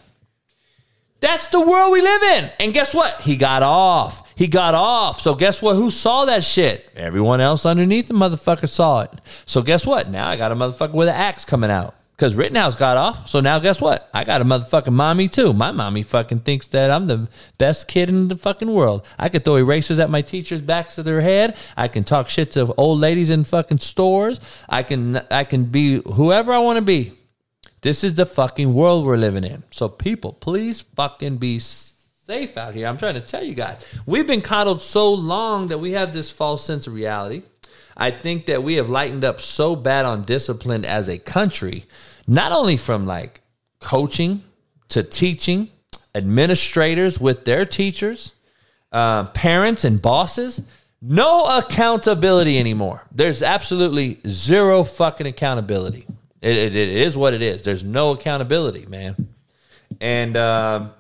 [1.20, 2.52] That's the world we live in.
[2.60, 3.22] And guess what?
[3.22, 4.34] He got off.
[4.36, 5.20] He got off.
[5.20, 5.76] So guess what?
[5.76, 6.90] Who saw that shit?
[6.96, 9.12] Everyone else underneath the motherfucker saw it.
[9.46, 10.10] So guess what?
[10.10, 11.94] Now I got a motherfucker with an axe coming out.
[12.22, 13.28] Because Rittenhouse got off.
[13.28, 14.08] So now guess what?
[14.14, 15.54] I got a motherfucking mommy too.
[15.54, 17.28] My mommy fucking thinks that I'm the
[17.58, 19.04] best kid in the fucking world.
[19.18, 21.58] I could throw erasers at my teachers' backs of their head.
[21.76, 24.40] I can talk shit to old ladies in fucking stores.
[24.70, 27.14] I can I can be whoever I want to be.
[27.82, 29.64] This is the fucking world we're living in.
[29.72, 32.86] So people, please fucking be safe out here.
[32.86, 34.00] I'm trying to tell you guys.
[34.06, 37.42] We've been coddled so long that we have this false sense of reality.
[37.98, 41.86] I think that we have lightened up so bad on discipline as a country,
[42.32, 43.42] not only from like
[43.82, 44.42] coaching
[44.88, 45.70] to teaching,
[46.16, 48.36] administrators with their teachers,
[48.94, 50.62] uh, parents and bosses.
[51.02, 53.06] No accountability anymore.
[53.12, 56.08] There's absolutely zero fucking accountability.
[56.42, 57.64] It, it, it is what it is.
[57.64, 59.28] There's no accountability, man.
[60.00, 60.92] And um,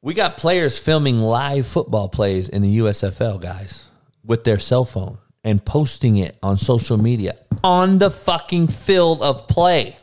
[0.00, 3.86] we got players filming live football plays in the USFL, guys,
[4.24, 9.46] with their cell phone and posting it on social media on the fucking field of
[9.48, 9.96] play.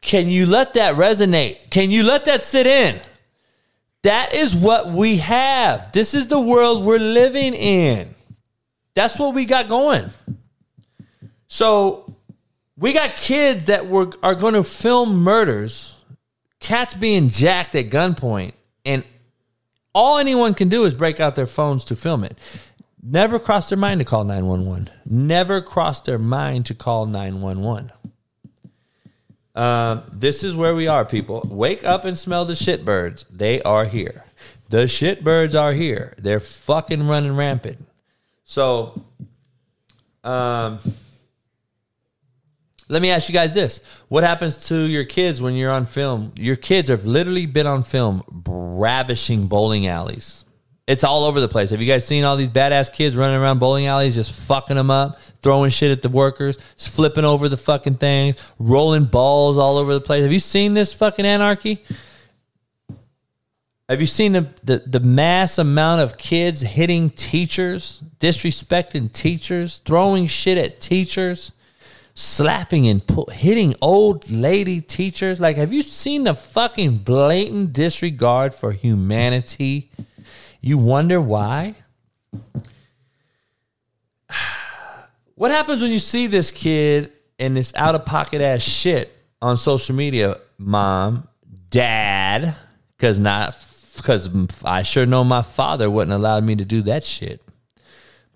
[0.00, 1.70] Can you let that resonate?
[1.70, 3.00] Can you let that sit in?
[4.02, 5.90] That is what we have.
[5.92, 8.14] This is the world we're living in.
[8.94, 10.10] That's what we got going.
[11.48, 12.14] So
[12.76, 15.96] we got kids that were are going to film murders,
[16.60, 18.52] cats being jacked at gunpoint,
[18.84, 19.02] and
[19.94, 22.38] all anyone can do is break out their phones to film it.
[23.08, 24.90] Never crossed their mind to call 911.
[25.04, 27.92] Never crossed their mind to call 911.
[29.54, 31.46] Um, this is where we are, people.
[31.48, 33.24] Wake up and smell the shitbirds.
[33.30, 34.24] They are here.
[34.70, 36.14] The shitbirds are here.
[36.18, 37.78] They're fucking running rampant.
[38.44, 39.04] So,
[40.24, 40.80] um,
[42.88, 44.02] let me ask you guys this.
[44.08, 46.32] What happens to your kids when you're on film?
[46.34, 50.44] Your kids have literally been on film ravishing bowling alleys
[50.86, 51.70] It's all over the place.
[51.70, 54.90] Have you guys seen all these badass kids running around bowling alleys just fucking them
[54.90, 59.92] up, throwing shit at the workers, flipping over the fucking things, rolling balls all over
[59.94, 60.22] the place?
[60.22, 61.82] Have you seen this fucking anarchy?
[63.88, 70.28] Have you seen the, the, the mass amount of kids hitting teachers, disrespecting teachers, throwing
[70.28, 71.50] shit at teachers,
[72.14, 73.02] slapping and
[73.32, 75.40] hitting old lady teachers?
[75.40, 79.90] Like, have you seen the fucking blatant disregard for humanity?
[80.60, 81.74] You wonder why?
[85.34, 89.12] What happens when you see this kid and this out of pocket ass shit
[89.42, 91.28] on social media, mom,
[91.70, 92.56] dad?
[92.96, 93.54] Because not
[93.96, 94.30] because
[94.64, 97.42] I sure know my father wouldn't allow me to do that shit.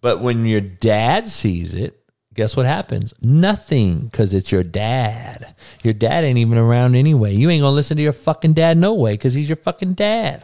[0.00, 2.02] But when your dad sees it,
[2.34, 3.12] guess what happens?
[3.20, 5.54] Nothing, because it's your dad.
[5.82, 7.34] Your dad ain't even around anyway.
[7.34, 10.42] You ain't gonna listen to your fucking dad no way, because he's your fucking dad.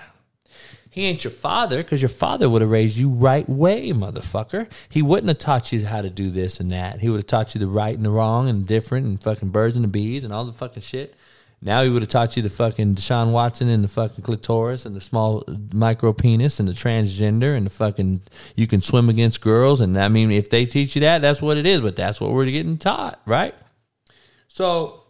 [0.96, 4.66] He ain't your father because your father would have raised you right way, motherfucker.
[4.88, 7.00] He wouldn't have taught you how to do this and that.
[7.00, 9.76] He would have taught you the right and the wrong and different and fucking birds
[9.76, 11.14] and the bees and all the fucking shit.
[11.60, 14.96] Now he would have taught you the fucking Deshaun Watson and the fucking clitoris and
[14.96, 18.22] the small uh, micro penis and the transgender and the fucking
[18.54, 19.82] you can swim against girls.
[19.82, 21.82] And I mean, if they teach you that, that's what it is.
[21.82, 23.54] But that's what we're getting taught, right?
[24.48, 25.02] So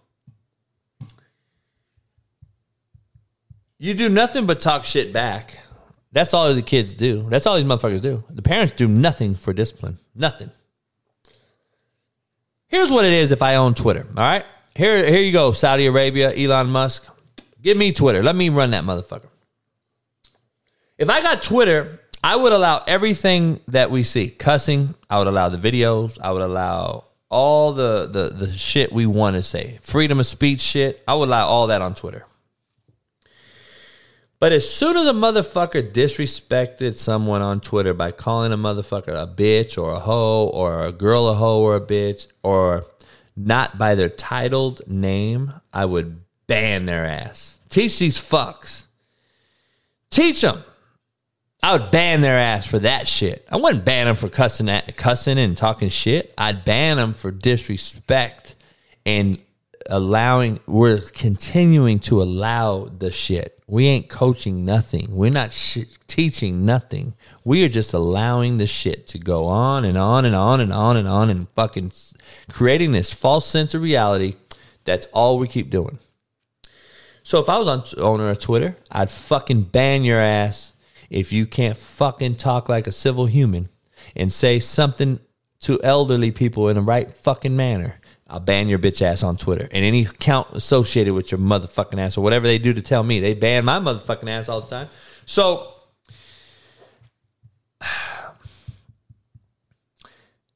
[3.78, 5.60] you do nothing but talk shit back.
[6.16, 7.26] That's all the kids do.
[7.28, 8.24] That's all these motherfuckers do.
[8.30, 9.98] The parents do nothing for discipline.
[10.14, 10.50] Nothing.
[12.68, 14.06] Here's what it is if I own Twitter.
[14.16, 14.46] All right.
[14.74, 17.06] Here, here you go, Saudi Arabia, Elon Musk.
[17.60, 18.22] Give me Twitter.
[18.22, 19.28] Let me run that motherfucker.
[20.96, 24.30] If I got Twitter, I would allow everything that we see.
[24.30, 29.04] Cussing, I would allow the videos, I would allow all the the, the shit we
[29.04, 29.80] want to say.
[29.82, 32.24] Freedom of speech shit, I would allow all that on Twitter.
[34.38, 39.26] But as soon as a motherfucker disrespected someone on Twitter by calling a motherfucker a
[39.26, 42.84] bitch or a hoe or a girl a hoe or a bitch or
[43.34, 47.58] not by their titled name, I would ban their ass.
[47.70, 48.84] Teach these fucks.
[50.10, 50.62] Teach them.
[51.62, 53.46] I would ban their ass for that shit.
[53.50, 56.32] I wouldn't ban them for cussing, at, cussing and talking shit.
[56.38, 58.54] I'd ban them for disrespect
[59.04, 59.42] and
[59.90, 60.60] allowing.
[60.66, 63.62] We're continuing to allow the shit.
[63.66, 65.08] We ain't coaching nothing.
[65.10, 67.14] We're not sh- teaching nothing.
[67.44, 70.96] We are just allowing the shit to go on and on and on and on
[70.96, 71.92] and on and fucking
[72.50, 74.36] creating this false sense of reality.
[74.84, 75.98] That's all we keep doing.
[77.22, 80.72] So if I was on owner of Twitter, I'd fucking ban your ass
[81.10, 83.68] if you can't fucking talk like a civil human
[84.14, 85.18] and say something
[85.60, 88.00] to elderly people in the right fucking manner.
[88.28, 92.16] I'll ban your bitch ass on Twitter and any account associated with your motherfucking ass
[92.16, 93.20] or whatever they do to tell me.
[93.20, 94.88] They ban my motherfucking ass all the time.
[95.26, 95.74] So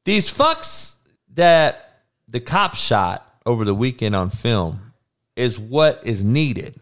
[0.05, 0.97] these fucks
[1.34, 4.92] that the cop shot over the weekend on film
[5.36, 6.74] is what is needed.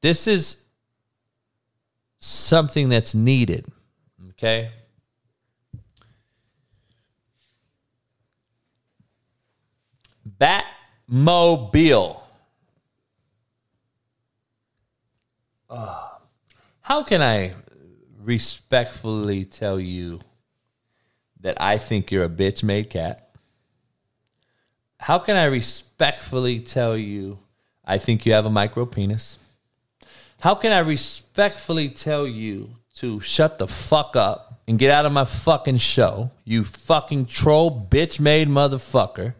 [0.00, 0.56] This is
[2.20, 3.66] something that's needed.
[4.30, 4.70] Okay.
[10.42, 12.20] Batmobile.
[15.70, 16.08] Uh,
[16.80, 17.54] how can I
[18.20, 20.20] respectfully tell you
[21.40, 23.30] that I think you're a bitch made cat?
[24.98, 27.38] How can I respectfully tell you
[27.84, 29.38] I think you have a micro penis?
[30.40, 35.12] How can I respectfully tell you to shut the fuck up and get out of
[35.12, 39.34] my fucking show, you fucking troll bitch made motherfucker?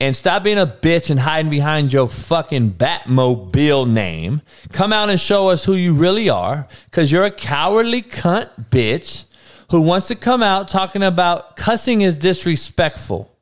[0.00, 4.42] And stop being a bitch and hiding behind your fucking Batmobile name.
[4.72, 9.24] Come out and show us who you really are because you're a cowardly cunt bitch
[9.70, 13.36] who wants to come out talking about cussing is disrespectful.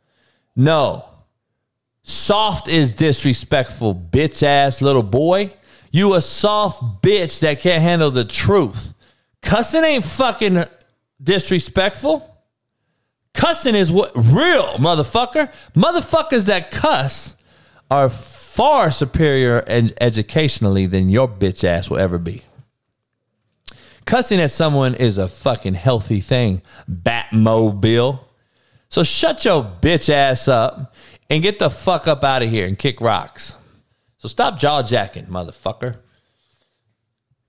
[0.55, 1.05] No.
[2.03, 5.53] Soft is disrespectful, bitch ass little boy.
[5.91, 8.95] You a soft bitch that can't handle the truth.
[9.43, 10.65] Cussing ain't fucking
[11.23, 12.36] disrespectful.
[13.37, 15.53] Cussing is what real motherfucker.
[15.75, 17.37] Motherfuckers that cuss
[17.91, 22.43] are far superior ed- educationally than your bitch ass will ever be.
[24.07, 28.21] Cussing at someone is a fucking healthy thing, Batmobile.
[28.89, 30.95] So shut your bitch ass up
[31.29, 33.57] and get the fuck up out of here and kick rocks.
[34.17, 35.99] So stop jaw jacking, motherfucker.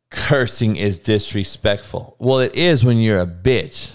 [0.09, 2.15] Cursing is disrespectful.
[2.19, 3.91] Well, it is when you're a bitch.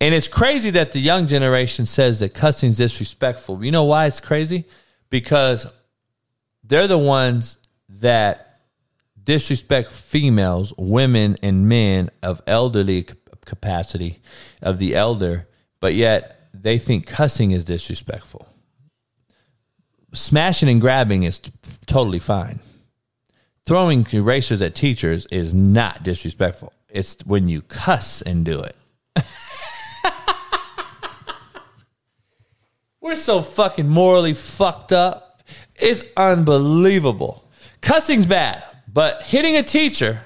[0.00, 3.64] And it's crazy that the young generation says that cussing is disrespectful.
[3.64, 4.64] You know why it's crazy?
[5.08, 5.66] Because
[6.62, 7.58] they're the ones
[7.88, 8.60] that
[9.22, 13.06] disrespect females, women, and men of elderly
[13.44, 14.20] capacity
[14.62, 15.46] of the elder,
[15.80, 18.48] but yet they think cussing is disrespectful.
[20.12, 21.52] Smashing and grabbing is t-
[21.86, 22.60] totally fine.
[23.66, 26.72] Throwing erasers at teachers is not disrespectful.
[26.88, 28.76] It's when you cuss and do it.
[33.00, 35.42] We're so fucking morally fucked up.
[35.74, 37.50] It's unbelievable.
[37.82, 40.22] Cussing's bad, but hitting a teacher,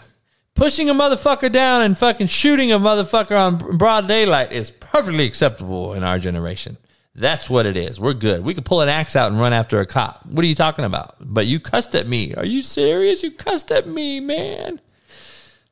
[0.55, 5.93] pushing a motherfucker down, and fucking shooting a motherfucker on broad daylight is perfectly acceptable
[5.95, 6.77] in our generation.
[7.17, 7.99] That's what it is.
[7.99, 8.45] We're good.
[8.45, 10.25] We could pull an axe out and run after a cop.
[10.27, 11.17] What are you talking about?
[11.21, 12.33] But you cussed at me.
[12.37, 13.25] Are you serious?
[13.25, 14.81] You cussed at me, man.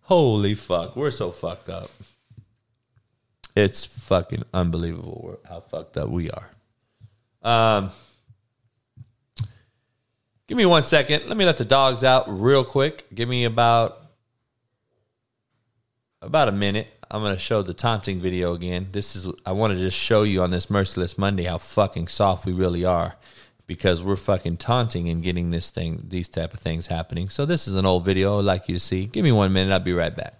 [0.02, 0.96] Holy fuck.
[0.96, 1.90] We're so fucked up.
[3.56, 6.50] It's fucking unbelievable how fucked up we are.
[7.42, 7.90] Um,
[10.46, 11.26] give me one second.
[11.26, 13.06] Let me let the dogs out real quick.
[13.14, 14.02] Give me about
[16.20, 16.88] about a minute.
[17.10, 18.88] I'm gonna show the taunting video again.
[18.92, 22.44] This is I want to just show you on this merciless Monday how fucking soft
[22.44, 23.16] we really are
[23.66, 27.30] because we're fucking taunting and getting this thing these type of things happening.
[27.30, 29.06] So this is an old video I'd like you to see.
[29.06, 29.72] Give me one minute.
[29.72, 30.34] I'll be right back.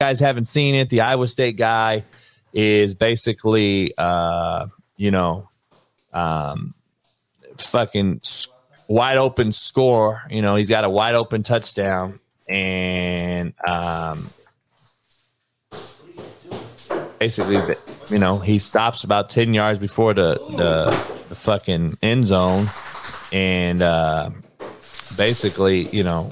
[0.00, 2.04] guys haven't seen it, the Iowa State guy
[2.52, 4.66] is basically uh,
[4.96, 5.48] you know
[6.12, 6.74] um,
[7.58, 8.20] fucking
[8.88, 10.22] wide open score.
[10.30, 14.30] You know, he's got a wide open touchdown, and um,
[17.18, 17.76] basically,
[18.10, 20.90] you know, he stops about ten yards before the the,
[21.28, 22.68] the fucking end zone,
[23.32, 24.30] and uh,
[25.16, 26.28] basically, you know.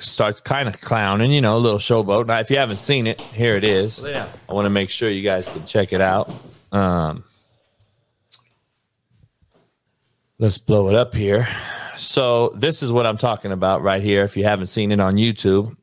[0.00, 2.26] Starts kind of clowning, you know, a little showboat.
[2.26, 3.98] Now, if you haven't seen it, here it is.
[3.98, 4.28] Yeah.
[4.48, 6.32] I want to make sure you guys can check it out.
[6.70, 7.24] Um,
[10.38, 11.48] let's blow it up here.
[11.96, 14.22] So this is what I'm talking about right here.
[14.22, 15.76] If you haven't seen it on YouTube,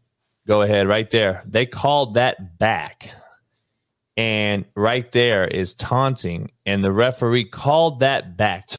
[0.47, 1.43] go ahead right there.
[1.45, 3.11] They called that back.
[4.15, 6.51] And right there is taunting.
[6.65, 8.69] And the referee called that back.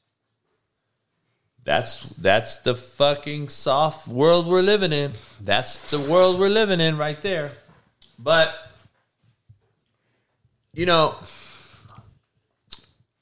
[1.66, 5.10] That's that's the fucking soft world we're living in.
[5.40, 7.50] That's the world we're living in right there.
[8.20, 8.54] But
[10.72, 11.16] you know,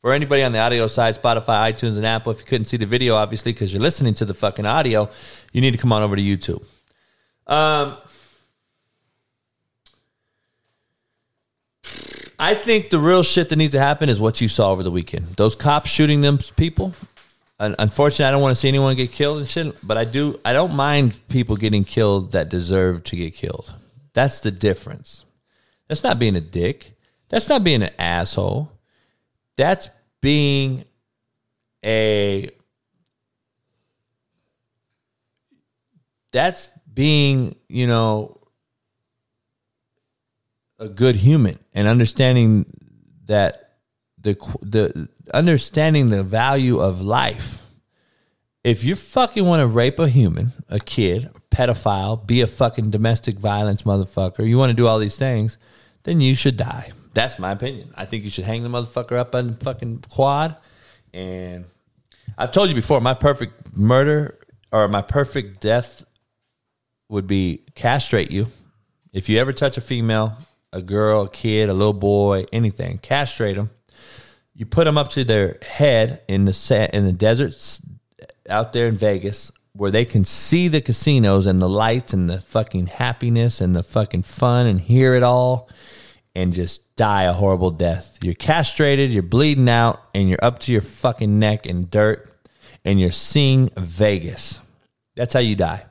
[0.03, 2.85] for anybody on the audio side, Spotify, iTunes, and Apple, if you couldn't see the
[2.85, 5.09] video, obviously, because you're listening to the fucking audio,
[5.53, 6.63] you need to come on over to YouTube.
[7.47, 7.97] Um,
[12.39, 14.91] I think the real shit that needs to happen is what you saw over the
[14.91, 15.29] weekend.
[15.37, 16.93] Those cops shooting them people.
[17.61, 20.41] Un- Unfortunately, I don't want to see anyone get killed and shit, but I do.
[20.45, 23.73] I don't mind people getting killed that deserve to get killed.
[24.13, 25.25] That's the difference.
[25.89, 26.93] That's not being a dick.
[27.29, 28.71] That's not being an asshole.
[29.57, 29.89] That's
[30.21, 30.85] being
[31.85, 32.51] a
[36.33, 38.37] that's being, you know,
[40.79, 42.67] a good human and understanding
[43.27, 43.77] that
[44.21, 47.63] the the understanding the value of life.
[48.63, 52.91] If you fucking want to rape a human, a kid, a pedophile, be a fucking
[52.91, 55.59] domestic violence motherfucker, you want to do all these things,
[56.05, 56.93] then you should die.
[57.13, 57.93] That's my opinion.
[57.95, 60.57] I think you should hang the motherfucker up on the fucking quad.
[61.13, 61.67] And
[62.37, 64.39] I've told you before, my perfect murder
[64.73, 66.05] or my perfect death
[67.09, 68.49] would be castrate you.
[69.13, 70.37] If you ever touch a female,
[70.73, 73.71] a girl, a kid, a little boy, anything, castrate them.
[74.55, 77.83] You put them up to their head in the set in the deserts
[78.49, 82.41] out there in Vegas where they can see the casinos and the lights and the
[82.41, 85.69] fucking happiness and the fucking fun and hear it all
[86.37, 88.19] and just die a horrible death.
[88.23, 92.31] You're castrated, you're bleeding out, and you're up to your fucking neck in dirt
[92.85, 94.61] and you're seeing Vegas.
[95.17, 95.87] That's how you die.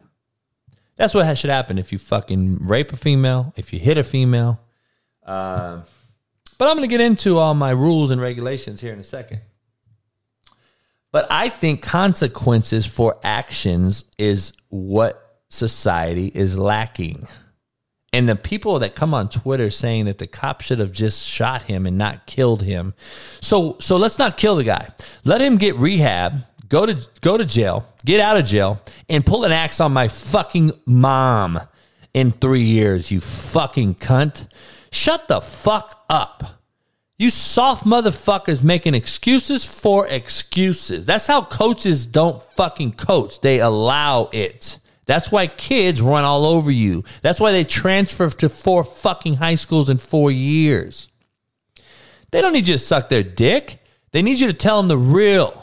[0.96, 4.62] That's what should happen if you fucking rape a female, if you hit a female.
[5.26, 5.84] Um,
[6.58, 9.42] but I'm going to get into all my rules and regulations here in a second.
[11.12, 17.28] But I think consequences for actions is what society is lacking.
[18.12, 21.64] And the people that come on Twitter saying that the cop should have just shot
[21.64, 22.94] him and not killed him.
[23.42, 24.90] So so let's not kill the guy.
[25.24, 29.46] Let him get rehab, go to go to jail, get out of jail, and pull
[29.46, 31.60] an axe on my fucking mom
[32.14, 34.48] in three years, you fucking cunt.
[34.94, 36.62] Shut the fuck up.
[37.18, 41.08] You soft motherfuckers making excuses for excuses.
[41.08, 43.42] That's how coaches don't fucking coach.
[43.42, 44.78] They allow it.
[45.08, 47.04] That's why kids run all over you.
[47.24, 51.10] That's why they transfer to four fucking high schools in four years.
[52.30, 53.80] They don't need you to suck their dick.
[54.12, 55.63] They need you to tell them the real.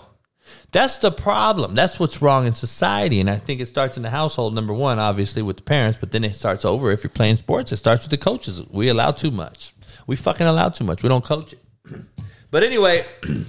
[0.73, 1.75] That's the problem.
[1.75, 3.21] That's what's wrong in society.
[3.21, 6.13] And I think it starts in the household, number one, obviously with the parents, but
[6.13, 7.73] then it starts over if you're playing sports.
[7.73, 8.63] It starts with the coaches.
[8.71, 9.75] We allow too much.
[10.07, 11.03] We fucking allow too much.
[11.03, 11.61] We don't coach it.
[12.53, 13.07] But anyway,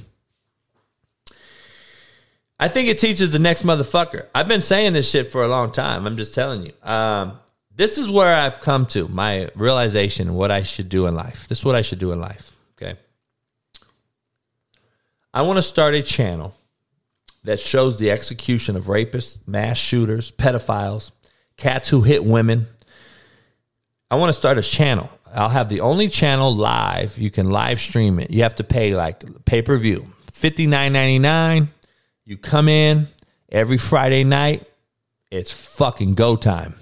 [2.59, 4.27] I think it teaches the next motherfucker.
[4.35, 6.05] I've been saying this shit for a long time.
[6.05, 6.71] I'm just telling you.
[6.87, 7.39] Um,
[7.75, 11.47] this is where I've come to my realization what I should do in life.
[11.47, 12.55] This is what I should do in life.
[12.79, 12.95] Okay.
[15.33, 16.53] I want to start a channel
[17.43, 21.11] that shows the execution of rapists, mass shooters, pedophiles,
[21.57, 22.67] cats who hit women.
[24.09, 25.09] I want to start a channel.
[25.33, 27.17] I'll have the only channel live.
[27.17, 28.31] You can live stream it.
[28.31, 31.69] You have to pay like pay per view, fifty nine ninety nine.
[32.25, 33.07] You come in
[33.49, 34.67] every Friday night.
[35.31, 36.75] It's fucking go time.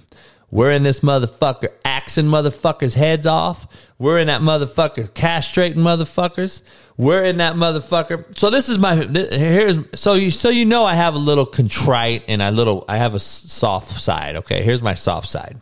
[0.51, 3.67] We're in this motherfucker axing motherfuckers' heads off.
[3.99, 6.63] We're in that motherfucker castrating motherfuckers.
[6.99, 8.37] We're in that motherfucker.
[8.37, 12.25] So this is my here's so you so you know I have a little contrite
[12.27, 14.35] and I little I have a soft side.
[14.35, 15.55] Okay, here's my soft side.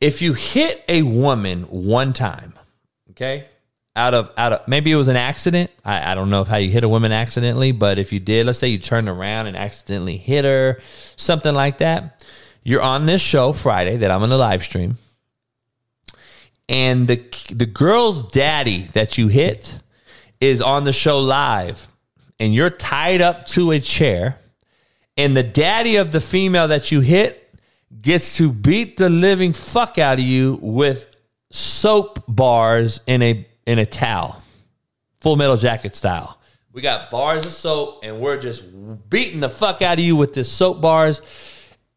[0.00, 2.52] If you hit a woman one time,
[3.10, 3.48] okay,
[3.96, 5.72] out of out of maybe it was an accident.
[5.84, 8.46] I, I don't know if how you hit a woman accidentally, but if you did,
[8.46, 10.80] let's say you turned around and accidentally hit her,
[11.16, 12.24] something like that.
[12.62, 14.98] You're on this show Friday that I'm going the live stream,
[16.68, 17.20] and the
[17.50, 19.80] the girl's daddy that you hit
[20.40, 21.88] is on the show live,
[22.38, 24.38] and you're tied up to a chair,
[25.16, 27.42] and the daddy of the female that you hit
[28.02, 31.14] gets to beat the living fuck out of you with
[31.50, 34.42] soap bars in a in a towel,
[35.20, 36.38] full metal jacket style.
[36.72, 38.64] We got bars of soap, and we're just
[39.08, 41.22] beating the fuck out of you with this soap bars.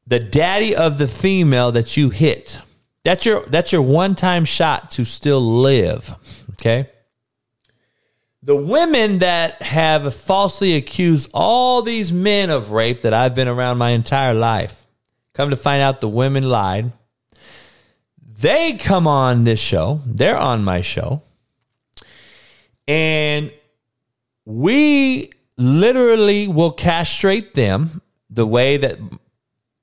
[0.08, 2.60] The daddy of the female that you hit.
[3.04, 6.16] That's your that's your one time shot to still live.
[6.54, 6.90] Okay.
[8.42, 13.78] The women that have falsely accused all these men of rape that I've been around
[13.78, 14.86] my entire life,
[15.34, 16.94] come to find out the women lied.
[18.22, 20.00] They come on this show.
[20.06, 21.22] They're on my show.
[22.88, 23.52] And
[24.46, 29.00] we literally will castrate them the way that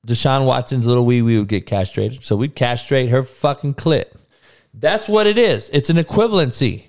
[0.06, 2.24] Deshaun Watson's little wee wee would get castrated.
[2.24, 4.06] So we'd castrate her fucking clit.
[4.72, 5.68] That's what it is.
[5.74, 6.86] It's an equivalency.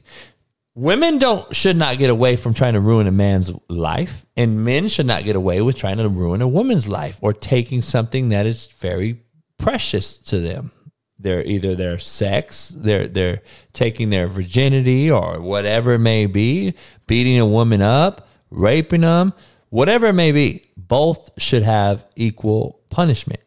[0.77, 4.89] Women don't should not get away from trying to ruin a man's life, and men
[4.89, 8.45] should not get away with trying to ruin a woman's life or taking something that
[8.45, 9.23] is very
[9.57, 10.71] precious to them.
[11.17, 13.41] They're either their sex, they're they're
[13.73, 16.75] taking their virginity or whatever it may be,
[17.07, 19.33] beating a woman up, raping them,
[19.69, 20.63] whatever it may be.
[20.77, 23.41] Both should have equal punishment,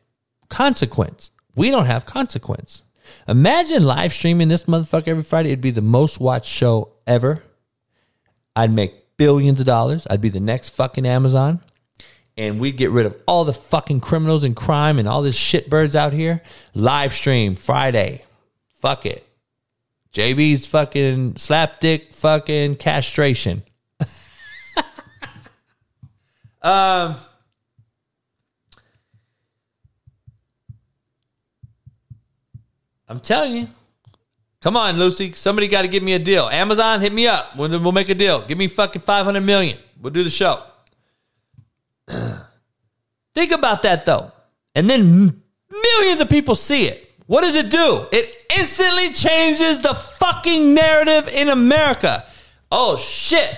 [0.49, 1.31] consequence.
[1.55, 2.83] We don't have consequence.
[3.31, 5.51] Imagine live streaming this motherfucker every Friday.
[5.51, 7.43] It'd be the most watched show ever.
[8.57, 10.07] I'd make billions of dollars.
[10.11, 11.63] I'd be the next fucking Amazon
[12.37, 15.95] and we'd get rid of all the fucking criminals and crime and all this shitbirds
[15.95, 16.43] out here.
[16.75, 18.23] Live stream Friday.
[18.79, 19.27] Fuck it.
[20.13, 23.63] JB's fucking slapdick fucking castration.
[26.63, 27.17] um
[33.11, 33.69] I'm telling you.
[34.63, 35.33] Come on, Lucy.
[35.33, 36.49] Somebody got to give me a deal.
[36.49, 37.57] Amazon, hit me up.
[37.57, 38.43] We'll, we'll make a deal.
[38.43, 39.79] Give me fucking 500 million.
[40.01, 40.63] We'll do the show.
[43.35, 44.31] Think about that though.
[44.77, 47.13] And then millions of people see it.
[47.27, 48.07] What does it do?
[48.13, 52.25] It instantly changes the fucking narrative in America.
[52.71, 53.57] Oh shit.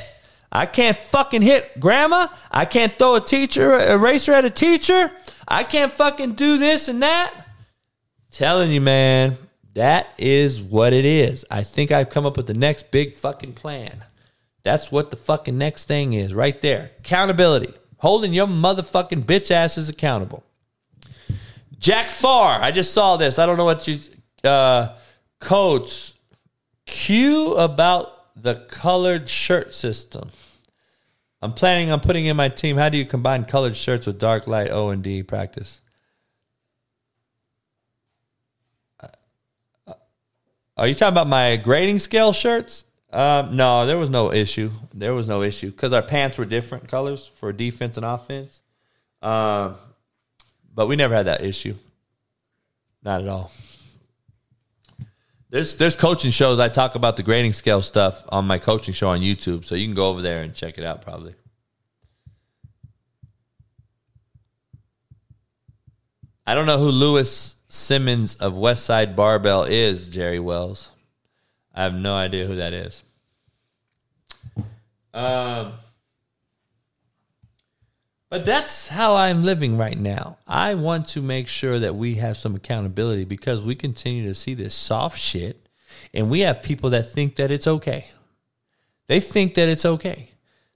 [0.51, 2.29] I can't fucking hit grandma.
[2.51, 5.13] I can't throw a teacher, eraser at a teacher.
[5.47, 7.35] I can't fucking do this and that.
[8.31, 9.37] Telling you, man,
[9.75, 11.45] that is what it is.
[11.51, 14.05] I think I've come up with the next big fucking plan.
[14.63, 16.91] That's what the fucking next thing is right there.
[17.01, 20.43] Accountability holding your motherfucking bitch asses accountable.
[21.79, 23.39] Jack Farr, I just saw this.
[23.39, 23.99] I don't know what you
[24.45, 24.95] uh
[25.41, 26.15] coach
[26.87, 30.31] Q about the colored shirt system.
[31.41, 32.77] I'm planning on putting in my team.
[32.77, 35.81] How do you combine colored shirts with dark light O and D practice?
[40.77, 42.85] Are you talking about my grading scale shirts?
[43.13, 44.71] Um, no, there was no issue.
[44.95, 48.63] There was no issue because our pants were different colors for defense and offense.
[49.21, 49.77] Um,
[50.75, 51.75] but we never had that issue.
[53.03, 53.53] Not at all.
[55.51, 59.09] There's there's coaching shows I talk about the grading scale stuff on my coaching show
[59.09, 61.03] on YouTube, so you can go over there and check it out.
[61.03, 61.35] Probably.
[66.47, 70.93] I don't know who Lewis Simmons of Westside Barbell is, Jerry Wells.
[71.75, 73.03] I have no idea who that is.
[75.15, 75.73] Um,
[78.29, 80.37] But that's how I'm living right now.
[80.47, 84.53] I want to make sure that we have some accountability because we continue to see
[84.53, 85.67] this soft shit
[86.13, 88.11] and we have people that think that it's okay.
[89.07, 90.33] They think that it's okay.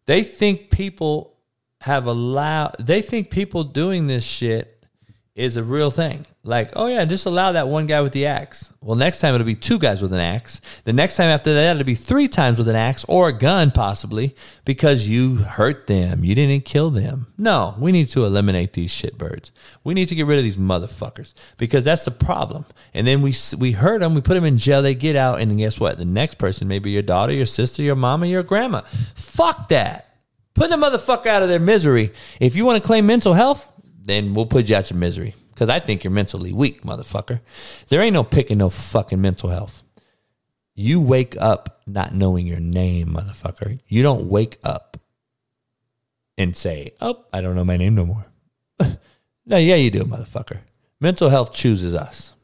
[0.07, 1.37] They think people
[1.83, 4.76] have allowed, they think people doing this shit
[5.37, 6.25] is a real thing.
[6.45, 8.73] Like, oh yeah, just allow that one guy with the axe.
[8.81, 10.63] Well, next time it'll be two guys with an axe.
[10.85, 13.71] The next time after that, it'll be three times with an axe or a gun,
[13.71, 14.35] possibly,
[14.65, 16.25] because you hurt them.
[16.25, 17.27] You didn't kill them.
[17.37, 19.51] No, we need to eliminate these shitbirds.
[19.85, 22.65] We need to get rid of these motherfuckers because that's the problem.
[22.95, 25.59] And then we we hurt them, we put them in jail, they get out, and
[25.59, 25.99] guess what?
[25.99, 28.81] The next person, maybe your daughter, your sister, your mama, your grandma.
[29.15, 30.05] Fuck that.
[30.55, 32.15] Put the motherfucker out of their misery.
[32.41, 33.71] If you want to claim mental health,
[34.07, 35.35] then we'll put you out your misery.
[35.51, 37.41] Because I think you're mentally weak, motherfucker.
[37.89, 39.83] There ain't no picking no fucking mental health.
[40.75, 43.81] You wake up not knowing your name, motherfucker.
[43.89, 44.99] You don't wake up
[46.37, 48.27] and say, Oh, I don't know my name no more.
[49.47, 50.59] no, yeah, you do, motherfucker.
[51.01, 52.35] Mental health chooses us.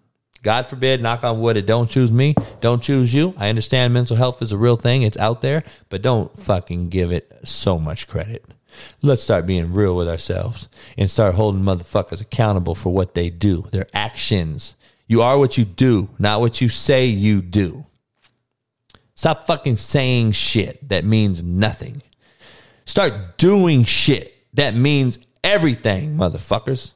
[0.42, 3.32] God forbid, knock on wood, it don't choose me, don't choose you.
[3.38, 7.12] I understand mental health is a real thing, it's out there, but don't fucking give
[7.12, 8.44] it so much credit.
[9.02, 13.66] Let's start being real with ourselves and start holding motherfuckers accountable for what they do,
[13.72, 14.76] their actions.
[15.06, 17.86] You are what you do, not what you say you do.
[19.14, 22.02] Stop fucking saying shit that means nothing.
[22.84, 26.94] Start doing shit that means everything, motherfuckers.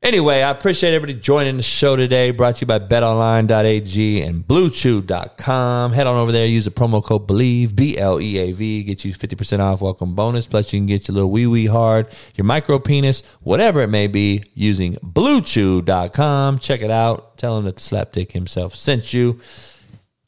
[0.00, 2.30] Anyway, I appreciate everybody joining the show today.
[2.30, 5.92] Brought to you by betonline.ag and bluechew.com.
[5.92, 9.04] Head on over there, use the promo code BLEAV, B L E A V, get
[9.04, 10.46] you 50% off welcome bonus.
[10.46, 12.06] Plus, you can get your little wee wee hard,
[12.36, 16.60] your micro penis, whatever it may be, using bluechew.com.
[16.60, 17.36] Check it out.
[17.36, 19.40] Tell him that the slapdick himself sent you.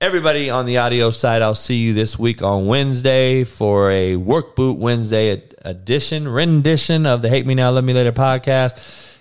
[0.01, 4.57] Everybody on the audio side, I'll see you this week on Wednesday for a Work
[4.57, 8.77] Boot Wednesday edition, rendition of the Hate Me Now, Love Me Later podcast.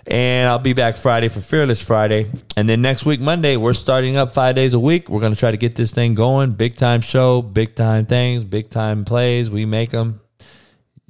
[0.07, 2.31] And I'll be back Friday for Fearless Friday.
[2.57, 5.09] And then next week, Monday, we're starting up five days a week.
[5.09, 6.53] We're going to try to get this thing going.
[6.53, 9.49] Big time show, big time things, big time plays.
[9.49, 10.21] We make them.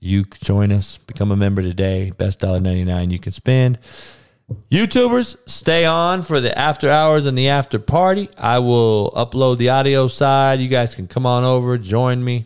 [0.02, 2.12] You join us, become a member today.
[2.12, 3.80] Best dollar ninety nine you can spend.
[4.72, 8.30] YouTubers, stay on for the after hours and the after party.
[8.38, 10.60] I will upload the audio side.
[10.60, 12.46] You guys can come on over, join me,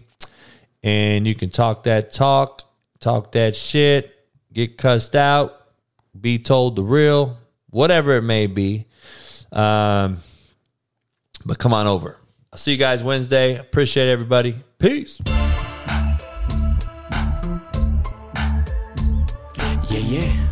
[0.84, 2.64] and you can talk that talk,
[3.00, 4.14] talk that shit,
[4.52, 5.63] get cussed out,
[6.20, 7.38] be told the real,
[7.70, 8.86] whatever it may be.
[9.52, 10.18] Um,
[11.46, 12.18] but come on over.
[12.52, 13.58] I'll see you guys Wednesday.
[13.58, 14.60] Appreciate everybody.
[14.78, 15.20] Peace.
[19.90, 20.50] Yeah, yeah.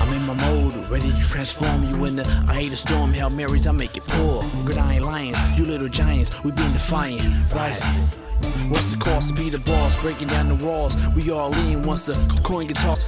[0.00, 3.66] I'm in my mode, ready to transform you into I hate a storm, Hail Marys,
[3.66, 4.44] I make it pour.
[4.64, 5.34] Good, I ain't lying.
[5.56, 7.22] You little giants, we been defiant.
[7.52, 8.02] Rising.
[8.68, 10.00] What's the cost be the boss?
[10.00, 10.96] Breaking down the walls.
[11.14, 12.14] We all lean once the
[12.44, 13.02] coin gets tossed.